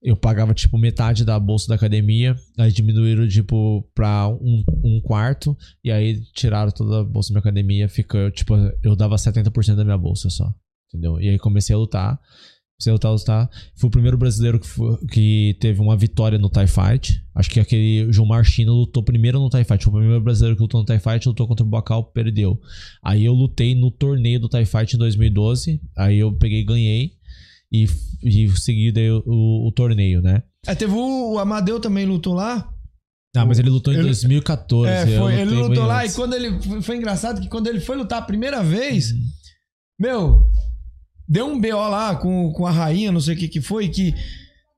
[0.02, 2.36] Eu pagava, tipo, metade da bolsa da academia.
[2.58, 5.58] Aí diminuíram, tipo, pra um, um quarto.
[5.84, 7.90] E aí tiraram toda a bolsa da minha academia.
[7.90, 10.54] Ficou, tipo, eu dava 70% da minha bolsa só.
[10.90, 11.20] Entendeu?
[11.20, 12.20] E aí comecei a lutar.
[12.80, 13.50] Comecei a lutar, lutar.
[13.76, 17.20] Fui o primeiro brasileiro que, foi- que teve uma vitória no TIE Fight.
[17.34, 19.84] Acho que aquele João Marchino lutou primeiro no TIE Fight.
[19.84, 22.62] Foi o primeiro brasileiro que lutou no TIE Fight, lutou contra o Bacal, perdeu.
[23.04, 25.82] Aí eu lutei no torneio do TIE Fight em 2012.
[25.98, 27.17] Aí eu peguei e ganhei.
[27.72, 27.86] E,
[28.24, 29.22] e segui daí o,
[29.68, 30.42] o- torneio, né?
[30.66, 32.72] É, teve o, o Amadeu também lutou lá.
[33.36, 34.90] Ah, mas ele lutou em Ele- 2014.
[34.92, 36.14] É, foi, ele lutou lá antes.
[36.14, 36.62] e quando ele.
[36.62, 39.20] foi- Foi engraçado que quando ele foi lutar a primeira vez, Uhum.
[40.00, 40.46] meu,
[41.28, 44.14] deu um BO lá com, com a rainha, não sei o que que foi, que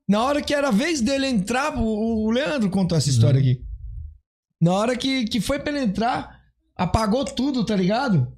[0.08, 3.50] na hora que era a vez dele entrar, o, o Leandro contou essa história Uhum.
[3.50, 3.62] aqui.
[4.60, 6.38] Na hora que, que foi pra ele entrar,
[6.76, 8.30] apagou tudo, tá ligado?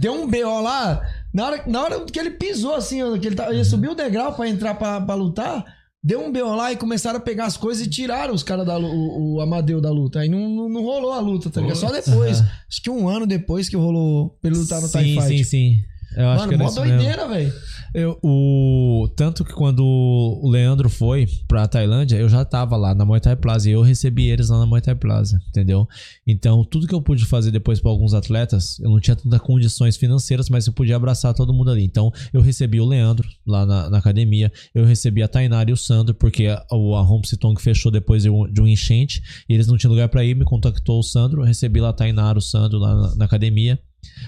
[0.00, 1.00] Deu um BO lá.
[1.36, 4.48] Na hora, na hora que ele pisou assim, que ele, ele subiu o degrau pra
[4.48, 5.66] entrar pra, pra lutar.
[6.02, 8.78] Deu um BO lá e começaram a pegar as coisas e tiraram os caras da
[8.78, 10.20] o, o Amadeu da luta.
[10.20, 11.76] Aí não, não, não rolou a luta, tá ligado?
[11.76, 12.40] Só depois.
[12.40, 12.50] Aham.
[12.70, 15.28] Acho que um ano depois que rolou pra ele lutar no sim, TIE Fight.
[15.38, 15.76] Sim, sim,
[16.16, 17.52] Eu acho Mano, que era mó isso doideira, velho.
[17.94, 23.04] Eu, o, tanto que quando o Leandro foi pra Tailândia, eu já tava lá na
[23.04, 25.86] Muay Thai Plaza e eu recebi eles lá na Muay Thai Plaza, entendeu?
[26.26, 29.96] Então, tudo que eu pude fazer depois pra alguns atletas, eu não tinha tantas condições
[29.96, 31.84] financeiras, mas eu podia abraçar todo mundo ali.
[31.84, 35.76] Então, eu recebi o Leandro lá na, na academia, eu recebi a Tainara e o
[35.76, 39.54] Sandro, porque a, o- a Home Sitong fechou depois de um, de um enchente e
[39.54, 42.38] eles não tinham lugar pra ir, me contactou o Sandro, eu recebi lá a Tainara,
[42.38, 43.78] o Sandro lá na, na academia.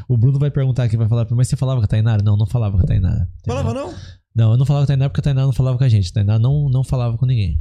[0.09, 2.22] O Bruno vai perguntar aqui, vai falar, mas você falava com a Tainara?
[2.22, 3.29] Não, não falava com a Tainara.
[3.47, 3.95] Falava não?
[4.37, 6.11] Não, eu não falava com a Tainá porque a Tainá não falava com a gente.
[6.11, 7.61] A Tainá não, não falava com ninguém.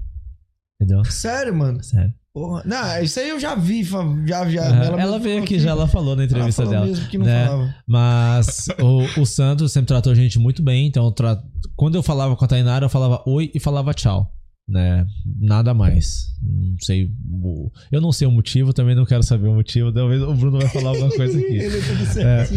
[0.80, 1.03] Entendeu?
[1.05, 1.84] Sério, mano?
[1.84, 2.13] Sério.
[2.34, 2.61] Porra.
[2.65, 3.84] Não, isso aí eu já vi.
[3.84, 6.86] Já, já, mesmo ela veio aqui que- já, ela falou na entrevista Ela falou dela.
[6.95, 7.47] mesmo que não né?
[7.47, 7.76] falava.
[7.88, 10.86] Mas o, o Sandro sempre tratou a gente muito bem.
[10.86, 11.41] Então, tra-
[11.76, 14.32] quando eu falava com a Tainara, eu falava oi e falava tchau.
[14.68, 15.07] Né?
[15.39, 16.26] Nada mais.
[16.43, 17.09] Não sei.
[17.32, 19.93] o- Eu não sei o motivo, também não quero saber o motivo.
[19.93, 21.45] Talvez o Bruno vai falar alguma coisa aqui.
[21.55, 22.47] Ele é É,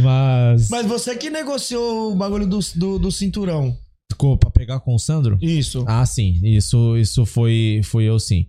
[0.00, 0.70] mas.
[0.70, 3.76] Mas você que negociou o bagulho do, do, do cinturão.
[4.10, 5.36] Ficou pra pegar com o Sandro?
[5.42, 5.84] Isso.
[5.86, 6.40] Ah, sim.
[6.42, 8.46] Isso, isso foi, foi eu sim.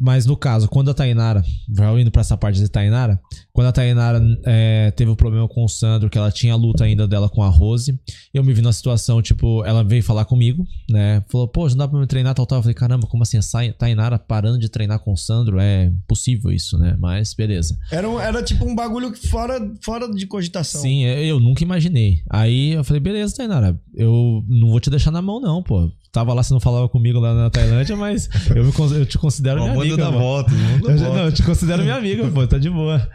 [0.00, 1.42] Mas no caso, quando a Tainara,
[1.74, 3.20] já indo pra essa parte de Tainara,
[3.52, 6.84] quando a Tainara é, teve o problema com o Sandro, que ela tinha a luta
[6.84, 7.98] ainda dela com a Rose,
[8.32, 11.24] eu me vi numa situação, tipo, ela veio falar comigo, né?
[11.28, 12.58] Falou, pô, não dá pra me treinar tal, tal.
[12.58, 13.38] Eu falei, caramba, como assim?
[13.38, 15.58] A Tainara parando de treinar com o Sandro?
[15.58, 16.96] É impossível isso, né?
[17.00, 17.76] Mas beleza.
[17.90, 20.80] Era, um- era tipo um bagulho fora, fora de cogitação.
[20.80, 22.22] Sim, eu nunca imaginei.
[22.30, 25.90] Aí eu falei, beleza, Tainara, eu não vou te deixar na mão, não, pô.
[26.12, 29.60] Tava lá, você não falava comigo lá na Tailândia, mas eu, me eu te considero
[29.60, 30.10] minha amiga.
[30.10, 30.18] pô.
[30.18, 30.94] volta, Eu volta.
[30.94, 33.08] Não, eu te considero minha amiga, pô, tá de boa.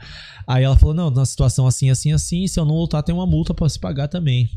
[0.47, 3.25] Aí ela falou, não, na situação assim, assim, assim, se eu não lutar, tem uma
[3.25, 4.49] multa pra se pagar também.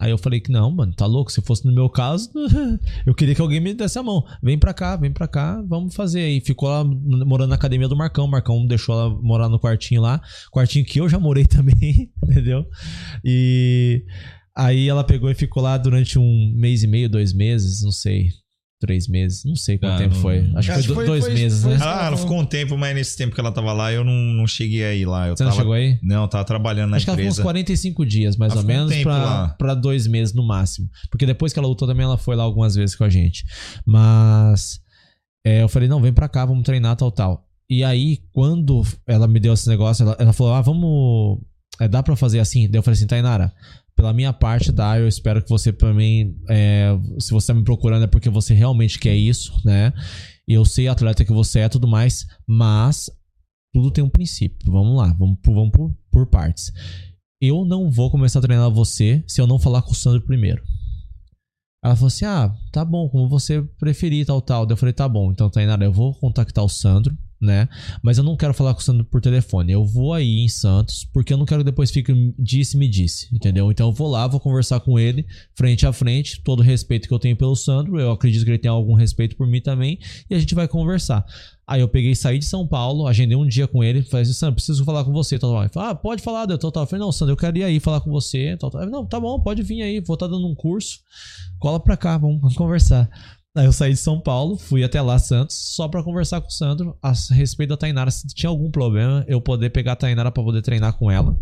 [0.00, 1.30] Aí eu falei que não, mano, tá louco?
[1.30, 2.30] Se fosse no meu caso,
[3.04, 4.24] eu queria que alguém me desse a mão.
[4.42, 6.20] Vem pra cá, vem pra cá, vamos fazer.
[6.20, 8.24] Aí ficou lá morando na academia do Marcão.
[8.24, 10.22] O Marcão deixou ela morar no quartinho lá.
[10.50, 12.66] Quartinho que eu já morei também, entendeu?
[13.22, 14.02] E
[14.56, 18.28] aí ela pegou e ficou lá durante um mês e meio, dois meses, não sei.
[18.82, 20.38] Três meses, não sei quanto Ah, tempo não- foi.
[20.38, 21.76] Acho que Acho foi, do- foi- dois foi- meses, foi né?
[21.76, 24.12] que Ah, ela ficou um tempo, mas nesse tempo que ela tava lá, eu não,
[24.14, 25.28] não cheguei aí lá.
[25.28, 25.98] Eu Você não tava, chegou aí?
[26.02, 27.42] Não, eu tava trabalhando na Acho que ela ficou uns empresa.
[27.42, 30.88] 45 dias, mais Ela ou um menos, tempo pra, pra dois meses no máximo.
[31.10, 33.44] Porque depois que ela lutou também, ela foi lá algumas vezes com a gente.
[33.84, 34.80] Mas
[35.44, 37.46] é, eu falei, não, vem pra cá, vamos treinar, tal, tal.
[37.68, 41.38] E aí, quando ela me deu esse negócio, ela, ela falou, ah, vamos...
[41.78, 42.68] é, dá pra fazer assim?
[42.68, 43.52] Daí eu falei assim, Tainara,
[44.00, 46.34] pela minha parte, dá, eu espero que você também...
[46.48, 49.92] é, se você tá me procurando é porque você realmente quer isso, né?
[50.48, 53.10] Eu sei atleta que você é tudo mais, mas
[53.74, 54.72] tudo tem um princípio.
[54.72, 56.72] Vamos lá, vamos, por, vamos por, por partes.
[57.42, 60.62] Eu não vou começar a treinar você se eu não falar com o Sandro primeiro.
[61.84, 64.64] Ela falou assim: Ah, tá bom, como você preferir, tal, tal.
[64.64, 67.68] Daí eu falei: Tá bom, então, Tainara, eu vou contactar o Sandro, né?
[68.02, 69.72] Mas eu não quero falar com o Sandro por telefone.
[69.72, 73.34] Eu vou aí em Santos, porque eu não quero que depois fique disse, me disse,
[73.34, 73.70] entendeu?
[73.70, 77.14] Então eu vou lá, vou conversar com ele, frente a frente, todo o respeito que
[77.14, 77.98] eu tenho pelo Sandro.
[77.98, 79.98] Eu acredito que ele tem algum respeito por mim também,
[80.28, 81.24] e a gente vai conversar.
[81.66, 84.56] Aí eu peguei, saí de São Paulo, agendei um dia com ele, falei assim, Sandro,
[84.56, 85.62] preciso falar com você, tal, tal.
[85.62, 86.82] Ele falou, ah, pode falar, tal, tal.
[86.82, 88.82] Eu falei, não, Sandro, eu quero ir aí falar com você, tal, tal.
[88.82, 90.98] Ele, não, tá bom, pode vir aí, vou estar dando um curso,
[91.60, 93.08] cola pra cá, vamos conversar.
[93.56, 96.52] Aí eu saí de São Paulo, fui até lá, Santos, só pra conversar com o
[96.52, 100.42] Sandro a respeito da Tainara, se tinha algum problema, eu poder pegar a Tainara pra
[100.42, 101.36] poder treinar com ela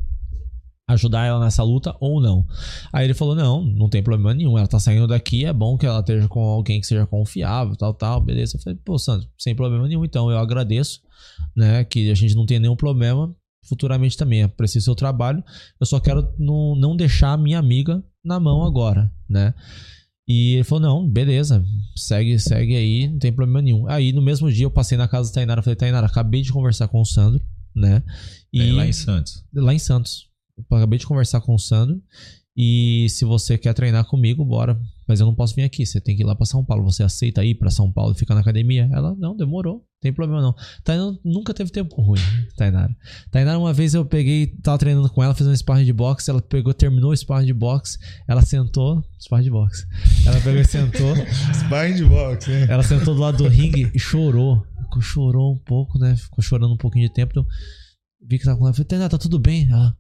[0.89, 2.47] ajudar ela nessa luta ou não.
[2.93, 4.57] Aí ele falou: não, não tem problema nenhum.
[4.57, 7.93] Ela tá saindo daqui, é bom que ela esteja com alguém que seja confiável, tal,
[7.93, 8.57] tal, beleza.
[8.57, 11.01] Eu falei, pô, Sandro, sem problema nenhum, então eu agradeço,
[11.55, 11.85] né?
[11.85, 13.35] Que a gente não tem nenhum problema.
[13.69, 14.43] futuramente também.
[14.43, 15.45] Aprecio seu trabalho.
[15.79, 19.53] Eu só quero não, não deixar a minha amiga na mão agora, né?
[20.29, 21.65] E ele falou: não, beleza,
[21.97, 23.89] segue, segue aí, não tem problema nenhum.
[23.89, 26.87] Aí no mesmo dia eu passei na casa da Tainara, falei, Tainara, acabei de conversar
[26.89, 27.43] com o Sandro,
[27.75, 28.03] né?
[28.55, 29.43] É, lá em Santos.
[29.55, 30.29] Lá em Santos.
[30.71, 32.03] Eu acabei de conversar com o Sandro.
[32.55, 34.79] E se você quer treinar comigo, bora.
[35.09, 36.85] Mas eu não posso vir aqui, você tem que ir lá pra São Paulo.
[36.85, 38.89] Você aceita ir pra São Paulo e ficar na academia?
[38.93, 40.55] Ela, não, demorou, não tem problema não.
[40.85, 42.21] Tainara nunca teve tempo ruim,
[42.59, 42.95] Tainara.
[43.31, 46.43] Tainara, uma vez eu peguei, tava treinando com ela, fazendo um sparring de boxe, ela
[46.43, 47.99] pegou, terminou o sparring de boxe,
[48.29, 49.87] ela sentou, sparring de boxe.
[50.27, 51.15] Ela pegou e sentou.
[51.67, 52.67] sparring de boxe, né?
[52.69, 54.63] Ela sentou do lado do ringue e chorou.
[54.83, 56.17] Ficou, chorou um pouco, né?
[56.17, 57.33] Ficou chorando um pouquinho de tempo.
[57.33, 57.47] Então,
[58.29, 58.75] vi que tava com ela.
[58.75, 59.69] Falei, Tainara, tá tudo bem?
[59.71, 59.97] Ela,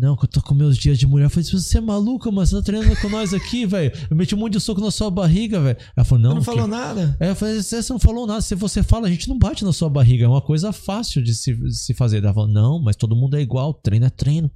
[0.00, 1.26] não, que eu tô com meus dias de mulher.
[1.26, 2.46] Eu falei, você é maluca, mano?
[2.46, 3.92] Você tá treinando com nós aqui, velho?
[4.10, 5.76] Eu meti um monte de soco na sua barriga, velho.
[5.94, 6.30] Ela falou, não.
[6.30, 6.46] Você não que...
[6.46, 7.16] falou nada?
[7.20, 8.40] É, eu falei, você não falou nada.
[8.40, 10.24] Se você fala, a gente não bate na sua barriga.
[10.24, 12.24] É uma coisa fácil de se, se fazer.
[12.24, 13.74] Ela falou, não, mas todo mundo é igual.
[13.74, 14.50] Treino é treino.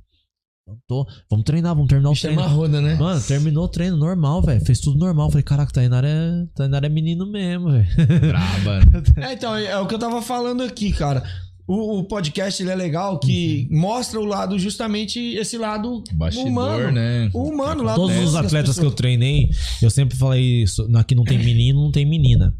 [0.89, 2.41] Tô, vamos treinar, vamos terminar o Bicho treino.
[2.41, 2.95] É marroda, né?
[2.95, 4.65] Mano, terminou o treino normal, velho.
[4.65, 5.29] Fez tudo normal.
[5.29, 7.87] Falei, caraca, Tainara é, Tainara é menino mesmo, velho.
[8.29, 8.81] Braba.
[9.29, 11.23] É, então, é o que eu tava falando aqui, cara.
[11.67, 13.81] O, o, podcast ele é legal que uhum.
[13.81, 16.93] mostra o lado, justamente esse lado Bastidor, humano.
[16.93, 17.31] né?
[17.33, 19.49] O humano lá Todos os atletas que eu treinei,
[19.81, 20.87] eu sempre falei isso.
[20.95, 22.55] Aqui não tem menino, não tem menina.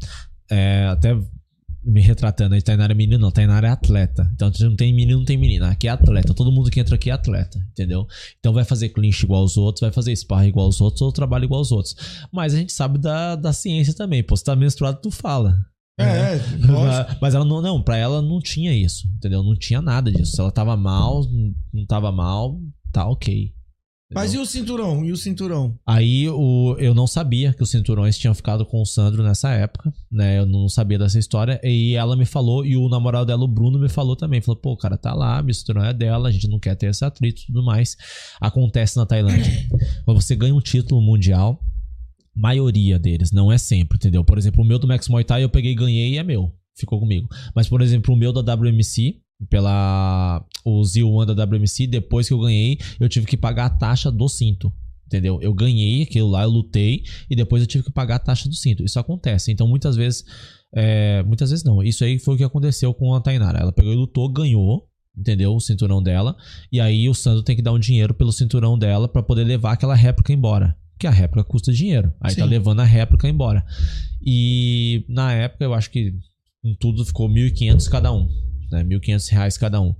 [0.49, 1.15] É, até
[1.85, 4.27] me retratando, a Tainara é menino, não, a Tainara é atleta.
[4.33, 5.69] Então não tem menino, não tem menina.
[5.69, 6.33] Aqui é atleta.
[6.33, 8.07] Todo mundo que entra aqui é atleta, entendeu?
[8.39, 11.45] Então vai fazer clinch igual aos outros, vai fazer sparring igual aos outros, ou trabalho
[11.45, 11.95] igual aos outros.
[12.31, 14.23] Mas a gente sabe da, da ciência também.
[14.23, 15.63] Pô, você tá menstruado, tu fala.
[15.97, 19.41] É, mas, mas ela não, não, pra ela não tinha isso, entendeu?
[19.41, 20.33] Não tinha nada disso.
[20.33, 21.25] Se ela tava mal,
[21.73, 22.59] não tava mal,
[22.91, 23.53] tá ok.
[24.13, 25.03] Mas e o cinturão?
[25.03, 25.77] E o cinturão?
[25.85, 29.91] Aí o, eu não sabia que os cinturões tinham ficado com o Sandro nessa época,
[30.11, 30.37] né?
[30.37, 31.59] Eu não sabia dessa história.
[31.63, 34.41] E ela me falou, e o namorado dela, o Bruno, me falou também.
[34.41, 37.03] Falou, pô, cara, tá lá, o cinturão é dela, a gente não quer ter esse
[37.03, 37.97] atrito e tudo mais.
[38.39, 39.51] Acontece na Tailândia.
[40.05, 41.59] Quando você ganha um título mundial,
[42.35, 44.23] maioria deles, não é sempre, entendeu?
[44.23, 46.99] Por exemplo, o meu do Max Muay Thai eu peguei ganhei e é meu, ficou
[46.99, 47.27] comigo.
[47.55, 52.39] Mas, por exemplo, o meu da WMC, pela o Z1 da WMC, depois que eu
[52.39, 54.71] ganhei, eu tive que pagar a taxa do cinto.
[55.05, 55.39] Entendeu?
[55.39, 58.55] Eu ganhei aquilo lá, eu lutei e depois eu tive que pagar a taxa do
[58.55, 58.83] cinto.
[58.83, 59.51] Isso acontece.
[59.51, 60.25] Então, muitas vezes.
[60.73, 61.81] É, muitas vezes não.
[61.83, 63.59] Isso aí foi o que aconteceu com a Tainara.
[63.59, 65.55] Ela pegou e lutou, ganhou, entendeu?
[65.55, 66.35] O cinturão dela.
[66.71, 69.73] E aí o Sandro tem que dar um dinheiro pelo cinturão dela para poder levar
[69.73, 70.75] aquela réplica embora.
[70.97, 72.13] Que a réplica custa dinheiro.
[72.21, 72.41] Aí Sim.
[72.41, 73.65] tá levando a réplica embora.
[74.21, 76.13] E na época eu acho que
[76.63, 78.29] em tudo ficou 1.500 cada um
[78.71, 78.83] né?
[78.83, 79.95] 1.500 reais cada um.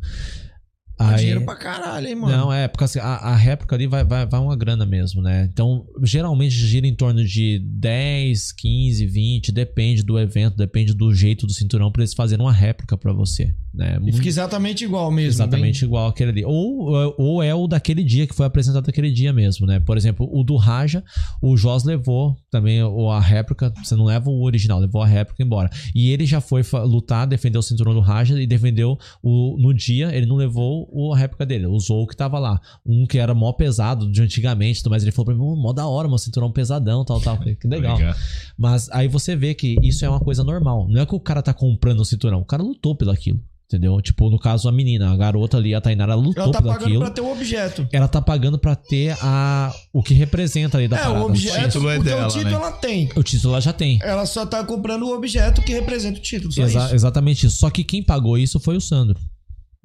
[0.97, 2.35] É Aí, dinheiro pra caralho, hein, mano?
[2.35, 5.49] Não, é, porque assim, a, a réplica ali vai, vai, vai uma grana mesmo, né?
[5.51, 11.45] Então, geralmente gira em torno de 10, 15, 20, depende do evento, depende do jeito
[11.45, 13.53] do cinturão pra eles fazerem uma réplica pra você.
[13.73, 13.99] Né?
[14.05, 15.31] E fica exatamente igual mesmo.
[15.31, 15.87] Exatamente bem...
[15.87, 16.45] igual aquele ali.
[16.45, 19.81] Ou, ou é o daquele dia, que foi apresentado aquele dia mesmo, né?
[19.81, 21.03] Por exemplo, o do Raja,
[21.41, 25.69] o Jos levou também a réplica, você não leva o original, levou a réplica embora.
[25.93, 30.15] E ele já foi lutar, defendeu o cinturão do Raja e defendeu o, no dia,
[30.15, 32.59] ele não levou a réplica dele, usou o que tava lá.
[32.85, 36.07] Um que era mó pesado de antigamente, mas ele falou pra mim, mó da hora,
[36.07, 37.37] meu cinturão pesadão, tal, tal.
[37.37, 37.97] Falei, que legal.
[38.57, 40.87] Mas aí você vê que isso é uma coisa normal.
[40.89, 43.39] Não é que o cara tá comprando o cinturão, o cara lutou pelo aquilo.
[43.67, 43.99] Entendeu?
[43.99, 46.83] Tipo, no caso, a menina, a garota ali, a Tainara, ela lutou ela tá pagando
[46.83, 46.99] aquilo.
[46.99, 47.87] pra ter o objeto.
[47.91, 51.19] Ela tá pagando pra ter a, o que representa ali da é, parada.
[51.19, 52.53] o objeto, o título é dela, o título né?
[52.53, 53.09] ela tem.
[53.15, 53.97] O título ela já tem.
[54.03, 56.95] Ela só tá comprando o objeto que representa o título, só Exa- isso.
[56.95, 57.57] Exatamente isso.
[57.57, 59.19] Só que quem pagou isso foi o Sandro.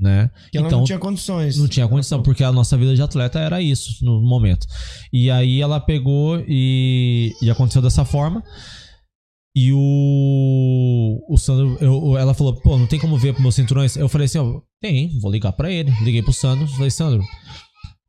[0.00, 0.30] Né?
[0.50, 1.58] Que ela não tinha condições.
[1.58, 4.66] Não tinha condição, porque a nossa vida de atleta era isso no momento.
[5.12, 8.42] E aí ela pegou e, e aconteceu dessa forma.
[9.54, 13.96] E o, o Sandro, eu, ela falou, pô, não tem como ver pro meus cinturões?
[13.96, 15.92] Eu falei assim, ó, tem, vou ligar pra ele.
[16.02, 17.22] Liguei pro Sandro, falei, Sandro,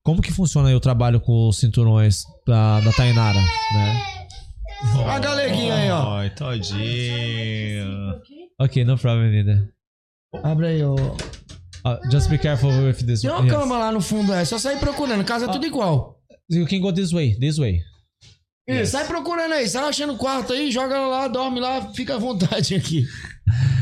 [0.04, 3.40] como que funciona aí o trabalho com os cinturões da, da Tainara,
[3.74, 4.04] né?
[5.06, 6.14] a galeguinha aí, ó.
[6.14, 8.22] Ai, tadinho.
[8.60, 9.70] Ok, no problem, neither.
[10.44, 10.96] Abre aí, ó.
[11.86, 13.52] Uh, just be careful with this Tem uma yes.
[13.52, 15.24] cama lá no fundo, é só sair procurando.
[15.24, 16.20] Casa é tudo igual.
[16.50, 17.80] You can go this way, this way.
[18.68, 19.68] Isso, sai procurando aí.
[19.68, 23.06] Sai achando o quarto aí, joga lá, dorme lá, fica à vontade aqui.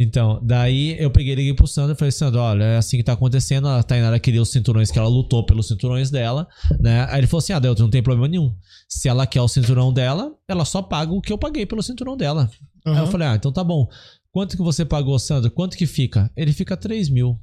[0.00, 3.14] Então, daí eu peguei liguei pro Sandro e falei, Sandro, olha, é assim que tá
[3.14, 3.66] acontecendo.
[3.66, 6.46] A Tainara queria os cinturões que ela lutou pelos cinturões dela,
[6.78, 7.04] né?
[7.10, 8.54] Aí ele falou assim: ah, Delton, não tem problema nenhum.
[8.88, 12.16] Se ela quer o cinturão dela, ela só paga o que eu paguei pelo cinturão
[12.16, 12.48] dela.
[12.86, 13.10] Aí eu Uhum.
[13.10, 13.88] falei, ah, então tá bom.
[14.32, 15.50] Quanto que você pagou, Sandro?
[15.50, 16.30] Quanto que fica?
[16.36, 17.38] Ele fica 3 mil.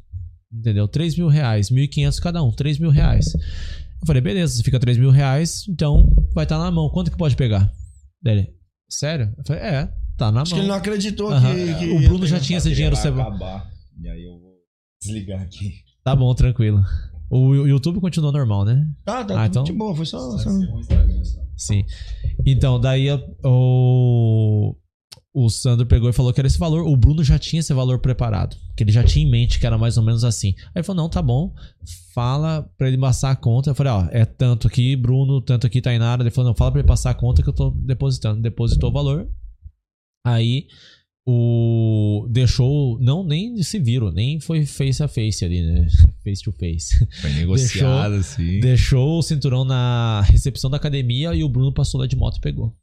[0.54, 0.88] Entendeu?
[0.88, 1.70] 3 mil reais.
[1.70, 2.52] 1.500 cada um.
[2.52, 3.34] 3 mil reais.
[3.34, 6.90] Eu falei, beleza, fica 3 mil reais, então vai estar na mão.
[6.90, 7.72] Quanto que pode pegar?
[8.22, 8.54] Dele,
[8.90, 9.34] sério?
[9.38, 10.64] Eu falei, é, tá na Acho que mão.
[10.64, 11.56] ele não acreditou Aham.
[11.56, 13.70] que, que O Bruno já tinha esse dinheiro Vai acabar.
[14.00, 14.54] E aí eu vou
[15.02, 15.74] desligar aqui.
[16.04, 16.84] Tá bom, tranquilo.
[17.32, 18.88] O, YouTube continua normal, né?
[19.04, 20.38] Tá, tá Ah, então- de boa, foi só.
[20.38, 20.50] só...
[21.58, 21.84] Sim.
[22.46, 24.76] Então, daí a- o,
[25.36, 26.88] o Sandro pegou e falou que era esse valor.
[26.88, 28.56] O Bruno já tinha esse valor preparado.
[28.74, 30.56] Que ele já tinha em mente que era mais ou menos assim.
[30.68, 31.54] Aí ele falou: não, tá bom.
[32.14, 33.72] Fala pra ele passar a conta.
[33.72, 36.24] Eu falei: ó, é tanto aqui, Bruno, tanto aqui, Tainara.
[36.24, 38.42] Ele falou: não, fala pra ele passar a conta que eu tô depositando.
[38.42, 39.30] Depositou o valor.
[40.26, 40.68] Aí
[41.28, 45.88] o deixou não nem se viram nem foi face a face ali né
[46.24, 48.60] face to face Foi negociado, deixou, assim.
[48.60, 52.42] deixou o cinturão na recepção da academia e o Bruno passou lá de moto e
[52.42, 52.76] pegou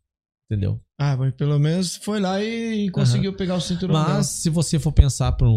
[0.53, 3.95] entendeu Ah, mas pelo menos foi lá e conseguiu pegar o cinturão.
[3.95, 4.23] mas dela.
[4.23, 5.49] se você for pensar por,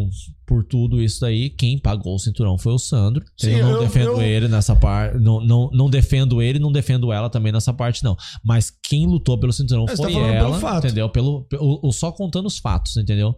[0.45, 3.79] por tudo isso daí quem pagou o cinturão foi o Sandro Sim, eu não eu-
[3.81, 7.73] defendo eu- ele nessa parte não, não, não defendo ele não defendo ela também nessa
[7.73, 10.85] parte não mas quem lutou pelo cinturão Você tá foi pelo ela fato.
[10.85, 13.35] entendeu pelo, pelo- o- só contando os fatos entendeu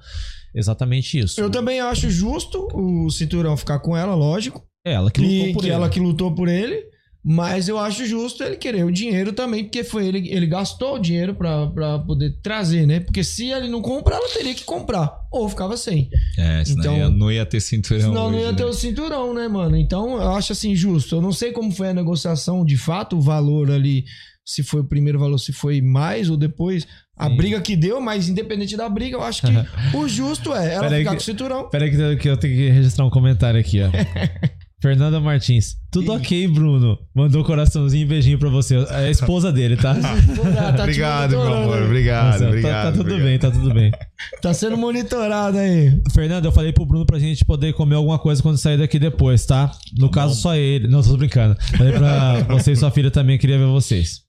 [0.55, 4.63] exatamente isso Eu também acho justo o cinturão ficar com ela, lógico.
[4.85, 5.73] Ela que lutou por que ele.
[5.75, 6.85] ela que lutou por ele.
[7.30, 10.98] Mas eu acho justo ele querer o dinheiro também, porque foi ele, ele gastou o
[10.99, 13.02] dinheiro pra, pra poder trazer, né?
[13.02, 15.12] Porque se ele não comprar, ela teria que comprar.
[15.30, 16.10] Ou ficava sem.
[16.38, 17.99] É, senão Então- ia- não ia ter cinturão.
[18.02, 18.58] Senão não hoje, ia né?
[18.58, 19.76] ter o cinturão, né, mano?
[19.76, 21.16] Então eu acho assim justo.
[21.18, 24.06] Eu não sei como foi a negociação de fato, o valor ali,
[24.45, 26.88] se foi o primeiro valor, se foi mais ou depois.
[27.18, 29.52] A briga que deu, mas independente da briga, eu acho que
[29.98, 31.70] o justo é ela Peraí ficar que- com o cinturão.
[31.70, 33.90] Peraí que, que eu tenho que registrar um comentário aqui, ó.
[34.80, 35.76] Fernanda Martins.
[35.91, 36.99] Tudo ok, Bruno.
[37.16, 38.76] Mandou um coraçãozinho e beijinho pra você.
[38.76, 39.95] É a esposa dele, tá?
[40.76, 41.82] te Obrigado, meu amor.
[41.84, 42.84] Obrigado, Nossa, tá- obrigado.
[42.86, 43.24] Tá, tudo obrigado.
[43.26, 43.91] bem, tá tudo bem.
[44.41, 45.99] Tá sendo monitorado aí.
[46.12, 49.45] Fernanda, eu falei pro Bruno pra gente poder comer alguma coisa quando sair daqui depois,
[49.45, 49.72] tá?
[49.98, 50.88] No caso, só ele.
[50.88, 51.56] Não, tô brincando.
[51.76, 54.27] Falei pra você e sua filha também, queria ver vocês.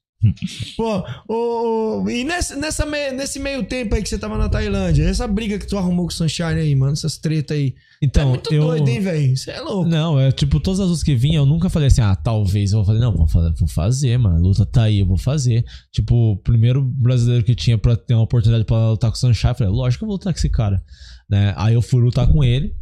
[0.77, 5.29] Pô, ô, e nessa, nessa nesse meio tempo aí que você tava na Tailândia, essa
[5.29, 7.75] briga que tu arrumou com o Sunshine aí, mano, essas treta aí.
[8.03, 9.37] Então, é muito eu- doido, hein, velho?
[9.37, 9.89] Você é louco.
[9.89, 12.85] Não, é tipo, todas as lutas que vinham, eu nunca falei assim, ah, talvez eu
[12.85, 12.99] fazer.
[12.99, 14.37] Não, vou fazer, vou fazer, mano.
[14.37, 15.65] A luta tá aí, eu vou fazer.
[15.93, 19.51] Tipo, o primeiro brasileiro que tinha pra ter uma oportunidade pra lutar com o Sunshine,
[19.51, 20.83] eu falei, lógico que eu vou lutar com esse cara.
[21.31, 21.55] Né?
[21.57, 22.75] Aí eu fui lutar com ele.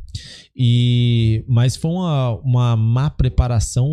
[0.54, 1.44] E.
[1.46, 3.86] Mas foi uma, uma má preparação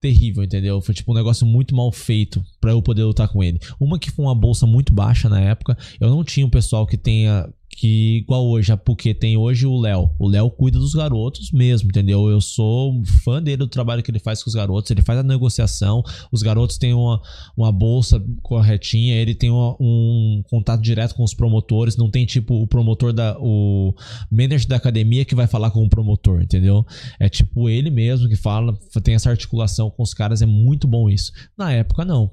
[0.00, 0.80] terrível, entendeu?
[0.80, 3.58] Foi tipo um negócio muito mal feito pra eu poder lutar com ele.
[3.80, 5.76] Uma que foi uma bolsa muito baixa na época.
[6.00, 7.48] Eu não tinha um pessoal que tenha
[7.78, 10.10] que igual hoje, a Porque tem hoje o Léo.
[10.18, 12.28] O Léo cuida dos garotos mesmo, entendeu?
[12.28, 14.90] Eu sou fã dele do trabalho que ele faz com os garotos.
[14.90, 16.02] Ele faz a negociação.
[16.32, 17.22] Os garotos têm uma,
[17.56, 19.14] uma bolsa corretinha.
[19.14, 21.96] Ele tem uma- um contato direto com os promotores.
[21.96, 23.36] Não tem tipo o promotor da.
[23.38, 23.94] O
[24.28, 26.84] manager da academia que vai falar com o promotor, entendeu?
[27.20, 30.42] É tipo ele mesmo que fala, tem essa articulação com os caras.
[30.42, 31.30] É muito bom isso.
[31.56, 32.32] Na época, não.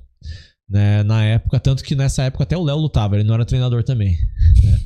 [0.68, 1.04] Né?
[1.04, 4.18] Na época, tanto que nessa época até o Léo lutava, ele não era treinador também.
[4.64, 4.80] né?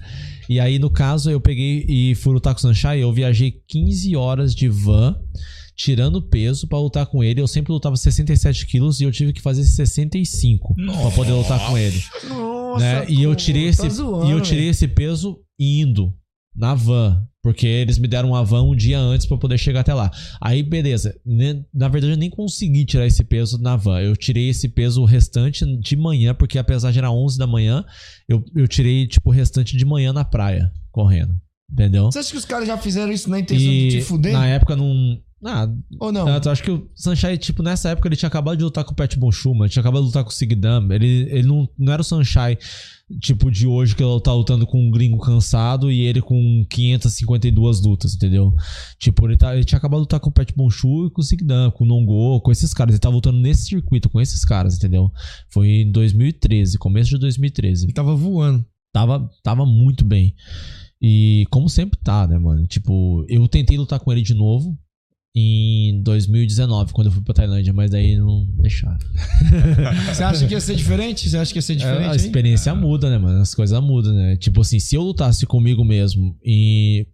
[0.50, 3.02] E aí, no caso, eu peguei e fui lutar com o Sunshine.
[3.02, 5.16] Eu viajei 15 horas de van,
[5.76, 7.40] tirando peso pra lutar com ele.
[7.40, 11.78] Eu sempre lutava 67 quilos e eu tive que fazer 65 pra poder lutar com
[11.78, 12.02] ele.
[12.28, 13.06] Nossa, né?
[13.08, 14.72] E eu tirei tá esse zoando, e eu tirei velho.
[14.72, 16.12] esse peso indo
[16.56, 19.94] na van, porque eles me deram uma van um dia antes pra poder chegar até
[19.94, 20.12] lá.
[20.42, 24.00] Aí beleza, Ne- na verdade eu nem consegui tirar esse peso na van.
[24.02, 27.84] Eu tirei esse peso restante de manhã, porque a pesagem era 11 da manhã,
[28.28, 31.34] eu, eu tirei tipo o restante de manhã na praia, correndo.
[31.72, 32.06] Entendeu?
[32.12, 34.34] Você acha que os caras já fizeram isso na intenção de te E fuder?
[34.34, 35.20] na época não.
[35.44, 36.26] Ah, Ou não?
[36.26, 38.92] Tanto, eu acho que o Sunshine, tipo, nessa época ele tinha acabado de lutar com
[38.92, 40.92] o Pat Bonchuma, tinha acabado de lutar com o Sigdam.
[40.92, 42.58] Ele, ele não, não era o Sunshine,
[43.22, 47.82] tipo, de hoje que ele tá lutando com um gringo cansado e ele com 552
[47.82, 48.54] lutas, entendeu?
[48.98, 51.24] Tipo, ele, tá, ele tinha acabado de lutar com o Pat Bonchu e com o
[51.24, 52.94] Sigdam, com o Nongo, com esses caras.
[52.94, 55.10] Ele tava lutando nesse circuito com esses caras, entendeu?
[55.50, 57.86] Foi em 2013, começo de 2013.
[57.86, 58.66] Ele tava voando.
[58.92, 60.36] Tava, tava muito bem.
[61.02, 62.68] E como sempre tá, né, mano?
[62.68, 64.78] Tipo, eu tentei lutar com ele de novo
[65.36, 68.98] em 2019, quando eu fui pra Tailândia, mas daí não deixaram.
[70.12, 71.30] Você acha que ia ser diferente?
[71.30, 72.04] Você acha que ia ser diferente?
[72.04, 72.16] É, a hein?
[72.16, 73.40] experiência muda, né, mano?
[73.42, 74.36] As coisas mudam, né?
[74.38, 77.06] Tipo assim, se eu lutasse comigo mesmo em,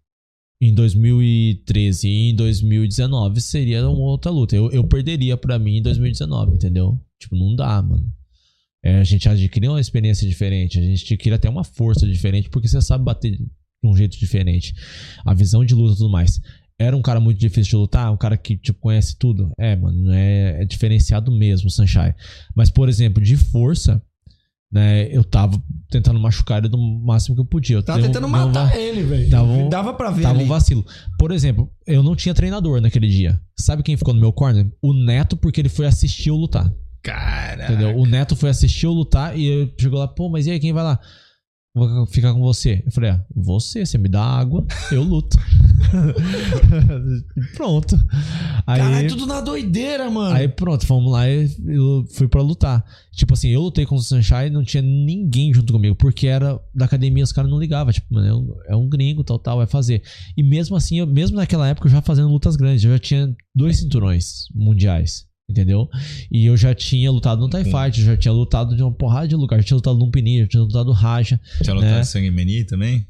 [0.62, 4.56] em 2013 e em 2019, seria uma outra luta.
[4.56, 6.98] Eu, eu perderia pra mim em 2019, entendeu?
[7.20, 8.10] Tipo, não dá, mano.
[8.84, 12.68] É, a gente adquire uma experiência diferente, a gente adquire até uma força diferente, porque
[12.68, 13.46] você sabe bater de
[13.84, 14.74] um jeito diferente.
[15.26, 16.40] A visão de luta e tudo mais.
[16.78, 19.52] Era um cara muito difícil de lutar, um cara que, tipo, conhece tudo.
[19.58, 22.14] É, mano, é, é diferenciado mesmo, Sunshine.
[22.54, 24.02] Mas, por exemplo, de força,
[24.72, 27.78] né, eu tava tentando machucar ele do máximo que eu podia.
[27.78, 29.30] Eu Tava um- tentando matar va- ele, velho.
[29.30, 30.44] Dava um- Dava pra ver Tava ali.
[30.44, 30.86] um vacilo.
[31.18, 33.40] Por exemplo, eu não tinha treinador naquele dia.
[33.58, 34.70] Sabe quem ficou no meu corner?
[34.82, 36.70] O Neto, porque ele foi assistir eu lutar.
[37.02, 37.66] Cara.
[37.66, 37.96] Entendeu?
[37.98, 40.74] O Neto foi assistir eu lutar e eu chegou lá, pô, mas e aí, quem
[40.74, 41.00] vai lá?
[41.76, 42.82] Vou ficar com você.
[42.86, 45.38] Eu falei, ah, você, você me dá água, eu luto.
[47.54, 47.96] pronto.
[48.66, 50.34] Aí, Caralho, tudo na doideira, mano.
[50.34, 52.84] Aí pronto, fomos lá e eu fui pra lutar.
[53.12, 56.86] Tipo assim, eu lutei com o Sunshine não tinha ninguém junto comigo, porque era da
[56.86, 57.92] academia, os caras não ligavam.
[57.92, 60.02] Tipo, mano, é um, é um gringo, tal, tal, vai fazer.
[60.38, 63.36] E mesmo assim, eu, mesmo naquela época, eu já fazendo lutas grandes, eu já tinha
[63.54, 65.26] dois cinturões mundiais.
[65.50, 65.88] Entendeu?
[66.32, 69.36] E eu já tinha lutado no TIE Fight, já tinha lutado de uma porrada de
[69.36, 69.58] lugar.
[69.58, 71.40] Já tinha lutado no Pini, já tinha lutado no Raja.
[71.62, 71.82] Tinha né?
[71.82, 73.08] lutado Sangue Mani também?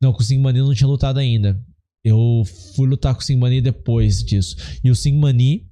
[0.00, 1.60] Não, com o Singmani eu não tinha lutado ainda.
[2.04, 2.44] Eu
[2.74, 4.56] fui lutar com o Singmani depois disso.
[4.84, 5.66] E o Singmani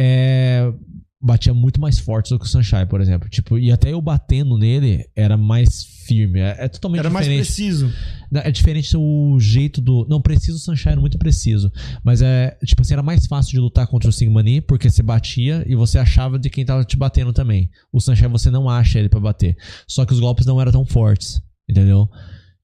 [0.00, 0.72] é,
[1.20, 3.28] batia muito mais forte do que o Sunshine, por exemplo.
[3.28, 6.40] Tipo, e até eu batendo nele era mais firme.
[6.40, 7.46] É, é totalmente Era mais diferente.
[7.46, 7.92] preciso.
[8.32, 10.06] É diferente o jeito do.
[10.08, 11.72] Não, preciso o Sunshine, é muito preciso.
[12.04, 15.64] Mas é, tipo assim, era mais fácil de lutar contra o Singmani, porque você batia
[15.66, 17.70] e você achava de quem tava te batendo também.
[17.92, 19.56] O Sunshine você não acha ele pra bater.
[19.86, 22.08] Só que os golpes não eram tão fortes, entendeu?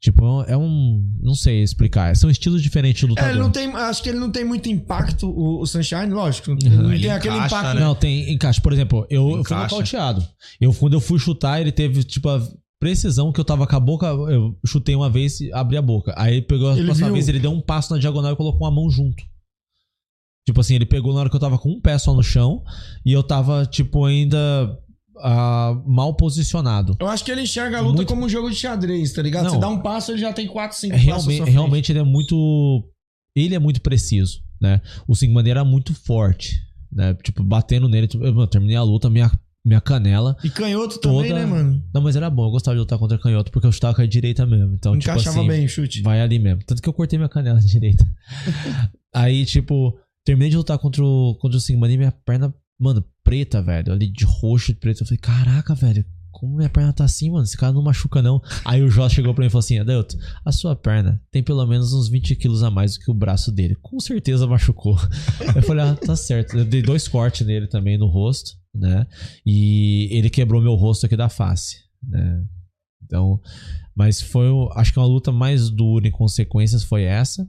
[0.05, 1.03] Tipo, é um.
[1.23, 2.15] Não sei explicar.
[2.15, 3.31] São estilos diferentes de É, lutador.
[3.31, 6.51] ele não tem, acho que ele não tem muito impacto, o, o Sunshine, lógico.
[6.51, 6.59] Uhum.
[6.63, 7.81] Ele não tem aquele impacto.
[7.81, 8.61] Não, tem encaixe.
[8.61, 9.63] Por exemplo, eu, eu fui Encaixa.
[9.75, 10.29] nocauteado.
[10.61, 12.47] Eu, quando eu fui chutar, ele teve, tipo, a
[12.79, 14.07] precisão que eu tava com a boca.
[14.09, 16.13] Eu chutei uma vez e abri a boca.
[16.19, 17.15] Aí ele pegou a Ele próxima viu.
[17.15, 19.23] vez, ele deu um passo na diagonal e colocou uma mão junto.
[20.47, 22.63] Tipo assim, ele pegou na hora que eu tava com um pé só no chão
[23.07, 24.79] e eu tava, tipo, ainda
[25.19, 26.97] ah, mal posicionado.
[27.01, 29.45] Eu acho que ele enxerga a luta Muito- como um jogo de xadrez, tá ligado?
[29.45, 29.51] Não.
[29.53, 31.27] Você dá um passo, ele já tem 4, 5 É, passos.
[31.27, 32.85] realmente, realmente ele é muito.
[33.37, 34.81] Ele é muito preciso, né?
[35.09, 36.57] O Sigmund era muito forte,
[36.93, 37.15] né?
[37.23, 38.07] Tipo, batendo nele.
[38.07, 39.31] Tipo, eu, mano, terminei a luta, minha,
[39.67, 40.37] minha canela.
[40.45, 41.83] E canhoto também, toda- né, mano?
[41.93, 42.45] Não, mas era bom.
[42.47, 44.75] Eu gostava de lutar contra canhoto porque eu chutava com a direita mesmo.
[44.75, 46.01] Então, tipo Encaixava assim, bem o chute.
[46.03, 46.63] Vai ali mesmo.
[46.65, 48.07] Tanto que eu cortei minha canela direita.
[49.13, 53.63] Aí, tipo, terminei de lutar contra o, contra o Sigmund e minha perna, mano, preta,
[53.63, 53.93] velho.
[53.93, 55.03] Ali de roxo e preto.
[55.03, 56.05] Eu falei, caraca, velho.
[56.31, 57.45] Como minha perna tá assim, mano?
[57.45, 58.43] Esse cara não machuca, não.
[58.65, 61.65] Aí o Joss chegou pra mim e falou assim: Adelto, a sua perna tem pelo
[61.65, 63.77] menos uns 20 quilos a mais do que o braço dele.
[63.77, 64.99] Com certeza machucou.
[65.55, 66.59] Eu falei, ah, tá certo.
[66.59, 69.07] Eu dei dois cortes nele também no rosto, né?
[69.47, 72.45] E ele quebrou meu rosto aqui da face, né?
[73.05, 73.41] Então,
[73.95, 77.49] mas foi, acho que uma luta mais dura em consequências foi essa,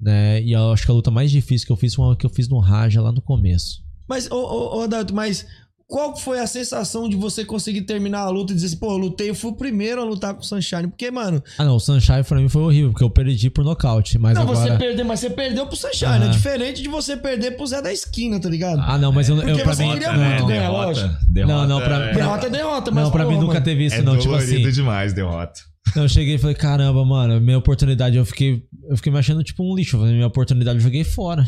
[0.00, 0.42] né?
[0.42, 2.30] E eu acho que a luta mais difícil que eu fiz foi uma que eu
[2.30, 3.83] fiz no Raja lá no começo.
[4.08, 5.46] Mas, ô, ô, ô Adalto, mas
[5.86, 8.96] qual foi a sensação de você conseguir terminar a luta e dizer assim, pô, eu
[8.96, 10.88] lutei, eu fui o primeiro a lutar com o Sunshine?
[10.88, 14.18] Porque, mano, Ah, não, o Sunshine pra mim foi horrível, porque eu perdi por nocaute,
[14.18, 14.58] mas não, agora...
[14.58, 17.92] você perdeu, mas você perdeu pro Sunshine, é diferente de você perder pro Zé da
[17.92, 18.80] esquina, tá ligado?
[18.80, 19.92] Ah, não, mas eu, eu Porque pra você mim...
[19.92, 21.14] queria muito ganhar, derrota, lógico.
[21.46, 23.64] Não, não, pra, Derrota é derrota, mas Não, pra mim porra, nunca mano.
[23.64, 24.16] teve isso, É não.
[24.16, 25.60] Tipo dolorido assim, demais, derrota.
[25.94, 29.44] Não, eu cheguei e falei, caramba, mano, minha oportunidade, eu fiquei, eu fiquei me achando
[29.44, 29.96] tipo um lixo.
[29.96, 31.44] Eu Minha oportunidade eu joguei fora.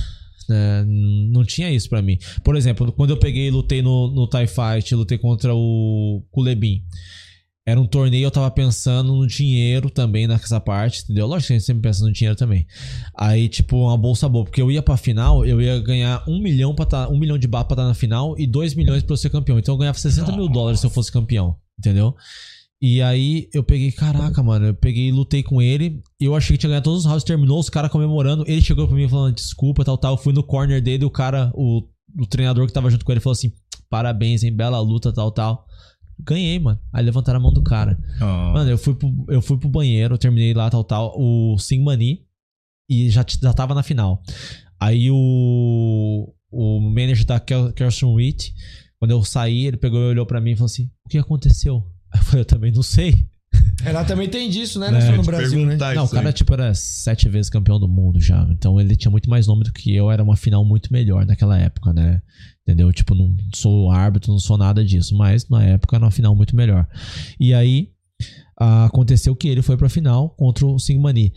[0.48, 2.18] N- não tinha isso pra mim.
[2.44, 6.82] Por exemplo, quando eu peguei e lutei no, no TIE Fight, lutei contra o Kulebin.
[7.68, 11.26] Era um torneio, eu tava pensando no dinheiro também nessa parte, entendeu?
[11.26, 12.64] Lógico que a gente sempre pensa no dinheiro também.
[13.18, 16.76] Aí, tipo, uma bolsa boa, porque eu ia pra final, eu ia ganhar um milhão
[16.76, 19.16] para tá, um milhão de bar pra estar na final e dois milhões pra eu
[19.16, 19.58] ser campeão.
[19.58, 22.14] Então eu ganhava 60 mil dólares se eu fosse campeão, entendeu?
[22.80, 26.02] E aí eu peguei, caraca, mano, eu peguei e lutei com ele.
[26.20, 28.44] Eu achei que tinha ganhado todos os rounds, terminou, os caras comemorando.
[28.46, 30.12] Ele chegou pra mim falando desculpa, tal, tal.
[30.14, 31.82] Eu fui no corner dele, o cara, o,
[32.18, 33.50] o treinador que tava junto com ele falou assim:
[33.88, 35.66] parabéns, hein, bela luta, tal, tal.
[36.18, 36.78] Ganhei, mano.
[36.92, 37.98] Aí levantaram a mão do cara.
[38.20, 38.52] Oh.
[38.52, 41.14] Mano, eu fui, pro, eu fui pro banheiro, terminei lá, tal, tal.
[41.18, 42.24] O Singmani
[42.90, 44.22] e já, já tava na final.
[44.78, 48.52] Aí o, o manager da Kel- Kelson Witt,
[48.98, 51.82] quando eu saí, ele pegou e olhou pra mim e falou assim: O que aconteceu?
[52.16, 53.26] Eu falei: Eu também não sei.
[53.84, 54.90] Ela também tem disso, né?
[54.90, 55.76] Não É, só no Brasil, né?
[55.94, 58.46] Não, o cara, tipo, era sete vezes campeão do mundo já.
[58.50, 60.10] Então ele tinha muito mais nome do que eu.
[60.10, 62.20] Era uma final muito melhor naquela época, né?
[62.62, 62.92] Entendeu?
[62.92, 65.16] Tipo, não sou árbitro, não sou nada disso.
[65.16, 66.86] Mas na época era uma final muito melhor.
[67.38, 67.90] E aí
[68.58, 71.32] aconteceu que ele foi pra final contra o Singmani.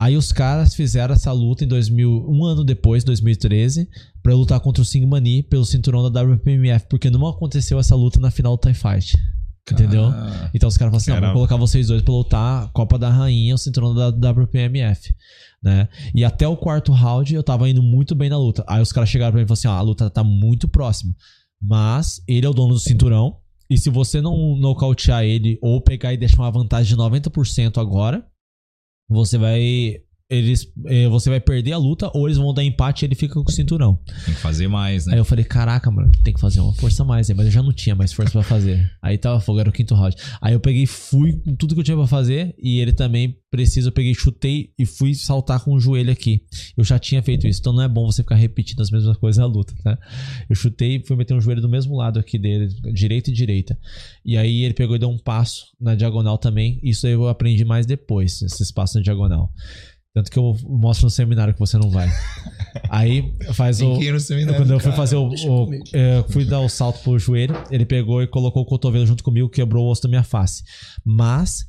[0.00, 3.86] Aí os caras fizeram essa luta em 2000, um ano depois, 2013,
[4.22, 8.18] pra eu lutar contra o Singmani pelo cinturão da WPMF, porque não aconteceu essa luta
[8.18, 9.18] na final do TIE Fight.
[9.70, 10.06] Entendeu?
[10.06, 10.50] Ah.
[10.52, 13.58] então os caras falaram assim: não, colocar vocês dois pra lutar Copa da Rainha, o
[13.58, 15.14] cinturão da WPMF.
[15.62, 15.88] Né?
[16.14, 18.64] E até o quarto round eu tava indo muito bem na luta.
[18.66, 21.14] Aí os caras chegaram pra mim e falaram assim: ó, a luta tá muito próxima.
[21.62, 23.36] Mas ele é o dono do cinturão.
[23.68, 28.26] E se você não nocautear ele ou pegar e deixar uma vantagem de 90% agora,
[29.08, 30.00] você vai
[30.30, 33.34] eles, eh, você vai perder a luta ou eles vão dar empate e ele fica
[33.34, 33.98] com o cinturão.
[34.24, 35.14] Tem que fazer mais, né?
[35.14, 37.72] Aí eu falei, caraca, mano, tem que fazer uma força mais mas eu já não
[37.72, 38.90] tinha mais força pra fazer.
[39.02, 40.14] Aí tava fogo, era o quinto round.
[40.40, 43.88] Aí eu peguei, fui com tudo que eu tinha pra fazer e ele também precisa,
[43.88, 46.44] eu peguei, chutei e fui saltar com o joelho aqui.
[46.76, 49.38] Eu já tinha feito isso, então não é bom você ficar repetindo as mesmas coisas
[49.38, 49.98] na luta, tá?
[50.48, 53.76] Eu chutei e fui meter um joelho do mesmo lado aqui dele, direita e direita.
[54.24, 56.78] E aí ele pegou e deu um passo na diagonal também.
[56.82, 59.52] Isso aí eu aprendi mais depois, esses passos na diagonal.
[60.14, 62.08] Tanto que eu mostro no seminário que você não vai.
[62.90, 63.96] Aí faz Tem o.
[63.98, 64.96] que ir no seminário, quando eu fui cara.
[64.96, 65.28] fazer o.
[65.28, 69.22] o- é, fui dar o salto pro joelho, ele pegou e colocou o cotovelo junto
[69.22, 70.64] comigo, quebrou o osso da minha face.
[71.04, 71.64] Mas,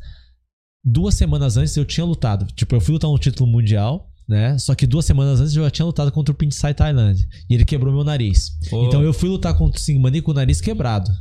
[0.83, 2.45] duas semanas antes eu tinha lutado.
[2.55, 4.07] Tipo, eu fui lutar um título mundial.
[4.29, 4.57] Né?
[4.57, 7.27] Só que duas semanas antes eu já tinha lutado contra o Pinsai Thailand.
[7.49, 8.51] E ele quebrou meu nariz.
[8.69, 8.85] Pô.
[8.87, 11.11] Então eu fui lutar contra o Singmani com o nariz quebrado.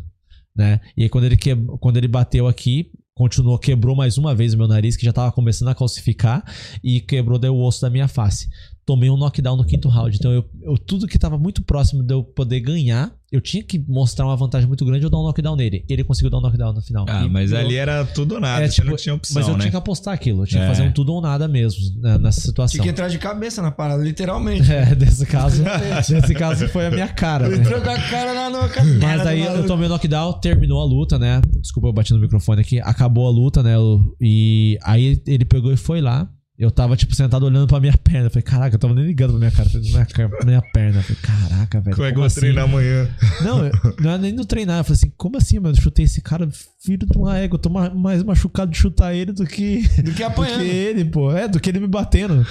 [0.55, 0.81] Né?
[0.97, 1.57] E aí quando ele, que...
[1.81, 5.31] quando ele bateu aqui, continuou, quebrou mais uma vez o meu nariz, que já tava
[5.31, 6.43] começando a calcificar,
[6.83, 8.49] e quebrou daí o osso da minha face.
[8.91, 10.17] Tomei um knockdown no quinto round.
[10.17, 13.79] Então eu, eu- tudo que tava muito próximo de eu poder ganhar, eu tinha que
[13.89, 15.85] mostrar uma vantagem muito grande ou dar um knockdown nele.
[15.89, 17.07] Ele conseguiu dar um knockdown no final.
[17.09, 19.35] Ah, E mas eu- ali era tudo ou nada, É, você tipo, não tinha opção,
[19.37, 19.61] Mas eu né?
[19.61, 20.43] tinha que apostar aquilo.
[20.43, 20.67] Eu tinha É.
[20.69, 22.73] que fazer um tudo ou nada mesmo né, nessa situação.
[22.73, 24.69] Tinha que entrar de cabeça na parada, literalmente.
[24.73, 25.63] É, desse caso,
[26.11, 27.47] nesse caso foi a minha cara.
[27.47, 27.63] Ele né?
[27.63, 31.17] entrou com a cara na, cara Mas aí eu tomei o knockdown, terminou a luta,
[31.17, 31.41] né?
[31.61, 32.81] Desculpa, eu bati no microfone aqui.
[32.81, 33.77] Acabou a luta, né?
[34.21, 36.29] E aí ele pegou e foi lá.
[36.61, 38.27] Eu tava, tipo, sentado olhando pra minha perna.
[38.27, 40.07] Eu falei, caraca, eu tava nem ligando pra minha cara, pra minha,
[40.45, 40.99] minha perna.
[40.99, 41.97] Eu falei, caraca, velho.
[41.97, 42.41] Como é que eu vou assim?
[42.41, 43.09] treinar amanhã?
[43.43, 44.79] Não, eu- não é nem no treinar.
[44.81, 45.75] Eu falei assim, como assim, mano?
[45.75, 46.47] Eu chutei esse cara,
[46.85, 47.55] filho de uma égua.
[47.57, 49.89] Eu tô ma- mais machucado de chutar ele do que.
[50.03, 50.59] Do que apanhando.
[50.61, 51.33] Do que ele, pô.
[51.33, 52.35] É, do que ele me batendo.
[52.35, 52.45] Eu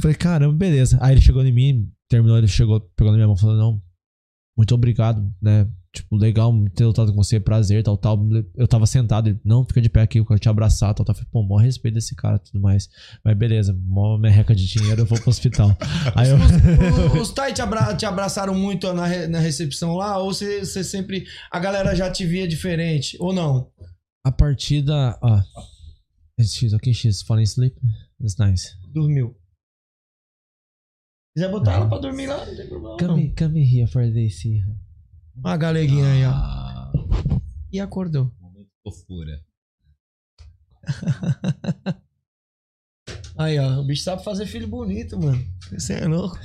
[0.00, 0.96] falei, caramba, beleza.
[1.02, 3.78] Aí ele chegou em mim, terminou, ele chegou, pegou na minha mão e falou, não,
[4.56, 5.66] muito obrigado, né?
[5.94, 8.18] Tipo, legal ter lutado com você, prazer, tal, tal.
[8.56, 11.14] Eu tava sentado, ele, não, fica de pé aqui, eu quero te abraçar, tal, tal.
[11.14, 12.88] Falei, pô, maior respeito desse cara e tudo mais.
[13.24, 15.70] Mas beleza, mó merreca de dinheiro, eu vou pro hospital.
[16.16, 16.36] Aí eu...
[16.36, 20.18] Os, os Thai te, abra- te abraçaram muito na, re- na recepção lá?
[20.18, 21.26] Ou você, você sempre.
[21.48, 23.16] A galera já te via diferente?
[23.20, 23.70] Ou não?
[24.26, 25.16] A partida.
[25.22, 25.40] Ó.
[26.42, 27.76] She's okay, she's falling asleep.
[28.20, 28.70] It's nice.
[28.92, 29.36] Dormiu.
[31.36, 32.96] Quiser botar ela pra dormir lá, não tem problema.
[33.00, 33.08] não.
[33.08, 34.44] Come, come here for this.
[34.44, 34.64] here.
[35.36, 36.30] Uma galeguinha aí, ó.
[36.30, 36.92] Ah,
[37.72, 38.30] E acordou.
[38.82, 39.40] fofura.
[43.36, 43.80] Aí, ó.
[43.80, 45.42] O bicho sabe fazer filho bonito, mano.
[45.72, 46.38] Você é louco.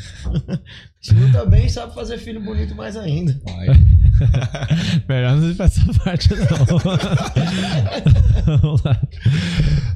[1.02, 3.40] Se luta bem, sabe fazer filho bonito mais ainda.
[5.08, 6.48] Melhor não ir pra essa parte, não.
[8.62, 9.00] Vamos lá.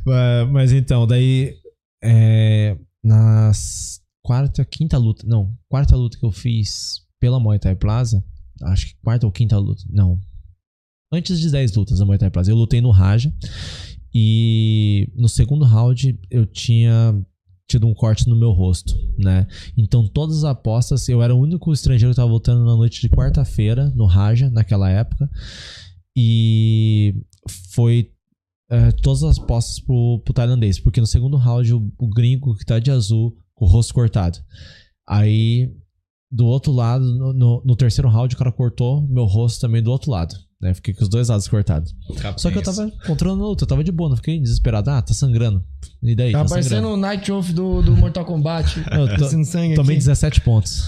[0.06, 1.58] Mas, mas então, daí.
[2.04, 5.26] É, nas quarta, quinta luta.
[5.26, 8.24] Não, quarta luta que eu fiz pela Muay Thai Plaza.
[8.66, 9.84] Acho que quarta ou quinta luta.
[9.90, 10.20] Não.
[11.12, 13.34] Antes de 10 lutas da Muay Thai Plaza, eu lutei no Raja.
[14.14, 17.16] E no segundo round eu tinha
[17.68, 19.48] tido um corte no meu rosto, né?
[19.76, 23.10] Então todas as apostas, eu era o único estrangeiro que estava lutando na noite de
[23.10, 25.30] quarta-feira no Raja naquela época.
[26.16, 27.16] E
[27.72, 28.12] foi
[28.70, 32.66] é, todas as apostas pro, pro tailandês, porque no segundo round o, o gringo que
[32.66, 34.40] tá de azul com o rosto cortado.
[35.08, 35.72] Aí
[36.34, 39.92] do outro lado, no, no- no terceiro round, o cara cortou meu rosto também do
[39.92, 40.34] outro lado.
[40.62, 40.74] Né?
[40.74, 41.94] Fiquei com os dois lados cortados.
[42.38, 44.90] Só que eu tava controlando a luta, eu tava de boa, não fiquei desesperado.
[44.90, 45.64] Ah, tá sangrando.
[46.02, 46.32] E daí?
[46.32, 48.80] Tá Tá, parecendo o Night Off do, do Mortal Kombat.
[48.92, 50.06] Eu to- sangue tomei aqui.
[50.06, 50.84] 17 pontos.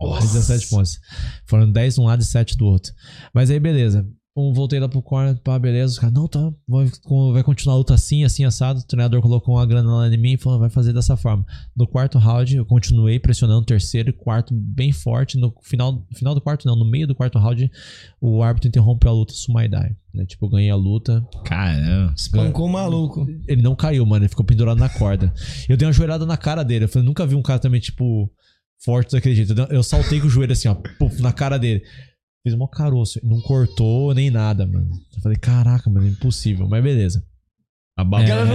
[0.00, 0.98] 17 pontos.
[1.46, 2.92] Foram 10 de um lado e 7 do outro.
[3.34, 4.06] Mas aí, beleza.
[4.38, 5.94] Um, voltei lá pro corner, pá, beleza.
[5.94, 6.88] Os caras, não, tá, vai,
[7.32, 8.78] vai continuar a luta assim, assim, assado.
[8.78, 11.44] O treinador colocou uma grana lá em mim e falou, vai fazer dessa forma.
[11.76, 15.36] No quarto round, eu continuei pressionando, terceiro e quarto bem forte.
[15.36, 17.68] No final, final do quarto, não, no meio do quarto round,
[18.20, 19.96] o árbitro interrompeu a luta Sumaidai.
[20.14, 20.24] Né?
[20.24, 21.26] Tipo, eu ganhei a luta.
[21.44, 22.14] Caramba.
[22.16, 23.26] Espancou o maluco.
[23.48, 24.24] Ele não caiu, mano.
[24.24, 25.34] Ele ficou pendurado na corda.
[25.68, 26.84] Eu dei uma joelhada na cara dele.
[26.84, 28.30] Eu falei, nunca vi um cara também, tipo,
[28.84, 29.52] forte daquele jeito.
[29.68, 31.82] Eu saltei com o joelho assim, ó, puf, na cara dele.
[32.46, 33.20] Fiz um caroço.
[33.22, 34.90] Não cortou nem nada, mano.
[35.16, 36.68] Eu falei, caraca, mano, impossível.
[36.68, 37.24] Mas beleza.
[37.98, 38.04] A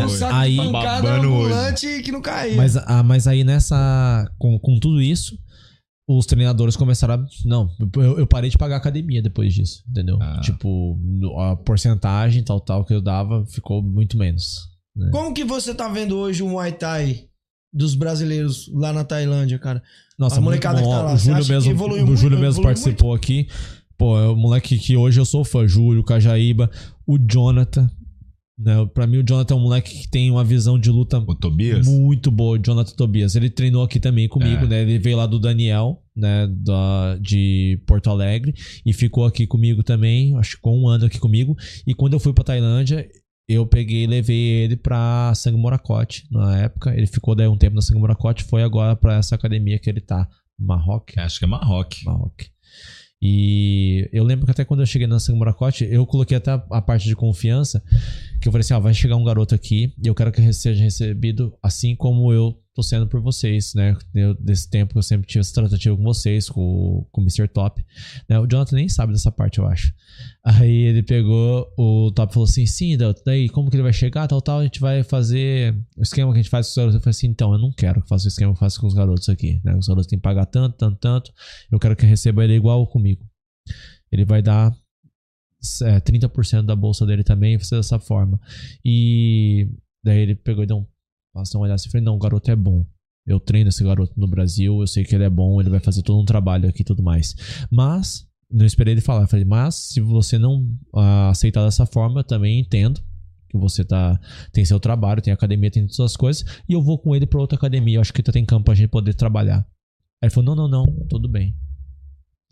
[0.07, 2.55] saco aí, pancada ambulante que não caía.
[2.55, 4.25] mas, ah, mas aí nessa.
[4.39, 5.37] Com, com tudo isso,
[6.07, 7.25] os treinadores começaram a.
[7.43, 10.17] Não, eu, eu parei de pagar academia depois disso, entendeu?
[10.41, 10.97] Tipo,
[11.39, 14.69] a porcentagem tal, tal que eu dava ficou muito menos.
[14.95, 15.09] né?
[15.11, 17.27] Como que você tá vendo hoje o Muay Thai
[17.73, 19.81] dos brasileiros lá na Tailândia, cara?
[20.17, 21.13] Nossa, a molecada muito que tá lá.
[21.13, 22.15] O Júlio mesmo, o muito?
[22.15, 23.47] Júlio mesmo participou aqui.
[23.97, 25.67] Pô, é o moleque que hoje eu sou fã.
[25.67, 26.69] Júlio, Cajaíba,
[27.07, 27.89] o Jonathan.
[28.57, 28.85] Né?
[28.93, 32.57] Pra mim, o Jonathan é um moleque que tem uma visão de luta muito boa.
[32.57, 33.35] O Jonathan Tobias.
[33.35, 34.67] Ele treinou aqui também comigo, É.
[34.67, 34.81] né?
[34.83, 36.47] Ele veio lá do Daniel, né?
[36.47, 38.53] Da, de Porto Alegre.
[38.85, 40.37] E ficou aqui comigo também.
[40.37, 41.57] Acho que ficou um ano aqui comigo.
[41.87, 43.07] E quando eu fui pra Tailândia,
[43.47, 46.95] eu peguei e levei ele pra Sangue Moracote na época.
[46.95, 50.01] Ele ficou daí um tempo na Sangue Moracote, foi agora pra essa academia que ele
[50.01, 50.27] tá.
[50.57, 51.19] Marroque?
[51.19, 52.05] Acho que é Marroque.
[52.05, 52.47] Marroque.
[53.21, 56.81] E eu lembro que até quando eu cheguei na Sangue Moracote, eu coloquei até a
[56.81, 57.81] parte de confiança,
[58.41, 60.51] que eu falei assim, ó, vai chegar um garoto aqui e eu quero que ele
[60.51, 63.95] seja recebido assim como eu tô sendo por vocês, né?
[64.13, 67.47] Eu, desse tempo eu sempre tive essa tratativa com vocês, com, com o Mr.
[67.47, 67.83] Top.
[68.27, 68.39] Né?
[68.39, 69.93] O Jonathan nem sabe dessa parte, eu acho.
[70.43, 74.41] Aí ele pegou, o Top falou assim, sim, daí como que ele vai chegar, tal,
[74.41, 76.95] tal, a gente vai fazer o esquema que a gente faz com os garotos.
[76.95, 78.87] Eu falei assim, então, eu não quero que faça o esquema que eu faço com
[78.87, 79.75] os garotos aqui, né?
[79.75, 81.31] Os garotos têm que pagar tanto, tanto, tanto.
[81.71, 83.23] Eu quero que receba ele igual comigo.
[84.11, 84.75] Ele vai dar
[85.83, 88.39] é, 30% da bolsa dele também, vai ser dessa forma.
[88.83, 89.69] E
[90.03, 90.92] daí ele pegou e deu um
[91.33, 92.85] Passam a olhar assim e falei, não, o garoto é bom.
[93.25, 96.03] Eu treino esse garoto no Brasil, eu sei que ele é bom, ele vai fazer
[96.03, 97.35] todo um trabalho aqui e tudo mais.
[97.71, 99.27] Mas, não esperei ele falar.
[99.27, 103.01] Falei, mas se você não ah, aceitar dessa forma, eu também entendo
[103.49, 104.19] que você tá
[104.51, 107.39] tem seu trabalho, tem academia, tem todas as coisas, e eu vou com ele para
[107.39, 107.97] outra academia.
[107.97, 109.59] Eu acho que tem campo pra gente poder trabalhar.
[110.21, 111.55] Aí ele falou: não, não, não, tudo bem.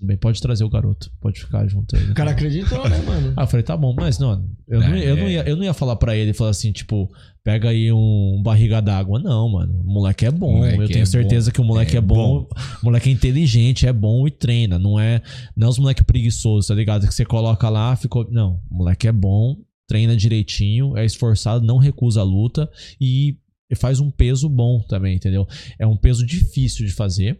[0.01, 2.09] Tudo bem, pode trazer o garoto, pode ficar junto aí.
[2.09, 3.33] O cara acreditou, né, mano?
[3.37, 4.31] Ah, eu falei, tá bom, mas não,
[4.67, 7.07] eu, não, eu, não, ia, eu não ia falar pra ele, falar assim, tipo,
[7.43, 9.19] pega aí um barriga d'água.
[9.19, 10.57] Não, mano, o moleque é bom.
[10.57, 11.53] Moleque eu tenho é certeza bom.
[11.53, 12.15] que o moleque é, É bom.
[12.39, 12.49] bom.
[12.81, 14.79] O moleque é inteligente, é bom e treina.
[14.79, 15.21] Não é,
[15.55, 17.07] não é os moleque preguiçosos, tá ligado?
[17.07, 18.27] Que você coloca lá, ficou.
[18.31, 19.55] Não, o moleque é bom,
[19.87, 22.67] treina direitinho, é esforçado, não recusa a luta
[22.99, 23.37] e
[23.77, 25.47] faz um peso bom também, entendeu?
[25.77, 27.39] É um peso difícil de fazer.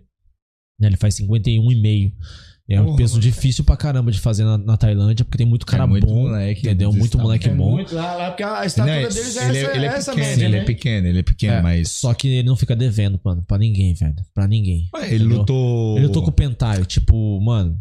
[0.79, 0.89] né?
[0.89, 2.13] Ele faz 51,5.
[2.73, 3.21] É um Porra, peso mano.
[3.23, 6.61] difícil pra caramba de fazer na, na Tailândia, porque tem muito cara muito bom, moleque
[6.61, 6.91] entendeu?
[6.93, 7.71] Muito moleque É bom.
[7.71, 10.29] muito lá, lá, porque a estatura Não, deles é ele, essa, ele é essa pequeno,
[10.29, 10.61] média, ele né?
[10.61, 11.89] é pequeno, ele é pequeno, É, mas.
[11.89, 14.15] Só que ele não fica devendo, mano, pra ninguém, velho.
[14.33, 14.87] Pra ninguém.
[14.95, 15.37] Ué, ele entendeu?
[15.39, 15.97] lutou.
[15.97, 17.77] Ele lutou com o Pentai, tipo, mano.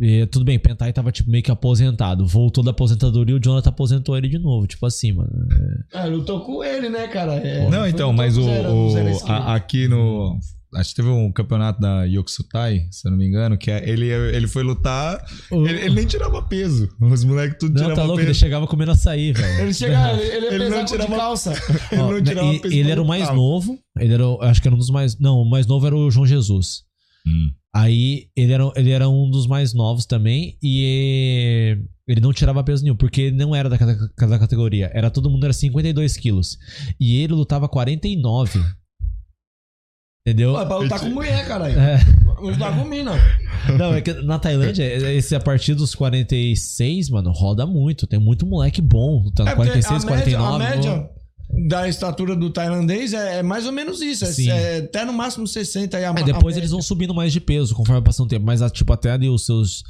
[0.00, 2.26] e tudo bem, Pentai tava tipo meio que aposentado.
[2.26, 4.66] Voltou da aposentadoria e o Jonathan aposentou ele de novo.
[4.66, 5.30] Tipo assim, mano.
[5.92, 7.34] Ah, lutou com ele, né, cara?
[7.34, 10.38] É, Não, então, mas o, zero- o- zero a- aqui no.
[10.74, 14.06] Acho que teve um campeonato da Yoksutai, se eu não me engano, que é- ele,
[14.08, 15.20] ele foi lutar.
[15.50, 16.88] Ele, ele nem tirava peso.
[17.00, 18.38] Os moleques tudo Não, tiravam tá louco, ele peso.
[18.38, 19.62] chegava comendo açaí, velho.
[19.62, 21.52] Ele chegava, ele, ele, Ele ele não tirava- de calça.
[21.90, 23.78] Ele Ó, não tirava e- peso ele era o mais novo.
[23.98, 25.18] Ele era, acho que era um dos mais.
[25.18, 26.82] Não, o mais novo era o João Jesus.
[27.26, 27.48] Hum.
[27.74, 31.76] Aí ele era, ele era um dos mais novos também e
[32.08, 34.90] ele não tirava peso nenhum, porque ele não era da, da categoria.
[34.92, 36.58] Era todo mundo era 52 quilos.
[36.98, 38.60] E ele lutava 49.
[40.26, 40.52] Entendeu?
[40.52, 41.78] Pô, é pra lutar com mulher, caralho.
[41.78, 41.98] É.
[42.40, 43.14] Lutar com mim, não.
[43.94, 48.06] É que na Tailândia, esse a partir dos 46, mano, roda muito.
[48.06, 50.64] Tem muito moleque bom lutando É porque 46, a média, 49.
[50.64, 51.68] a média bom.
[51.68, 54.24] da estatura do tailandês é, é mais ou menos isso.
[54.24, 54.50] É, Sim.
[54.50, 56.60] é até no máximo 60 aí a É, a depois média.
[56.60, 58.44] eles vão subindo mais de peso conforme passa o tempo.
[58.44, 59.82] Mas, tipo, até ali os seus.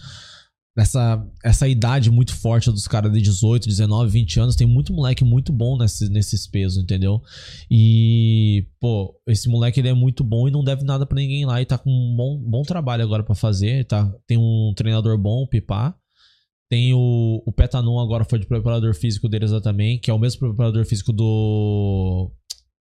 [0.81, 5.23] Essa, essa idade muito forte dos caras de 18, 19, 20 anos, tem muito moleque
[5.23, 7.23] muito bom nesses, nesses pesos, entendeu?
[7.71, 11.61] E, pô, esse moleque ele é muito bom e não deve nada pra ninguém lá.
[11.61, 13.85] E tá com um bom, bom trabalho agora pra fazer.
[13.85, 15.95] Tá, tem um treinador bom, o Pipá.
[16.71, 20.19] Tem o, o Petanon agora foi de preparador físico deles lá também, que é o
[20.19, 22.33] mesmo preparador físico do,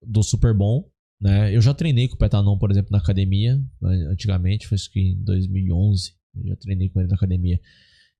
[0.06, 0.88] do Super Bom.
[1.20, 1.56] Né?
[1.56, 5.24] Eu já treinei com o Petanon, por exemplo, na academia, antigamente, foi acho que em
[5.24, 6.12] 2011.
[6.36, 7.58] Eu já treinei com ele na academia.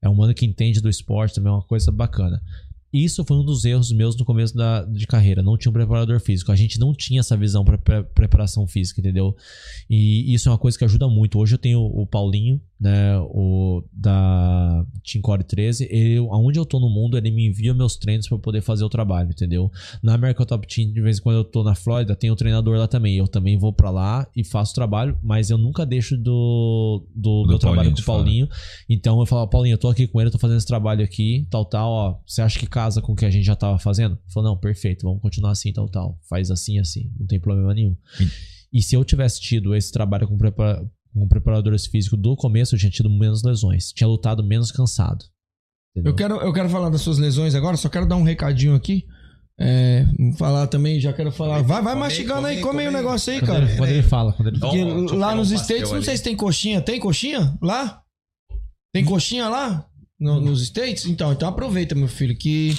[0.01, 2.41] É um mano que entende do esporte, também é uma coisa bacana.
[2.93, 5.43] Isso foi um dos erros meus no começo da, de carreira.
[5.43, 6.51] Não tinha um preparador físico.
[6.51, 9.36] A gente não tinha essa visão para preparação física, entendeu?
[9.90, 11.39] E isso é uma coisa que ajuda muito.
[11.39, 13.19] Hoje eu tenho o Paulinho, né?
[13.19, 15.89] O da Team Core 13.
[15.90, 18.89] Ele, aonde eu tô no mundo, ele me envia meus treinos para poder fazer o
[18.89, 19.70] trabalho, entendeu?
[20.02, 22.78] Na American Top Team, de vez em quando eu tô na Flórida, tem o treinador
[22.78, 23.16] lá também.
[23.16, 27.43] Eu também vou para lá e faço o trabalho, mas eu nunca deixo do, do,
[27.43, 28.48] Do meu trabalho Paulinho com de o Paulinho.
[28.89, 31.47] Então eu falo, Paulinho, eu tô aqui com ele, eu tô fazendo esse trabalho aqui,
[31.51, 32.19] tal, tal, ó.
[32.27, 34.16] Você acha que casa com o que a gente já tava fazendo?
[34.32, 36.16] Falou, não, perfeito, vamos continuar assim, tal, tal.
[36.28, 37.96] Faz assim, assim, não tem problema nenhum.
[38.72, 42.78] E se eu tivesse tido esse trabalho com, prepara com preparadores físicos do começo, eu
[42.78, 43.90] tinha tido menos lesões.
[43.90, 45.24] Tinha lutado menos cansado.
[45.96, 49.05] Eu quero, eu quero falar das suas lesões agora, só quero dar um recadinho aqui.
[49.60, 50.06] É,
[50.38, 51.62] falar também, já quero falar.
[51.62, 53.64] Vai, vai mastigando aí, come aí o negócio aí, Quando cara.
[53.64, 55.16] ele, quando ele fala, quando ele Porque fala.
[55.16, 56.80] Lá nos States, não sei se tem coxinha.
[56.80, 58.02] Tem coxinha lá?
[58.94, 59.88] Tem coxinha lá?
[60.19, 61.07] No- nos States?
[61.07, 62.77] Então, então aproveita, meu filho, que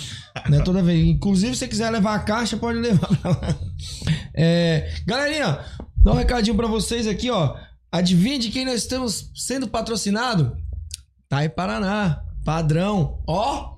[0.49, 1.05] né, toda vez.
[1.07, 3.59] Inclusive, se você quiser levar a caixa, pode levar pra lá.
[4.33, 5.59] É, galerinha,
[6.03, 7.55] dá um recadinho pra vocês aqui, ó.
[7.91, 10.55] Adivinha de quem nós estamos sendo patrocinado?
[11.29, 13.23] Tai Paraná, padrão.
[13.27, 13.75] Ó,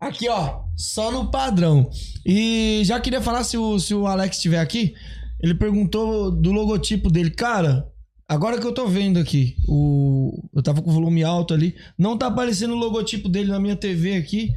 [0.00, 1.90] aqui, ó, só no padrão.
[2.24, 4.94] E já queria falar se o, se o Alex estiver aqui.
[5.40, 7.30] Ele perguntou do logotipo dele.
[7.30, 7.86] Cara,
[8.32, 11.74] agora que eu tô vendo aqui, o, eu tava com o volume alto ali.
[11.98, 14.52] Não tá aparecendo o logotipo dele na minha TV aqui.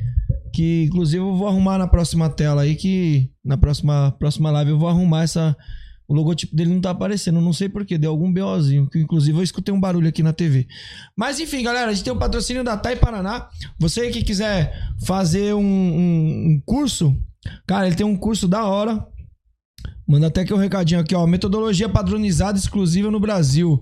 [0.53, 4.79] que inclusive eu vou arrumar na próxima tela aí que na próxima próxima live eu
[4.79, 5.55] vou arrumar essa
[6.07, 9.43] o logotipo dele não tá aparecendo, não sei porquê, deu algum BOzinho, que inclusive eu
[9.43, 10.67] escutei um barulho aqui na TV.
[11.17, 13.49] Mas enfim, galera, a gente tem o patrocínio da Tai Paraná.
[13.79, 14.71] Você que quiser
[15.03, 17.17] fazer um, um, um curso,
[17.65, 19.03] cara, ele tem um curso da hora.
[20.07, 21.25] Manda até aqui um recadinho aqui, ó.
[21.25, 23.81] Metodologia padronizada exclusiva no Brasil.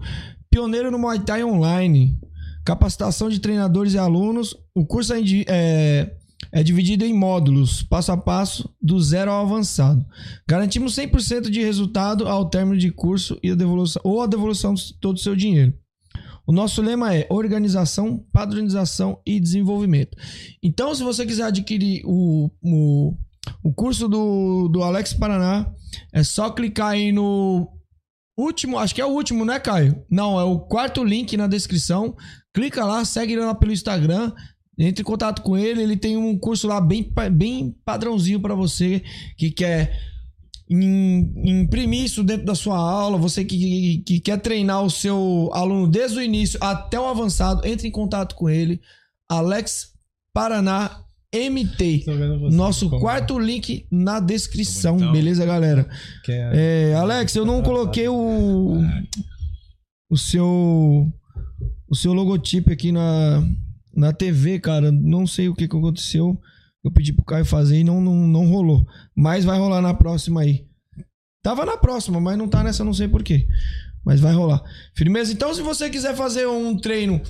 [0.50, 2.18] Pioneiro no Muay Thai Online.
[2.64, 4.56] Capacitação de treinadores e alunos.
[4.74, 6.16] O curso é, é,
[6.52, 10.06] é dividido em módulos, passo a passo, do zero ao avançado.
[10.48, 14.94] Garantimos 100% de resultado ao término de curso e a devolução, ou a devolução de
[15.00, 15.74] todo o seu dinheiro.
[16.45, 20.18] O nosso lema é organização, padronização e desenvolvimento.
[20.62, 23.18] Então, se você quiser adquirir o, o,
[23.64, 25.72] o curso do, do Alex Paraná,
[26.11, 27.70] é só clicar aí no
[28.38, 30.03] último, acho que é o último, né, Caio?
[30.10, 32.15] Não, é o quarto link na descrição.
[32.53, 34.32] Clica lá, segue ele lá pelo Instagram.
[34.78, 39.03] Entre em contato com ele, ele tem um curso lá bem, bem padrãozinho para você
[39.38, 39.99] que quer
[40.68, 45.88] im- imprimir isso dentro da sua aula, você que, que quer treinar o seu aluno
[45.88, 48.82] desde o início até o avançado, entre em contato com ele.
[49.30, 49.94] Alex
[50.34, 51.03] Paraná
[51.34, 52.05] MT.
[52.51, 55.89] Nosso quarto link na descrição, beleza, galera?
[56.30, 58.80] É, Alex, eu não coloquei o
[60.10, 61.11] o seu
[61.89, 63.43] o seu logotipo aqui na
[63.95, 64.91] na TV, cara.
[64.91, 66.39] Não sei o que, que aconteceu.
[66.84, 68.85] Eu pedi pro Caio fazer e não, não, não rolou.
[69.15, 70.65] Mas vai rolar na próxima aí.
[71.41, 73.47] Tava na próxima, mas não tá nessa, não sei porquê.
[74.05, 74.61] Mas vai rolar.
[74.93, 75.31] Firmeza?
[75.31, 77.22] Então, se você quiser fazer um treino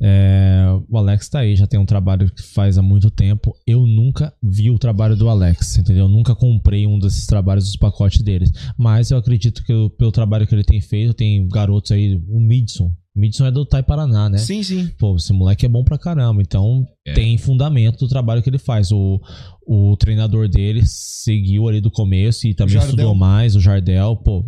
[0.00, 3.54] É, o Alex tá aí, já tem um trabalho que faz há muito tempo.
[3.66, 6.04] Eu nunca vi o trabalho do Alex, entendeu?
[6.04, 8.52] Eu nunca comprei um desses trabalhos dos pacotes deles.
[8.76, 12.38] Mas eu acredito que eu- pelo trabalho que ele tem feito, tem garotos aí, o
[12.38, 12.94] Midson.
[13.16, 14.38] O Midson é do Tai Paraná, né?
[14.38, 14.88] Sim, sim.
[14.98, 16.40] Pô, esse moleque é bom pra caramba.
[16.42, 18.92] Então tem fundamento do trabalho que ele faz.
[18.92, 19.20] O,
[19.66, 24.14] o treinador dele seguiu ali do começo e também estudou mais, o Jardel.
[24.18, 24.44] Pô,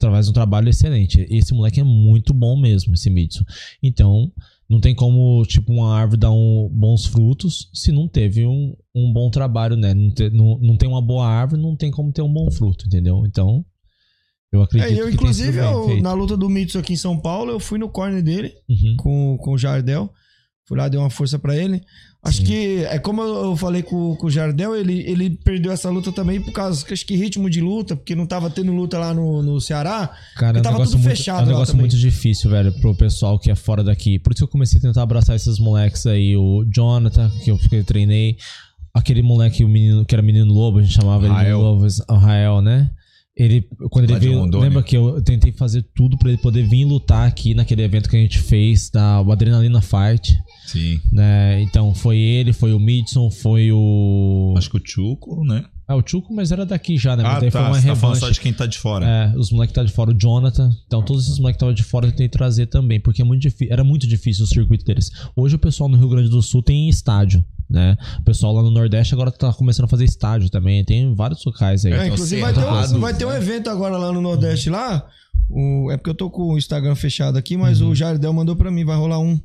[0.00, 1.26] faz um trabalho excelente.
[1.30, 3.44] Esse moleque é muito bom mesmo, esse Midson.
[3.82, 4.30] Então,
[4.68, 9.12] não tem como, tipo, uma árvore dar um, bons frutos se não teve um, um
[9.12, 9.92] bom trabalho, né?
[9.94, 12.86] Não, te- não, não tem uma boa árvore, não tem como ter um bom fruto,
[12.86, 13.24] entendeu?
[13.26, 13.64] Então,
[14.52, 17.50] eu acredito É, eu, que inclusive, eu- na luta do Mitsu aqui em São Paulo,
[17.50, 18.96] eu fui no corner dele Uhum.
[18.98, 20.12] com, com o Jardel.
[20.66, 21.82] Fui lá, dei uma força pra ele.
[22.24, 25.90] Acho que, é como eu eu falei com, com o Jardel, ele, ele perdeu essa
[25.90, 29.12] luta também por causa, acho que ritmo de luta, porque não tava tendo luta lá
[29.12, 30.10] no, no Ceará.
[30.36, 32.94] Cara, é um tava negócio, tudo muito, fechado é um negócio muito difícil, velho, pro
[32.94, 34.18] pessoal que é fora daqui.
[34.18, 36.34] Por isso que eu comecei a tentar abraçar esses moleques aí.
[36.36, 38.36] O Jonathan, que eu fiquei- treinei.
[38.94, 41.58] Aquele moleque, o menino, que era menino lobo, a gente chamava ele Rael.
[41.58, 42.90] de lobo, o Rael, né?
[43.36, 44.68] Ele, quando ele veio, Rondônia.
[44.68, 48.16] lembra que eu tentei fazer tudo pra ele poder vir lutar aqui naquele evento que
[48.16, 50.38] a gente fez, da o Adrenalina Fight.
[50.74, 51.00] Sim.
[51.12, 51.62] Né?
[51.62, 54.54] Então foi ele, foi o Midson, foi o.
[54.58, 55.64] Acho que o Chuco, né?
[55.86, 57.22] Ah, o Chuco, mas era daqui já, né?
[57.22, 57.58] Mas Ah, daí tá.
[57.60, 59.06] foi uma Você tá falando só de quem tá de fora.
[59.06, 60.70] É, os moleques que tá de fora, o Jonathan.
[60.86, 63.46] Então, todos esses moleques que estavam de fora eu tentei trazer também, porque é muito
[63.70, 65.10] era muito difícil o circuito deles.
[65.36, 67.96] Hoje o pessoal no Rio Grande do Sul tem estádio, né?
[68.18, 70.82] O pessoal lá no Nordeste agora tá começando a fazer estádio também.
[70.84, 71.92] Tem vários locais aí.
[71.92, 75.06] É, inclusive vai ter, um, vai ter um evento agora lá no Nordeste lá.
[75.50, 77.90] O, é porque eu tô com o Instagram fechado aqui, mas Uhum.
[77.90, 79.38] o Jardel mandou pra mim, vai rolar um,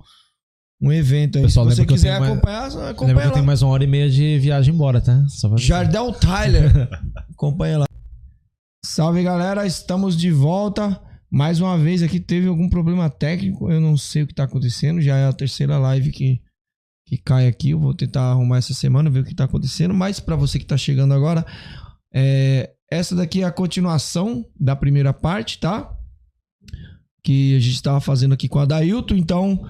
[0.81, 1.43] um evento aí.
[1.43, 3.33] Pessoal, Se você quiser tenho mais- acompanhar, Lembra acompanha que eu lá.
[3.33, 5.25] tenho mais uma hora e meia de viagem embora, tá?
[5.57, 6.71] Jardel Tyler.
[7.31, 7.85] Acompanha lá.
[8.85, 11.01] Salve galera, estamos de volta.
[11.31, 14.99] Mais uma vez aqui teve algum problema técnico, eu não sei o que tá acontecendo.
[15.01, 16.41] Já é a terceira live que,
[17.05, 17.71] que cai aqui.
[17.71, 19.93] Eu vou tentar arrumar essa semana, ver o que tá acontecendo.
[19.93, 21.45] Mas para você que tá chegando agora,
[22.13, 25.93] é, essa daqui é a continuação da primeira parte, tá?
[27.23, 29.13] Que a gente tava fazendo aqui com a Dailton.
[29.15, 29.69] Então,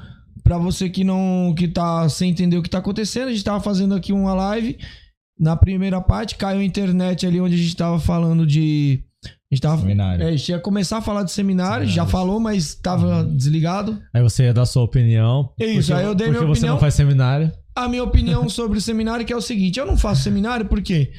[0.50, 3.60] para você que não que tá sem entender o que tá acontecendo, a gente tava
[3.62, 4.80] fazendo aqui uma live.
[5.40, 9.04] Na primeira parte, caiu a internet ali onde a gente tava falando de.
[9.24, 9.80] A gente tava.
[9.82, 10.24] Seminário.
[10.24, 14.02] É, a gente ia começar a falar de seminário, já falou, mas tava desligado.
[14.12, 15.54] Aí você ia dar sua opinião.
[15.60, 16.74] Isso, porque- aí eu dei porque minha você opinião.
[16.74, 17.52] não faz seminário.
[17.76, 21.12] A minha opinião sobre o seminário que é o seguinte: eu não faço seminário porque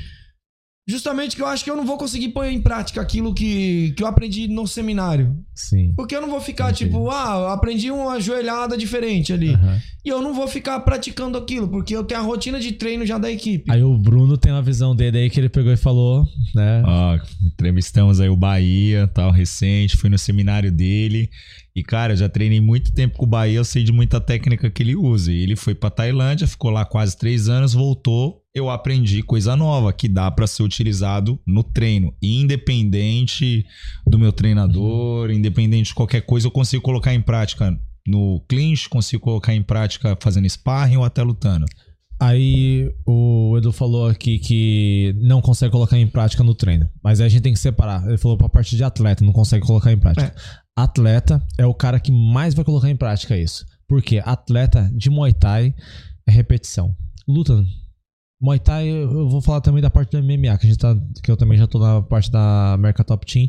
[0.88, 4.02] Justamente que eu acho que eu não vou conseguir pôr em prática aquilo que, que
[4.02, 5.36] eu aprendi no seminário.
[5.54, 5.92] Sim.
[5.96, 9.56] Porque eu não vou ficar tipo, ah, eu aprendi uma joelhada diferente ali.
[10.04, 13.18] E eu não vou ficar praticando aquilo, porque eu tenho a rotina de treino já
[13.18, 13.70] da equipe.
[13.70, 16.82] Aí o Bruno tem uma visão dele aí que ele pegou e falou, né?
[16.84, 21.30] Ó, entrevistamos aí o Bahia, tal, recente, fui no seminário dele.
[21.74, 24.70] E, cara, eu já treinei muito tempo com o Bahia, eu sei de muita técnica
[24.70, 25.32] que ele usa.
[25.32, 28.42] E ele foi pra Tailândia, ficou lá quase três anos, voltou.
[28.52, 32.12] Eu aprendi coisa nova que dá pra ser utilizado no treino.
[32.20, 33.64] Independente
[34.06, 39.22] do meu treinador, independente de qualquer coisa, eu consigo colocar em prática no clinch, consigo
[39.22, 41.66] colocar em prática fazendo sparring ou até lutando.
[42.20, 46.86] Aí o Edu falou aqui que não consegue colocar em prática no treino.
[47.02, 48.06] Mas aí a gente tem que separar.
[48.06, 50.34] Ele falou pra parte de atleta, não consegue colocar em prática.
[50.82, 53.66] Atleta é o cara que mais vai colocar em prática isso.
[53.86, 55.74] Porque atleta de Muay Thai
[56.26, 56.96] é repetição.
[57.26, 57.64] Luta.
[58.40, 61.30] Muay Thai, eu vou falar também da parte do MMA, que, a gente tá, que
[61.30, 63.48] eu também já tô na parte da America Top Team.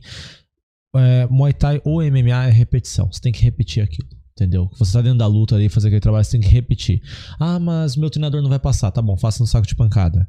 [0.96, 3.10] É, Muay Thai ou MMA é repetição.
[3.12, 4.10] Você tem que repetir aquilo.
[4.34, 4.70] Entendeu?
[4.80, 7.02] Você tá dentro da luta ali, fazer aquele trabalho, você tem que repetir.
[7.40, 8.90] Ah, mas meu treinador não vai passar.
[8.90, 10.28] Tá bom, faça no saco de pancada.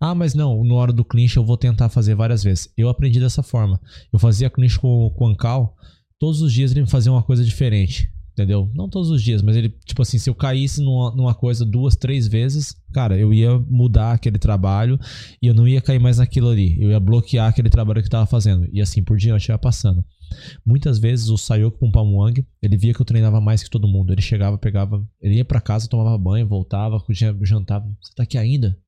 [0.00, 2.68] Ah, mas não, na hora do clinch eu vou tentar fazer várias vezes.
[2.76, 3.80] Eu aprendi dessa forma.
[4.12, 5.76] Eu fazia clinch com, com o Ancal,
[6.22, 8.08] todos os dias ele me fazia uma coisa diferente.
[8.30, 8.70] Entendeu?
[8.74, 11.96] Não todos os dias, mas ele, tipo assim, se eu caísse numa, numa coisa duas,
[11.96, 15.00] três vezes, cara, eu ia mudar aquele trabalho
[15.42, 16.80] e eu não ia cair mais naquilo ali.
[16.80, 18.68] Eu ia bloquear aquele trabalho que eu tava fazendo.
[18.72, 20.02] E assim por diante ia passando.
[20.64, 24.12] Muitas vezes o Sayoko Pumpamuang, ele via que eu treinava mais que todo mundo.
[24.12, 27.04] Ele chegava, pegava, ele ia para casa, tomava banho, voltava,
[27.42, 27.84] jantava.
[28.00, 28.78] Você tá aqui ainda?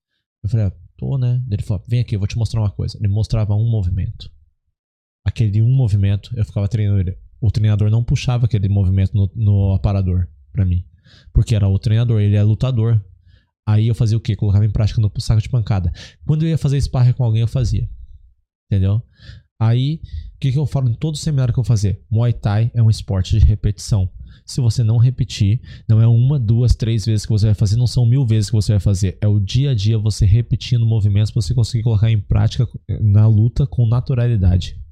[0.44, 1.42] Eu falei, ah, tô, né?
[1.50, 2.96] Ele falou, vem aqui, eu vou te mostrar uma coisa.
[2.96, 4.30] Ele mostrava um movimento.
[5.26, 7.23] Aquele um movimento, eu ficava treinando ele.
[7.44, 10.82] O treinador não puxava aquele movimento no, no aparador para mim.
[11.30, 13.04] Porque era o treinador, ele é lutador.
[13.68, 14.34] Aí eu fazia o quê?
[14.34, 15.92] Colocava em prática no saco de pancada.
[16.24, 17.86] Quando eu ia fazer sparring com alguém, eu fazia.
[18.66, 19.02] Entendeu?
[19.60, 20.00] Aí,
[20.36, 22.02] o que, que eu falo em todo seminário que eu fazer?
[22.10, 24.08] Muay Thai é um esporte de repetição.
[24.46, 27.86] Se você não repetir, não é uma, duas, três vezes que você vai fazer, não
[27.86, 29.18] são mil vezes que você vai fazer.
[29.20, 32.66] É o dia a dia você repetindo movimentos para você conseguir colocar em prática
[33.02, 34.82] na luta com naturalidade.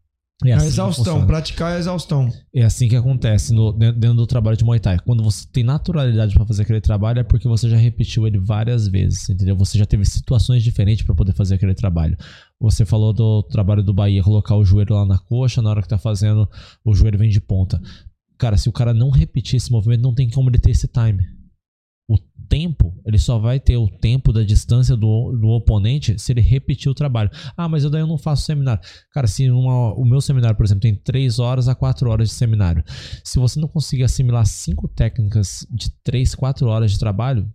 [0.44, 2.28] É assim a exaustão, praticar a exaustão.
[2.55, 4.98] É assim que acontece no, dentro do trabalho de Muay Thai.
[5.05, 8.89] Quando você tem naturalidade para fazer aquele trabalho, é porque você já repetiu ele várias
[8.89, 9.56] vezes, entendeu?
[9.56, 12.16] Você já teve situações diferentes para poder fazer aquele trabalho.
[12.60, 15.89] Você falou do trabalho do Bahia, colocar o joelho lá na coxa, na hora que
[15.89, 16.48] tá fazendo,
[16.85, 17.81] o joelho vem de ponta.
[18.39, 21.24] Cara, se o cara não repetir esse movimento, não tem como ele ter esse time.
[22.09, 22.19] O
[22.49, 26.91] tempo, ele só vai ter o tempo da distância do, do oponente se ele repetir
[26.91, 27.31] o trabalho.
[27.57, 28.83] Ah, mas eu daí eu não faço seminário.
[29.12, 32.35] Cara, se uma, o meu seminário, por exemplo, tem 3 horas a 4 horas de
[32.35, 32.85] seminário.
[33.24, 37.51] Se você não conseguir assimilar cinco técnicas de 3, 4 horas de trabalho,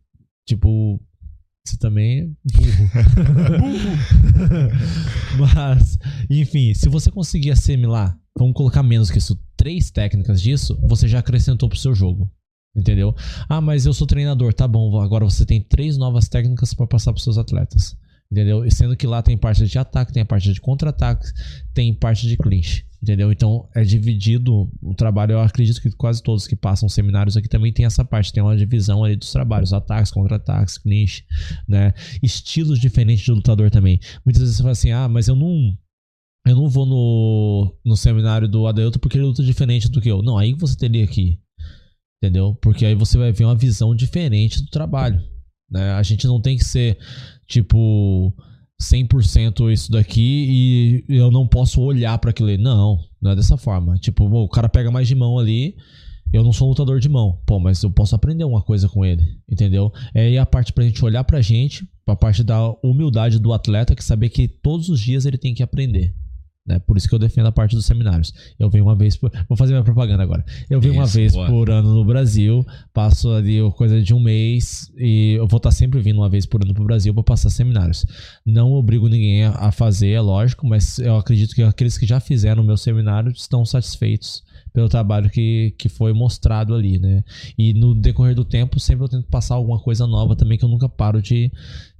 [0.47, 0.99] tipo,
[1.67, 2.25] você também é
[2.57, 2.89] burro.
[5.53, 5.99] Mas,
[6.29, 11.19] enfim, se você conseguir assimilar, vamos colocar menos que isso, três técnicas disso, você já
[11.19, 12.31] acrescentou pro seu jogo.
[12.77, 13.15] Entendeu?
[13.49, 15.01] Ah, mas eu sou treinador, tá bom.
[15.01, 17.97] Agora você tem três novas técnicas para passar para seus atletas.
[18.31, 18.63] Entendeu?
[18.63, 21.25] E sendo que lá tem parte de ataque, tem a parte de contra-ataque,
[21.73, 22.85] tem parte de clinch.
[23.01, 23.31] Entendeu?
[23.31, 25.33] Então é dividido o trabalho.
[25.33, 28.33] Eu acredito que quase todos que passam seminários aqui também tem essa parte.
[28.33, 31.23] Tem uma divisão ali dos trabalhos: ataques, contra-ataques, clinch,
[31.67, 31.93] né?
[32.21, 33.99] Estilos diferentes de lutador também.
[34.25, 35.75] Muitas vezes você fala assim: ah, mas eu não.
[36.45, 40.21] Eu não vou no, no seminário do Adelto porque ele luta diferente do que eu.
[40.21, 41.37] Não, aí você teria que
[42.21, 42.55] Entendeu?
[42.61, 45.21] Porque aí você vai ver uma visão diferente do trabalho.
[45.69, 45.91] Né?
[45.91, 46.97] A gente não tem que ser,
[47.47, 48.33] tipo,
[48.81, 52.57] 100% isso daqui e eu não posso olhar para aquilo ali.
[52.57, 53.97] Não, não é dessa forma.
[53.97, 55.75] Tipo, o cara pega mais de mão ali.
[56.33, 57.39] Eu não sou um lutador de mão.
[57.45, 59.23] Pô, mas eu posso aprender uma coisa com ele.
[59.49, 59.91] Entendeu?
[60.13, 64.03] É a parte pra gente olhar pra gente, a parte da humildade do atleta, que
[64.03, 66.13] saber que todos os dias ele tem que aprender.
[66.67, 66.79] Né?
[66.79, 68.33] Por isso que eu defendo a parte dos seminários.
[68.59, 69.31] Eu venho uma vez por.
[69.47, 70.43] Vou fazer minha propaganda agora.
[70.69, 71.47] Eu venho isso, uma vez boa.
[71.47, 76.01] por ano no Brasil, passo ali coisa de um mês e eu vou estar sempre
[76.01, 78.05] vindo uma vez por ano pro Brasil para passar seminários.
[78.45, 82.61] Não obrigo ninguém a fazer, é lógico, mas eu acredito que aqueles que já fizeram
[82.61, 87.23] o meu seminário estão satisfeitos pelo trabalho que, que foi mostrado ali, né?
[87.57, 90.69] E no decorrer do tempo, sempre eu tento passar alguma coisa nova também, que eu
[90.69, 91.51] nunca paro de,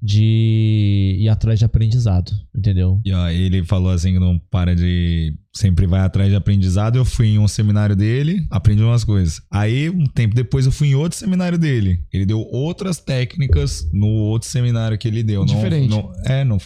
[0.02, 3.02] de ir atrás de aprendizado, entendeu?
[3.03, 6.98] E ó, ele falou assim que não para de sempre vai atrás de aprendizado.
[6.98, 9.41] Eu fui em um seminário dele, aprendi umas coisas.
[9.52, 11.99] Aí, um tempo depois, eu fui em outro seminário dele.
[12.14, 15.44] Ele deu outras técnicas no outro seminário que ele deu.
[15.44, 15.90] Diferente.
[15.90, 16.57] Não, não, é, não.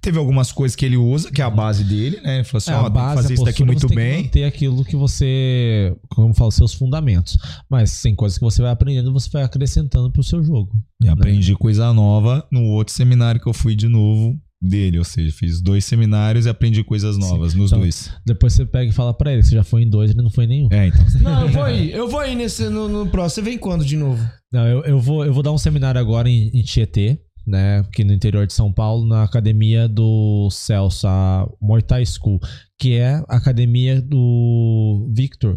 [0.00, 2.36] Teve algumas coisas que ele usa, que é a base dele, né?
[2.36, 3.96] Ele falou assim: É, ó, a base, fazer a isso daqui postura, muito você tem
[3.96, 4.22] que bem.
[4.24, 7.38] manter aquilo que você, como eu falo, seus fundamentos.
[7.68, 10.72] Mas tem coisas que você vai aprendendo, você vai acrescentando pro seu jogo.
[11.00, 14.36] E aprendi coisa nova no outro seminário que eu fui de novo.
[14.60, 18.10] dele, ou seja, fiz dois seminários e aprendi coisas novas nos Então, dois.
[18.26, 20.30] Depois você pega e fala pra ele que você já foi em dois, ele não
[20.30, 20.68] foi em nenhum.
[20.72, 21.04] É, então.
[21.22, 21.90] Não, eu vou ir.
[21.92, 23.44] Eu vou ir nesse, no, no próximo.
[23.44, 24.20] Você vem quando de novo?
[24.52, 27.78] Não, eu, eu, vou, eu vou dar um seminário agora em, em Tietê, né?
[27.80, 32.40] Aqui no interior de São Paulo, na academia do Celso, a Muay Thai School,
[32.80, 35.56] que é a academia do Victor.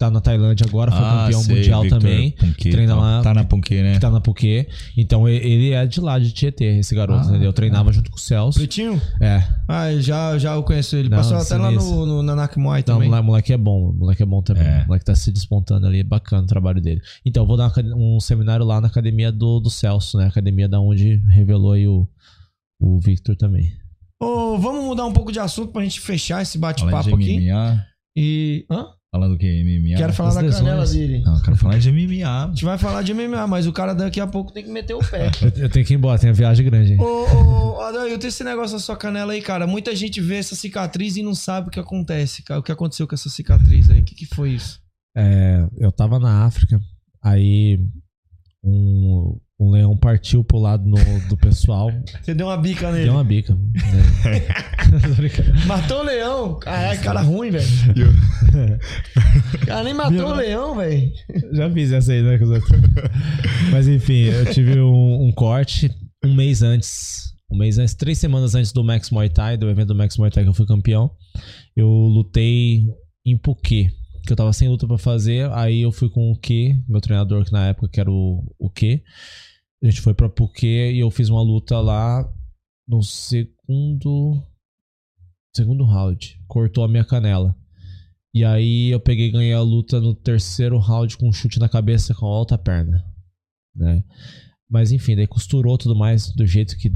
[0.00, 2.30] Tá na Tailândia agora, foi Ah, campeão sei, mundial Victor também.
[2.30, 3.22] Punquet, treina tá- lá.
[3.22, 3.92] tá na Punquet, né?
[3.92, 4.66] Que tá na Puquê.
[4.96, 7.50] Então ele é de lá, de Tietê, esse garoto, Ah, entendeu?
[7.50, 8.58] Eu treinava junto com o Celso.
[8.58, 8.98] Pretinho?
[9.20, 9.44] É.
[9.68, 11.10] Ah, já, já eu conheço ele.
[11.10, 13.08] Não, Passou até lá no, no Nanak Muay Não, o também.
[13.10, 14.62] moleque, moleque é bom, o moleque é bom também.
[14.84, 17.02] O moleque tá se despontando ali, é bacana o trabalho dele.
[17.22, 20.26] Então, eu vou dar um seminário lá na academia do, do Celso, né?
[20.28, 22.08] Academia da onde revelou aí o,
[22.80, 23.70] o Victor também.
[24.18, 27.48] Ô, vamos mudar um pouco de assunto pra gente fechar esse bate-papo aqui.
[28.16, 28.64] E.
[28.70, 28.88] Hã?
[29.12, 29.64] Falando o que?
[29.64, 29.96] MMA?
[29.96, 30.62] Quero falar da lesões.
[30.62, 31.20] canela dele.
[31.22, 32.44] Não, eu quero falar de MMA.
[32.44, 34.94] A gente vai falar de MMA, mas o cara daqui a pouco tem que meter
[34.94, 35.30] o pé.
[35.42, 36.92] Eu, eu tenho que ir embora, tem uma viagem grande.
[36.92, 37.00] hein?
[37.00, 39.66] Ô, ô, Adailton, esse negócio da sua canela aí, cara.
[39.66, 42.60] Muita gente vê essa cicatriz e não sabe o que acontece, cara.
[42.60, 44.00] O que aconteceu com essa cicatriz aí?
[44.00, 44.80] O que, que foi isso?
[45.16, 46.80] É, eu tava na África,
[47.20, 47.80] aí
[48.62, 51.90] um, um leão partiu pro lado no- do pessoal.
[52.22, 53.04] Você deu uma bica nele.
[53.04, 53.54] Deu uma bica.
[53.54, 53.60] né?
[55.66, 56.58] Matou o leão?
[56.58, 57.66] Caralho, cara ruim, velho.
[59.66, 61.12] Cara, nem matou o leão, velho.
[61.52, 62.70] Já fiz essa aí, né, com os outros.
[63.70, 65.90] Mas enfim, eu tive um, um corte
[66.24, 67.30] um mês antes.
[67.52, 70.30] Um mês antes, três semanas antes do Max Muay Thai, do evento do Max Muay
[70.30, 71.10] Thai que eu fui campeão.
[71.76, 72.84] Eu lutei
[73.26, 73.90] em Phuket,
[74.24, 75.50] que eu tava sem luta pra fazer.
[75.52, 78.70] Aí eu fui com o Q, meu treinador que na época que era o, o
[78.70, 79.02] Q.
[79.82, 82.30] A gente foi pra Phuket e eu fiz uma luta lá
[82.86, 84.42] no segundo.
[85.56, 86.38] Segundo round.
[86.46, 87.56] Cortou a minha canela.
[88.34, 91.68] E aí eu peguei e ganhei a luta no terceiro round com um chute na
[91.68, 93.04] cabeça com alta perna.
[93.74, 94.04] Né?
[94.68, 96.92] Mas enfim, daí costurou tudo mais do jeito que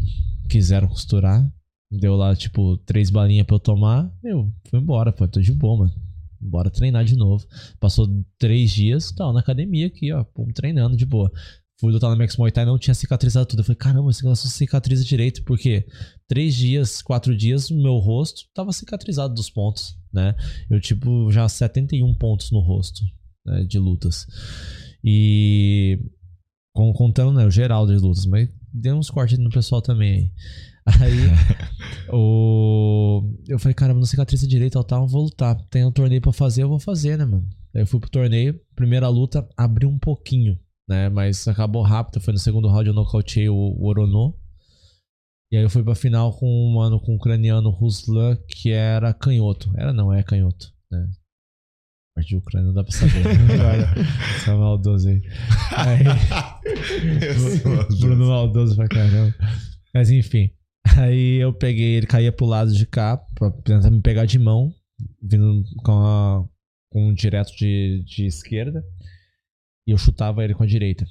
[0.48, 1.50] quiseram costurar.
[1.90, 4.12] Deu lá, tipo, três balinhas pra eu tomar.
[4.22, 5.94] Eu fui embora, pô, tô de boa, mano.
[6.40, 7.46] Bora treinar de novo.
[7.80, 8.06] Passou
[8.38, 10.24] três dias, tava na academia aqui, ó,
[10.54, 11.32] treinando de boa.
[11.80, 13.60] Fui lutar no Max Muay Thai não tinha cicatrizado tudo.
[13.60, 15.86] Eu falei, caramba, esse negócio cicatriza direito, porque
[16.28, 20.36] três dias, quatro dias, meu rosto tava cicatrizado dos pontos, né?
[20.70, 23.02] Eu, tipo, já 71 pontos no rosto
[23.44, 24.26] né, de lutas.
[25.02, 25.98] E
[26.72, 30.32] contando, né, o geral das lutas, mas deu uns cortes no pessoal também.
[30.86, 31.18] Aí
[32.12, 33.22] o...
[33.48, 35.56] eu falei, caramba, não cicatriza direito, tal, tal, vou lutar.
[35.70, 37.48] Tem um torneio pra fazer, eu vou fazer, né, mano?
[37.74, 41.08] Aí eu fui pro torneio, primeira luta, abriu um pouquinho, né?
[41.08, 44.34] Mas acabou rápido, foi no segundo round eu nocauteei o, o Orono.
[45.52, 49.14] E aí eu fui pra final com um mano, com o ucraniano Ruslan, que era
[49.14, 49.72] canhoto.
[49.76, 51.06] Era não, é canhoto, né?
[52.16, 53.24] Parte de Ucrânia não dá pra saber.
[53.26, 53.94] Olha,
[54.38, 55.22] Você é maldoso aí.
[55.76, 56.04] Aí.
[58.00, 59.34] Bruno maldoso pra caramba.
[59.92, 60.50] Mas enfim.
[60.96, 64.72] Aí eu peguei, ele caía pro lado de cá, pra tentar me pegar de mão,
[65.20, 66.44] vindo com, a,
[66.90, 68.84] com um direto de, de esquerda.
[69.86, 71.06] E eu chutava ele com a direita.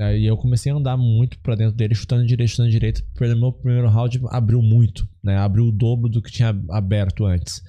[0.00, 3.02] Aí eu comecei a andar muito pra dentro dele, chutando direito, chutando direito.
[3.18, 5.36] Pelo meu primeiro round abriu muito, né?
[5.36, 7.62] Abriu o dobro do que tinha aberto antes.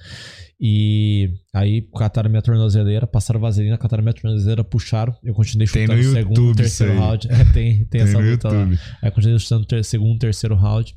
[0.60, 5.14] E aí cataram minha tornozeleira, passaram vaselina, cataram minha tornozeleira, puxaram.
[5.24, 6.98] Eu continuei Tem chutando o segundo, YouTube terceiro aí.
[6.98, 7.28] round.
[7.32, 8.54] É, tem, tem, Tem essa luta lá.
[8.60, 8.78] YouTube.
[9.02, 10.94] Aí eu continuei chutando o ter- segundo, terceiro round.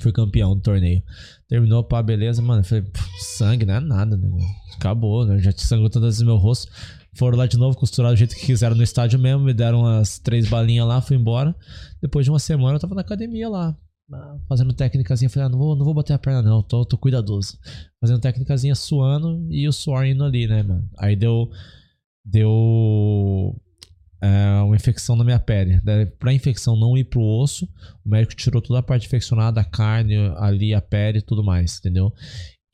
[0.00, 1.02] Fui campeão do torneio.
[1.48, 2.62] Terminou, pá, beleza, mano.
[2.62, 4.28] Falei, "Pff, sangue, não é nada, né?
[4.76, 5.38] Acabou, né?
[5.40, 6.70] Já te sangrou tantas vezes no meu rosto.
[7.14, 10.18] Foram lá de novo, costuraram do jeito que quiseram no estádio mesmo, me deram as
[10.18, 11.54] três balinhas lá, fui embora.
[12.00, 13.76] Depois de uma semana eu tava na academia lá,
[14.48, 15.28] fazendo técnicazinha.
[15.28, 17.58] Falei, ah, não vou, não vou bater a perna não, tô, tô cuidadoso.
[18.00, 20.88] Fazendo técnicazinha suando e o suor indo ali, né, mano?
[20.98, 21.50] Aí deu.
[22.24, 23.56] Deu.
[24.22, 25.80] é, uma infecção na minha pele.
[26.18, 27.68] Pra infecção não ir pro osso,
[28.04, 31.78] o médico tirou toda a parte infeccionada, a carne, ali, a pele e tudo mais,
[31.78, 32.12] entendeu?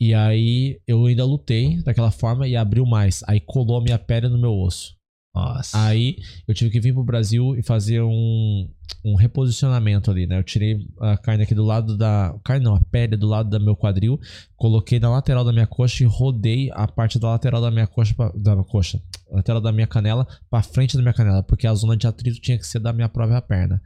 [0.01, 3.23] E aí eu ainda lutei daquela forma e abriu mais.
[3.27, 4.95] Aí colou a minha pele no meu osso.
[5.35, 5.79] Nossa.
[5.79, 6.17] Aí
[6.49, 8.69] eu tive que vir pro Brasil e fazer um,
[9.05, 10.39] um reposicionamento ali, né?
[10.39, 12.35] Eu tirei a carne aqui do lado da.
[12.43, 14.19] Carne não, a pele do lado do meu quadril,
[14.57, 18.15] coloquei na lateral da minha coxa e rodei a parte da lateral da minha coxa,
[18.15, 18.99] pra- da coxa,
[19.31, 22.57] lateral da minha canela pra frente da minha canela, porque a zona de atrito tinha
[22.57, 23.83] que ser da minha própria perna.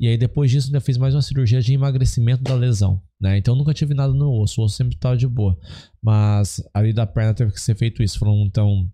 [0.00, 3.36] E aí depois disso eu fiz mais uma cirurgia de emagrecimento da lesão, né?
[3.36, 5.58] Então nunca tive nada no osso, o osso sempre tava de boa.
[6.02, 8.18] Mas ali da perna teve que ser feito isso.
[8.18, 8.90] Foram então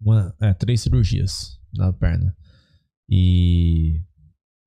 [0.00, 2.36] uma, é, três cirurgias na perna.
[3.10, 4.00] E,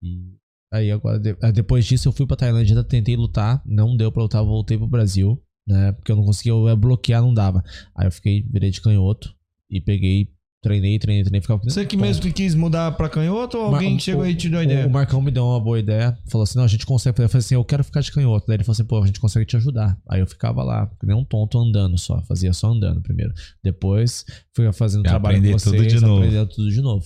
[0.03, 0.35] e
[0.73, 4.23] aí agora de- depois disso eu fui pra Tailândia, ainda tentei lutar, não deu pra
[4.23, 5.93] lutar, voltei pro Brasil, né?
[5.93, 7.63] Porque eu não conseguia eu bloquear, não dava.
[7.95, 9.33] Aí eu fiquei, virei de canhoto
[9.69, 10.33] e peguei
[10.65, 13.99] treinei, treinei, treinei, ficava Você que mesmo que quis mudar pra canhoto ou Mar- alguém
[13.99, 14.87] chegou aí e te deu a ideia?
[14.87, 16.17] O Marcão me deu uma boa ideia.
[16.31, 17.21] Falou assim: não, a gente consegue.
[17.21, 18.47] Eu falei assim: eu quero ficar de canhoto.
[18.47, 19.95] Daí ele falou assim: pô, a gente consegue te ajudar.
[20.09, 22.19] Aí eu ficava lá, que nem um tonto andando só.
[22.23, 23.31] Fazia só andando primeiro.
[23.63, 24.25] Depois
[24.55, 26.17] fui fazendo E trabalho com vocês, tudo de novo.
[26.23, 27.05] aprendendo tudo de novo.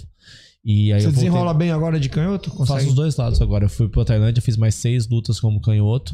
[0.64, 2.50] E aí Você eu desenrola bem agora de canhoto?
[2.50, 2.90] Faço Consegue?
[2.90, 3.64] os dois lados agora.
[3.66, 6.14] Eu fui pra Tailândia, fiz mais seis lutas como canhoto.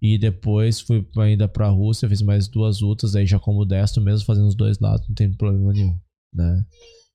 [0.00, 4.24] E depois fui ainda pra Rússia, fiz mais duas lutas, aí já como destro mesmo,
[4.24, 5.98] fazendo os dois lados, não tem problema nenhum,
[6.32, 6.64] né?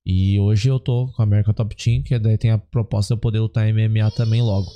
[0.04, 3.18] E hoje eu tô com a American Top Team, que daí tem a proposta de
[3.18, 4.70] eu poder lutar MMA também logo.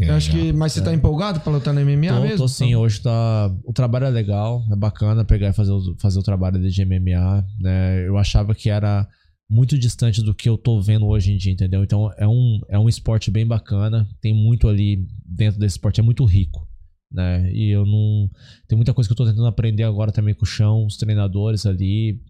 [0.00, 2.38] Eu acho que, mas você tá empolgado pra lutar no MMA Tô, mesmo?
[2.38, 3.54] tô sim, hoje tá.
[3.64, 7.46] O trabalho é legal, é bacana pegar e fazer o, fazer o trabalho de MMA,
[7.60, 8.08] né?
[8.08, 9.06] Eu achava que era
[9.48, 11.84] muito distante do que eu tô vendo hoje em dia, entendeu?
[11.84, 16.02] Então é um, é um esporte bem bacana, tem muito ali dentro desse esporte, é
[16.02, 16.66] muito rico,
[17.12, 17.50] né?
[17.52, 18.28] E eu não.
[18.66, 21.66] Tem muita coisa que eu tô tentando aprender agora também com o chão, os treinadores
[21.66, 22.20] ali,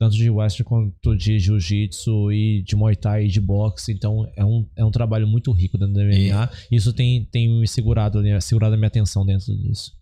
[0.00, 3.92] tanto de wrestling quanto de jiu-jitsu e de muay thai e de boxe.
[3.92, 6.50] Então é um, é um trabalho muito rico dentro do MMA.
[6.72, 9.92] Isso tem, tem me segurado, ali, segurado a minha atenção dentro disso.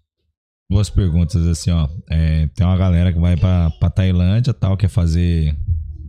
[0.70, 1.88] Duas perguntas assim, ó.
[2.08, 5.58] É, tem uma galera que vai pra, pra Tailândia tal, quer fazer.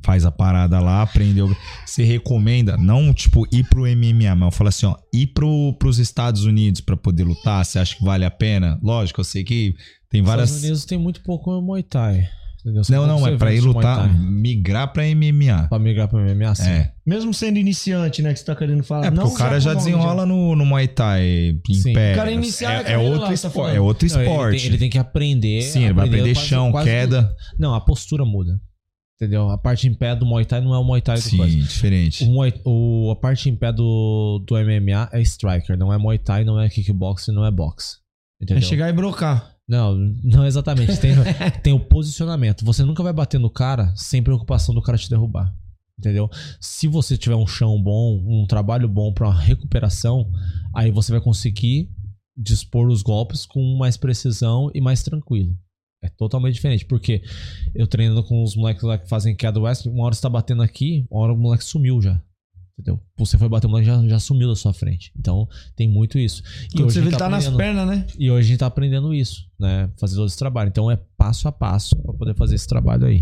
[0.06, 1.50] Faz a parada lá, aprendeu.
[1.84, 5.98] Você recomenda, não tipo ir pro MMA, mas eu falo assim, ó, ir pro, pros
[5.98, 8.80] Estados Unidos pra poder lutar, você acha que vale a pena?
[8.84, 9.76] Lógico, eu sei que
[10.10, 10.50] tem várias.
[10.50, 12.30] Estados Unidos tem muito pouco Muay Thai.
[12.60, 12.82] Entendeu?
[12.90, 15.68] Não, não, é pra ir lutar, migrar pra MMA.
[15.70, 16.70] Pra migrar pra MMA, sim.
[16.70, 16.92] É.
[17.06, 18.34] Mesmo sendo iniciante, né?
[18.34, 19.06] Que você tá querendo falar.
[19.08, 21.94] É, porque não o cara já desenrola no, no Muay Thai em Sim.
[21.94, 22.14] pé.
[22.14, 23.54] O cara iniciar é, é carreira outro lá, tá esporte.
[23.56, 23.76] falando.
[23.76, 24.58] É outro Não, ele esporte.
[24.58, 25.62] tem- Ele tem, que aprender.
[25.64, 27.24] Sim, ele vai aprender chão, queda.
[27.24, 27.36] tudo.
[27.58, 28.60] Não, a postura muda.
[29.22, 29.50] Entendeu?
[29.50, 31.58] A parte em pé do Muay Thai não é o Muay Thai do Sim, coisa.
[31.58, 32.24] diferente.
[32.24, 36.18] O, Muay- o- a parte em pé do, do MMA é striker, não é Muay
[36.18, 37.98] Thai, não é kickboxing, não é boxe.
[38.42, 38.64] É Entendeu?
[38.64, 39.56] chegar e brocar.
[39.70, 41.00] Não, não exatamente.
[41.00, 41.12] Tem,
[41.62, 42.66] tem o posicionamento.
[42.66, 45.54] Você nunca vai bater no cara sem preocupação do cara te derrubar.
[45.98, 46.28] Entendeu?
[46.60, 50.32] Se você tiver um chão bom, um trabalho bom pra uma recuperação,
[50.74, 51.88] aí você vai conseguir
[52.36, 55.56] dispor os golpes com mais precisão e mais tranquilo.
[56.02, 57.22] É totalmente diferente, porque
[57.76, 60.64] eu treinando com os moleques lá que fazem queda west, uma hora você tá batendo
[60.64, 62.20] aqui, uma hora o moleque sumiu já.
[62.80, 62.98] Entendeu?
[63.18, 65.12] Você foi bater o moleque já, já sumiu da sua frente.
[65.20, 65.46] Então
[65.76, 66.42] tem muito isso.
[66.72, 68.08] Quando hoje você vê, ele tá nas pernas, né?
[68.18, 69.90] e hoje a gente tá aprendendo isso, né?
[70.00, 70.70] Fazer todo esse trabalho.
[70.70, 73.22] Então é passo a passo pra poder fazer esse trabalho aí.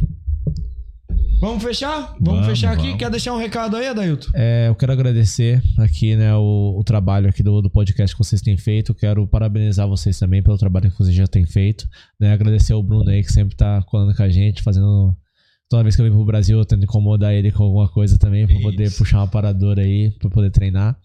[1.39, 2.15] Vamos fechar?
[2.19, 2.83] Vamos, Vamos, fechar aqui?
[2.83, 2.97] vamos.
[2.97, 4.29] Quer deixar um recado aí, Adailton?
[4.35, 8.41] É, eu quero agradecer aqui, né, o, o trabalho aqui do, do podcast que vocês
[8.41, 8.93] têm feito.
[8.93, 11.87] Quero parabenizar vocês também pelo trabalho que vocês já têm feito.
[12.19, 12.31] Né?
[12.31, 15.15] Agradecer ao Bruno aí, que sempre tá colando com a gente, fazendo.
[15.69, 18.45] Toda vez que eu venho pro Brasil, eu tento incomodar ele com alguma coisa também,
[18.47, 20.97] pra poder puxar uma paradora aí, pra poder treinar.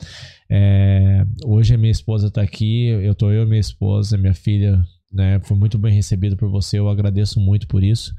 [0.49, 4.81] É, hoje a minha esposa tá aqui, eu tô eu minha esposa, minha filha,
[5.13, 5.41] né?
[5.45, 8.15] Foi muito bem recebido por você, eu agradeço muito por isso.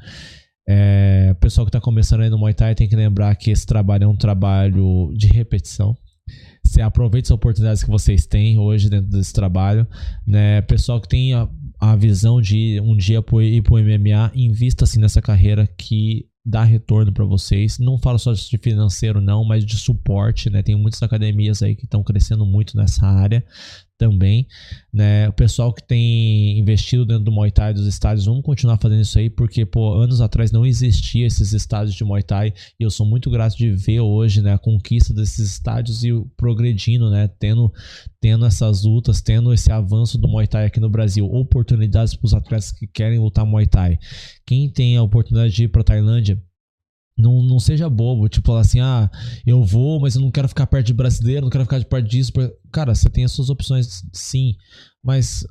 [0.68, 3.66] É, o pessoal que está começando aí no Muay Thai tem que lembrar que esse
[3.66, 5.96] trabalho é um trabalho de repetição.
[6.64, 9.86] Você aproveite as oportunidades que vocês têm hoje dentro desse trabalho.
[10.26, 10.62] Né?
[10.62, 11.48] Pessoal que tem a,
[11.80, 16.26] a visão de um dia pro- ir para o MMA, invista assim nessa carreira que
[16.46, 17.80] dá retorno para vocês.
[17.80, 20.50] Não falo só de financeiro, não, mas de suporte.
[20.50, 20.62] Né?
[20.62, 23.44] Tem muitas academias aí que estão crescendo muito nessa área
[24.04, 24.46] também,
[24.92, 25.30] né?
[25.30, 29.18] O pessoal que tem investido dentro do Muay Thai dos estádios, vamos continuar fazendo isso
[29.18, 33.06] aí, porque, pô, anos atrás não existia esses estádios de Muay Thai e eu sou
[33.06, 37.72] muito grato de ver hoje, né, a conquista desses estádios e o progredindo, né, tendo,
[38.20, 42.34] tendo essas lutas, tendo esse avanço do Muay Thai aqui no Brasil, oportunidades para os
[42.34, 43.98] atletas que querem lutar Muay Thai.
[44.46, 46.38] Quem tem a oportunidade de ir para Tailândia,
[47.18, 49.10] não, não seja bobo, tipo, falar assim, ah,
[49.46, 52.08] eu vou, mas eu não quero ficar perto de brasileiro, não quero ficar de perto
[52.08, 52.32] disso.
[52.72, 54.56] Cara, você tem as suas opções, sim,
[55.04, 55.46] mas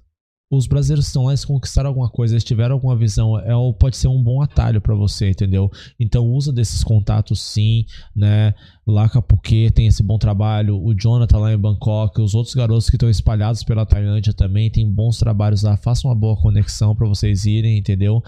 [0.50, 4.08] os brasileiros estão lá, eles conquistaram alguma coisa, eles tiveram alguma visão, é, pode ser
[4.08, 5.70] um bom atalho pra você, entendeu?
[5.98, 8.52] Então usa desses contatos sim, né?
[8.86, 12.96] Lá Capuquê tem esse bom trabalho, o Jonathan lá em Bangkok, os outros garotos que
[12.96, 17.46] estão espalhados pela Tailândia também tem bons trabalhos lá, faça uma boa conexão pra vocês
[17.46, 18.22] irem, entendeu?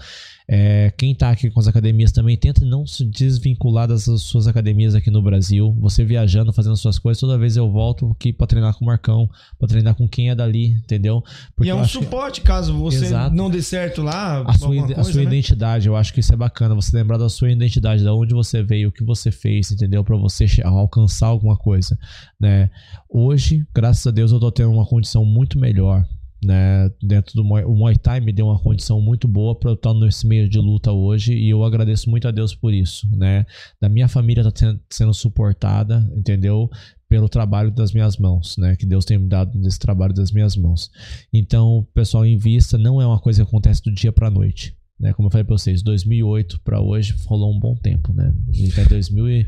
[0.47, 4.93] É, quem tá aqui com as academias também tenta não se desvincular das suas academias
[4.93, 5.75] aqui no Brasil.
[5.79, 9.27] Você viajando, fazendo suas coisas, toda vez eu volto aqui pra treinar com o Marcão,
[9.57, 11.23] pra treinar com quem é dali, entendeu?
[11.63, 13.35] e é um acho que- suporte caso você Exato.
[13.35, 14.41] não dê certo lá.
[14.45, 15.27] a sua, ide- a coisa, sua né?
[15.27, 16.75] identidade, eu acho que isso é bacana.
[16.75, 20.03] Você lembrar da sua identidade, da onde você veio, o que você fez, entendeu?
[20.03, 21.97] Pra você alcançar alguma coisa,
[22.39, 22.69] né?
[23.09, 26.05] Hoje, graças a Deus, eu tô tendo uma condição muito melhor,
[26.45, 26.89] né?
[27.01, 29.93] Dentro do Muay, o Muay Thai me deu uma condição muito boa pra eu estar
[29.93, 33.45] nesse meio de luta hoje e eu agradeço muito a Deus por isso, né?
[33.81, 36.69] Da minha família tá ten- sendo suportada, entendeu?
[37.09, 38.75] Pelo trabalho das minhas mãos, né?
[38.75, 40.89] Que Deus tem me dado desse trabalho das minhas mãos.
[41.33, 44.75] Então, pessoal, invista, não é uma coisa que acontece do dia pra noite.
[44.99, 45.11] Né?
[45.13, 48.33] Como eu falei pra vocês, 2008 pra hoje rolou um bom tempo, né?
[48.47, 49.45] A gente tá em 2000 e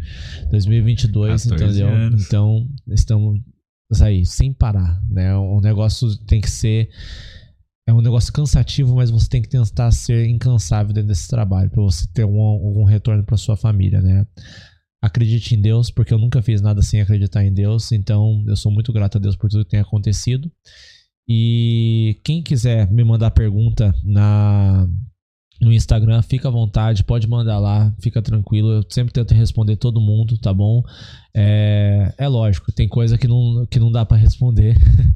[0.51, 1.87] 2022, 14 entendeu?
[1.95, 2.25] anos.
[2.27, 3.39] Então, estamos
[4.01, 5.35] aí, sem parar, né?
[5.35, 6.89] O negócio tem que ser
[7.87, 11.81] é um negócio cansativo, mas você tem que tentar ser incansável dentro desse trabalho para
[11.81, 14.27] você ter um, algum retorno para sua família, né?
[15.01, 18.71] Acredite em Deus, porque eu nunca fiz nada sem acreditar em Deus, então eu sou
[18.71, 20.51] muito grato a Deus por tudo que tem acontecido.
[21.29, 24.87] E quem quiser me mandar pergunta na
[25.59, 28.71] no Instagram, fica à vontade, pode mandar lá, fica tranquilo.
[28.71, 30.83] Eu sempre tento responder todo mundo, tá bom?
[31.33, 34.75] É, é lógico, tem coisa que não, que não dá pra responder.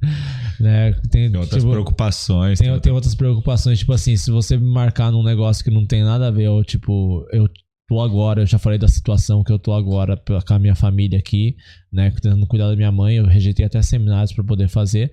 [0.60, 0.94] né?
[1.10, 2.60] Tem, Tem outras tipo, preocupações.
[2.60, 6.04] tem, tem outras preocupações, tipo assim, se você me marcar num negócio que não tem
[6.04, 7.50] nada a ver, eu, tipo, eu
[7.88, 11.20] tô agora, eu já falei da situação que eu tô agora com a minha família
[11.20, 11.56] aqui,
[11.92, 15.12] né, tentando cuidar da minha mãe, eu rejeitei até seminários pra poder fazer,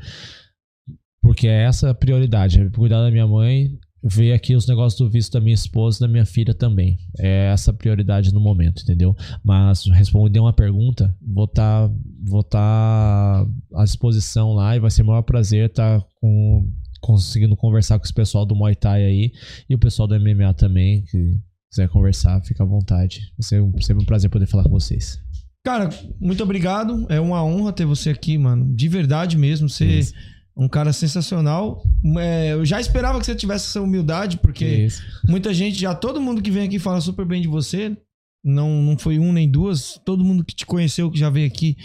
[1.20, 5.10] porque é essa a prioridade, é cuidar da minha mãe, ver aqui os negócios do
[5.10, 6.98] visto da minha esposa e da minha filha também.
[7.18, 9.14] É essa a prioridade no momento, entendeu?
[9.44, 11.90] Mas responder uma pergunta, vou estar
[12.24, 16.70] vou tá à disposição lá e vai ser o maior prazer estar com,
[17.00, 19.32] conseguindo conversar com esse pessoal do Muay Thai aí
[19.68, 23.20] e o pessoal do MMA também, que quiser conversar, fica à vontade.
[23.38, 25.20] Vai ser um- sempre um prazer poder falar com vocês.
[25.64, 27.04] Cara, muito obrigado.
[27.10, 28.74] É uma honra ter você aqui, mano.
[28.74, 29.68] De verdade mesmo.
[29.68, 30.02] Você é
[30.58, 31.82] um cara sensacional.
[32.18, 35.02] É, eu já esperava que você tivesse essa humildade, porque Isso.
[35.26, 37.96] muita gente, já todo mundo que vem aqui fala super bem de você.
[38.44, 40.00] Não, não foi um nem duas.
[40.04, 41.76] Todo mundo que te conheceu, que já veio aqui,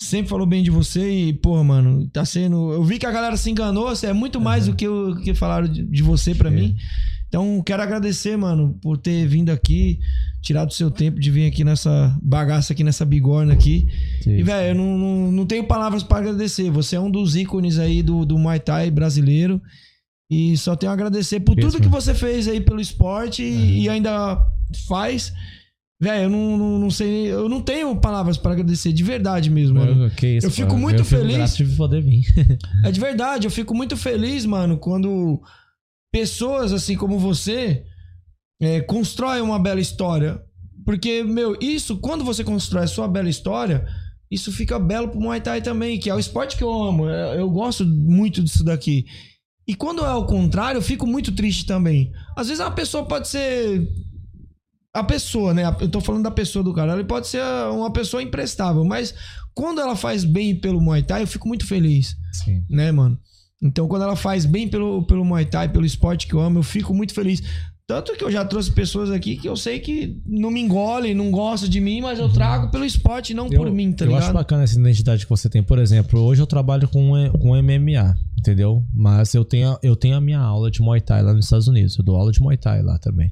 [0.00, 1.10] sempre falou bem de você.
[1.10, 2.72] E, porra, mano, tá sendo.
[2.72, 3.88] Eu vi que a galera se enganou.
[3.88, 6.76] Você é muito mais do que o que falaram de, de você pra mim.
[7.34, 9.98] Então, quero agradecer, mano, por ter vindo aqui,
[10.40, 13.88] tirado o seu tempo de vir aqui nessa bagaça aqui, nessa bigorna aqui.
[14.24, 16.70] E, velho, eu não, não, não tenho palavras pra agradecer.
[16.70, 19.60] Você é um dos ícones aí do, do Muay Thai brasileiro.
[20.30, 22.00] E só tenho a agradecer por Isso, tudo que mano.
[22.00, 24.40] você fez aí pelo esporte e, e ainda
[24.86, 25.32] faz.
[26.00, 27.32] Velho, eu não, não, não sei.
[27.32, 30.04] Eu não tenho palavras pra agradecer, de verdade mesmo, mano.
[30.04, 30.80] Eu, que isso, eu fico cara.
[30.80, 31.36] muito eu fico feliz.
[31.36, 32.24] grato de poder vir.
[32.84, 35.42] É de verdade, eu fico muito feliz, mano, quando
[36.14, 37.84] pessoas assim como você
[38.62, 40.40] é, constroem uma bela história.
[40.84, 43.84] Porque, meu, isso, quando você constrói a sua bela história,
[44.30, 47.08] isso fica belo pro Muay Thai também, que é o esporte que eu amo.
[47.08, 49.06] Eu, eu gosto muito disso daqui.
[49.66, 52.12] E quando é o contrário, eu fico muito triste também.
[52.36, 53.84] Às vezes a pessoa pode ser.
[54.94, 55.64] A pessoa, né?
[55.80, 56.92] Eu tô falando da pessoa do cara.
[56.92, 57.42] Ele pode ser
[57.72, 59.12] uma pessoa imprestável, mas
[59.52, 62.64] quando ela faz bem pelo Muay Thai, eu fico muito feliz Sim.
[62.70, 63.18] né, mano?
[63.62, 66.62] Então, quando ela faz bem pelo, pelo Muay Thai, pelo esporte que eu amo, eu
[66.62, 67.42] fico muito feliz.
[67.86, 71.30] Tanto que eu já trouxe pessoas aqui que eu sei que não me engolem, não
[71.30, 74.22] gostam de mim, mas eu trago pelo esporte, não por mim, tá eu ligado?
[74.24, 75.62] acho bacana essa identidade que você tem.
[75.62, 78.82] Por exemplo, hoje eu trabalho com, com MMA, entendeu?
[78.90, 81.98] Mas eu tenho, eu tenho a minha aula de Muay Thai lá nos Estados Unidos.
[81.98, 83.30] Eu dou aula de Muay Thai lá também.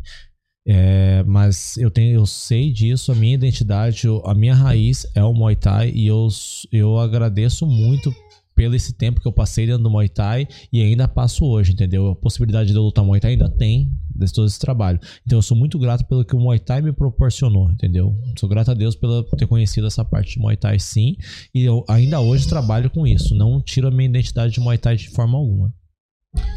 [0.69, 5.25] É, mas eu tenho, eu sei disso, a minha identidade, eu- a minha raiz é
[5.25, 6.29] o Muay Thai e eu,
[6.71, 8.15] eu agradeço muito
[8.55, 12.09] pelo esse tempo que eu passei dentro do Muay Thai e ainda passo hoje, entendeu?
[12.09, 15.01] A possibilidade de eu lutar Muay Thai ainda tem desse todo esse trabalho.
[15.27, 18.15] Então eu sou muito grato pelo que o Muay Thai me proporcionou, entendeu?
[18.39, 21.17] Sou grato a Deus pela, por ter conhecido essa parte de Muay Thai sim,
[21.55, 23.35] e eu ainda hoje trabalho com isso.
[23.35, 25.73] Não tiro a minha identidade de Muay Thai de forma alguma.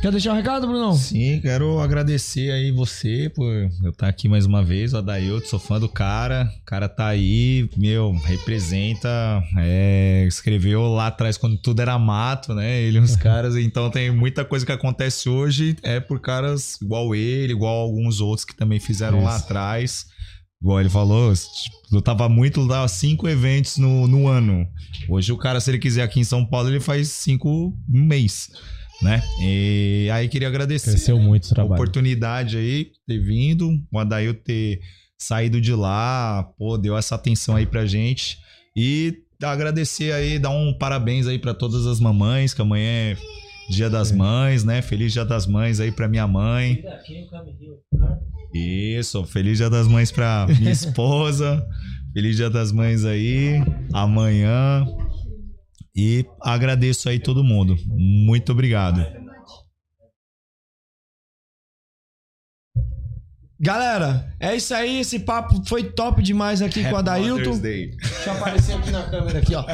[0.01, 0.93] Quer deixar um recado, Brunão?
[0.93, 3.51] Sim, quero agradecer aí você por
[3.83, 6.49] eu estar aqui mais uma vez, o Adailton, sou fã do cara.
[6.61, 12.81] O cara tá aí, meu, representa, é, escreveu lá atrás quando tudo era mato, né?
[12.83, 17.13] Ele e os caras, então tem muita coisa que acontece hoje, é por caras igual
[17.13, 19.45] ele, igual alguns outros que também fizeram lá Isso.
[19.45, 20.05] atrás.
[20.61, 24.65] Igual ele falou, tipo, lutava muito, lutava cinco eventos no, no ano.
[25.09, 28.49] Hoje o cara, se ele quiser aqui em São Paulo, ele faz cinco no mês,
[29.01, 29.21] né?
[29.41, 31.73] E aí queria agradecer Cresceu muito o a trabalho.
[31.73, 34.79] oportunidade aí, ter vindo, o Adail ter
[35.17, 38.37] saído de lá, pô, deu essa atenção aí pra gente.
[38.75, 43.17] E agradecer aí, dar um parabéns aí pra todas as mamães, que amanhã é
[43.69, 44.81] Dia das Mães, né?
[44.81, 46.83] Feliz Dia das Mães aí pra minha mãe.
[48.53, 51.65] Isso, feliz Dia das Mães pra minha esposa.
[52.13, 53.61] Feliz Dia das Mães aí,
[53.93, 54.85] amanhã.
[55.95, 57.77] E agradeço aí todo mundo.
[57.87, 59.05] Muito obrigado.
[63.57, 64.99] Galera, é isso aí.
[64.99, 67.37] Esse papo foi top demais aqui com Happy Adailton.
[67.37, 67.91] Mother's Day.
[67.91, 69.65] Deixa eu aparecer aqui na câmera aqui, ó.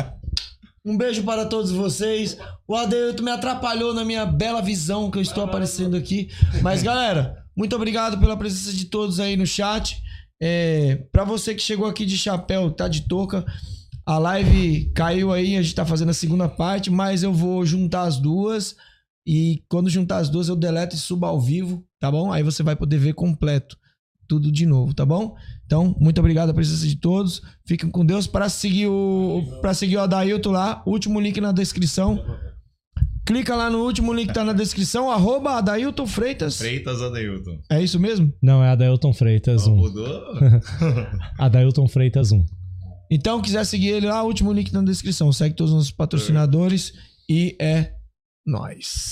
[0.86, 2.38] Um beijo para todos vocês.
[2.68, 6.30] O Adeilton me atrapalhou na minha bela visão que eu estou aparecendo aqui.
[6.62, 10.02] Mas, galera, muito obrigado pela presença de todos aí no chat.
[10.42, 13.46] É, para você que chegou aqui de chapéu, tá de touca,
[14.12, 18.04] a live caiu aí, a gente tá fazendo a segunda parte, mas eu vou juntar
[18.04, 18.76] as duas.
[19.26, 21.82] E quando juntar as duas, eu deleto e subo ao vivo.
[21.98, 22.30] tá bom?
[22.30, 23.78] Aí você vai poder ver completo
[24.28, 25.36] tudo de novo, tá bom?
[25.66, 27.42] Então, muito obrigado a presença de todos.
[27.66, 32.22] Fiquem com Deus para seguir o para seguir o Adailton lá, último link na descrição.
[33.26, 36.58] Clica lá no último link que tá na descrição, arroba Adailton Freitas.
[36.58, 37.62] Freitas Adailton.
[37.70, 38.34] É isso mesmo?
[38.42, 39.76] Não, é Adailton Freitas 1.
[39.76, 40.22] Mudou?
[41.40, 42.44] Adailton Freitas 1.
[43.14, 45.34] Então, quiser seguir ele lá, último link na descrição.
[45.34, 46.94] Segue todos os nossos patrocinadores
[47.28, 47.92] e é
[48.46, 49.12] nóis.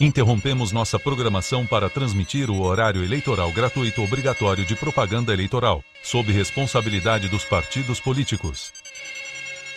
[0.00, 7.28] Interrompemos nossa programação para transmitir o horário eleitoral gratuito obrigatório de propaganda eleitoral, sob responsabilidade
[7.28, 8.72] dos partidos políticos.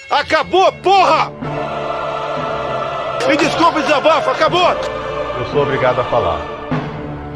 [0.10, 1.30] Acabou, porra!
[3.28, 4.72] Me desculpe, desabafo, acabou!
[5.38, 6.40] Eu sou obrigado a falar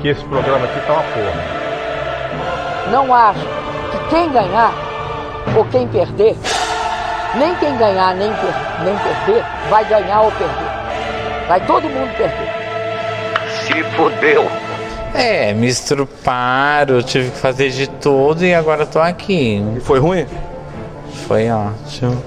[0.02, 1.59] que esse programa aqui tá uma porra.
[2.92, 4.74] Não acho que quem ganhar
[5.56, 6.36] ou quem perder,
[7.36, 11.48] nem quem ganhar nem, per nem perder, vai ganhar ou perder.
[11.48, 12.50] Vai todo mundo perder.
[13.64, 14.50] Se fudeu.
[15.14, 19.64] É, me estruparam, tive que fazer de tudo e agora tô aqui.
[19.76, 20.26] E foi ruim?
[21.28, 22.24] Foi ótimo.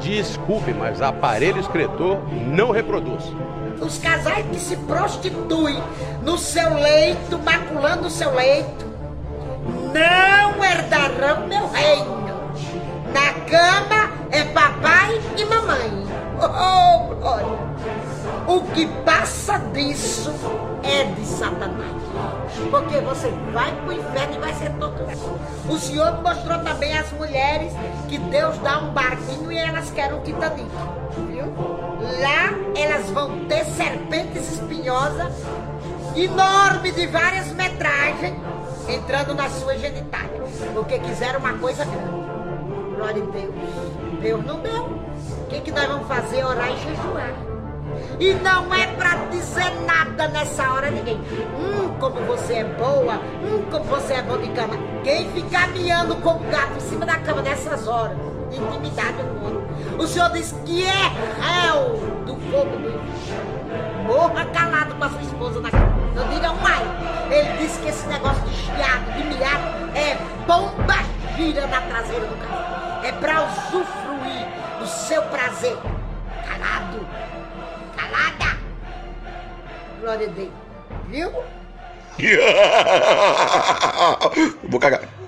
[0.00, 3.32] Desculpe, mas aparelho escritor não reproduz.
[3.80, 5.80] Os casais que se prostituem
[6.22, 8.89] no seu leito, maculando o seu leito,
[9.92, 12.20] não herdarão meu reino.
[13.12, 16.06] Na cama é papai e mamãe.
[16.42, 17.58] Oh, glória!
[18.46, 20.32] O que passa disso
[20.82, 22.00] é de Satanás.
[22.70, 25.40] Porque você vai pro inferno e vai ser torturado.
[25.68, 27.72] O Senhor mostrou também às mulheres
[28.08, 30.68] que Deus dá um barquinho e elas querem um Titanic.
[31.28, 31.44] Viu?
[32.20, 35.32] Lá elas vão ter serpentes espinhosas,
[36.16, 38.34] enormes de várias metragens,
[38.94, 40.40] entrando na sua genitália.
[40.74, 42.20] Porque quiseram uma coisa grande.
[42.96, 43.54] Glória a Deus.
[44.20, 44.84] Deus não deu.
[44.84, 46.44] O que, que nós vamos fazer?
[46.44, 47.50] Orar e jejuar.
[48.18, 51.16] E não é pra dizer nada nessa hora ninguém.
[51.16, 53.14] Hum, como você é boa.
[53.14, 54.76] Hum, como você é bom de cama.
[55.02, 58.16] Quem ficar miando como gato em cima da cama nessas horas?
[58.52, 59.60] Intimidade humana.
[59.98, 61.96] O Senhor diz que é réu
[62.26, 64.04] do fogo do inferno.
[64.06, 65.89] Morra calado com a sua esposa na cama.
[66.14, 66.82] Não diga um ai.
[67.30, 70.16] Ele disse que esse negócio de chiado, de miado, é
[70.46, 70.94] bomba
[71.36, 73.04] gira na traseira do carro.
[73.04, 74.46] É pra usufruir
[74.78, 75.76] do seu prazer.
[76.46, 77.06] Calado.
[77.96, 78.58] Calada.
[80.00, 80.50] Glória a Deus.
[81.08, 81.30] Viu?
[84.68, 85.19] Vou cagar.